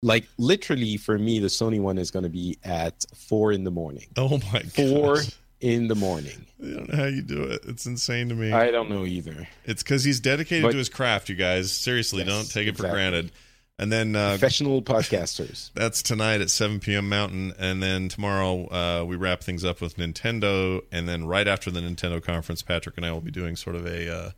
like 0.03 0.25
literally 0.39 0.97
for 0.97 1.19
me, 1.19 1.39
the 1.41 1.49
Sony 1.49 1.79
one 1.79 1.99
is 1.99 2.11
going 2.11 2.23
to 2.23 2.31
be 2.31 2.59
at 2.65 3.05
four 3.15 3.53
in 3.53 3.65
the 3.65 3.71
morning. 3.71 4.07
Oh 4.17 4.39
my 4.53 4.61
Four 4.63 5.17
gosh. 5.17 5.37
In 5.61 5.89
the 5.89 5.95
morning. 5.95 6.47
I 6.63 6.67
don't 6.71 6.89
know 6.89 6.97
how 6.97 7.05
you 7.07 7.23
do 7.23 7.43
it. 7.45 7.63
It's 7.67 7.87
insane 7.87 8.29
to 8.31 8.35
me. 8.35 8.53
I 8.53 8.71
don't 8.71 8.91
know 8.91 9.05
either. 9.05 9.49
It's 9.65 9.83
because 9.83 10.05
he's 10.05 10.21
dedicated 10.21 10.63
But- 10.65 10.73
to 10.73 10.79
his 10.79 10.89
craft, 10.89 11.29
you 11.29 11.35
guys. 11.35 11.73
Seriously, 11.73 12.25
Yes, 12.25 12.29
don't 12.29 12.51
take 12.51 12.69
it 12.69 12.77
for 12.77 12.89
granted. 12.89 13.33
And 13.79 13.93
then 13.93 14.17
uh, 14.17 14.31
Professional 14.31 14.81
podcasters. 14.81 15.71
that's 15.75 16.03
tonight 16.03 16.41
at 16.41 16.49
7 16.51 16.81
p.m. 16.81 17.09
Mountain. 17.11 17.53
And 17.59 17.83
then 17.83 18.09
tomorrow 18.09 18.67
uh, 18.69 19.05
we 19.05 19.17
wrap 19.17 19.43
things 19.43 19.65
up 19.67 19.83
with 19.83 19.99
Nintendo. 19.99 20.81
And 20.91 21.07
then 21.07 21.27
right 21.27 21.47
after 21.47 21.71
the 21.71 21.81
Nintendo 21.81 22.23
conference, 22.23 22.63
Patrick 22.63 22.97
and 22.97 23.05
I 23.05 23.13
will 23.13 23.21
be 23.21 23.31
doing 23.31 23.55
sort 23.55 23.77
of 23.77 23.87
a 23.87 24.11
uh, 24.11 24.31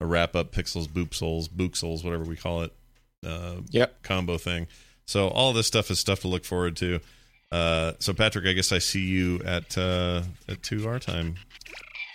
a 0.00 0.06
wrap 0.06 0.34
up 0.34 0.50
Pixels, 0.50 0.88
Boop 0.88 1.12
Souls, 1.14 1.46
Book 1.48 1.76
Souls, 1.76 2.02
whatever 2.04 2.24
we 2.24 2.36
call 2.36 2.62
it, 2.62 2.72
uh, 3.26 3.56
Yep. 3.70 4.02
combo 4.02 4.38
thing. 4.38 4.66
So 5.06 5.28
all 5.28 5.52
this 5.52 5.66
stuff 5.66 5.90
is 5.90 5.98
stuff 6.00 6.20
to 6.20 6.28
look 6.28 6.44
forward 6.46 6.74
to. 6.76 7.00
Uh, 7.54 7.92
so 8.00 8.12
Patrick, 8.12 8.46
I 8.46 8.52
guess 8.52 8.72
I 8.72 8.78
see 8.78 9.04
you 9.04 9.40
at 9.44 9.78
uh, 9.78 10.22
at 10.48 10.60
two 10.64 10.88
our 10.88 10.98
time. 10.98 11.36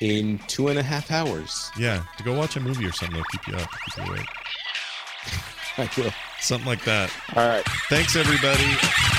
In 0.01 0.37
two 0.47 0.67
and 0.67 0.77
a 0.77 0.83
half 0.83 1.11
hours. 1.11 1.71
Yeah, 1.79 2.03
to 2.17 2.23
go 2.23 2.37
watch 2.37 2.57
a 2.57 2.59
movie 2.59 2.85
or 2.85 2.91
something. 2.91 3.17
It'll 3.17 3.25
keep 3.31 3.47
you 3.47 3.55
up, 3.55 3.69
keep 3.85 4.05
you 4.05 4.11
awake. 4.11 4.27
I 5.77 5.89
will. 5.97 6.11
Something 6.41 6.67
like 6.67 6.83
that. 6.83 7.09
All 7.37 7.47
right. 7.47 7.63
Thanks, 7.89 8.17
everybody. 8.17 9.18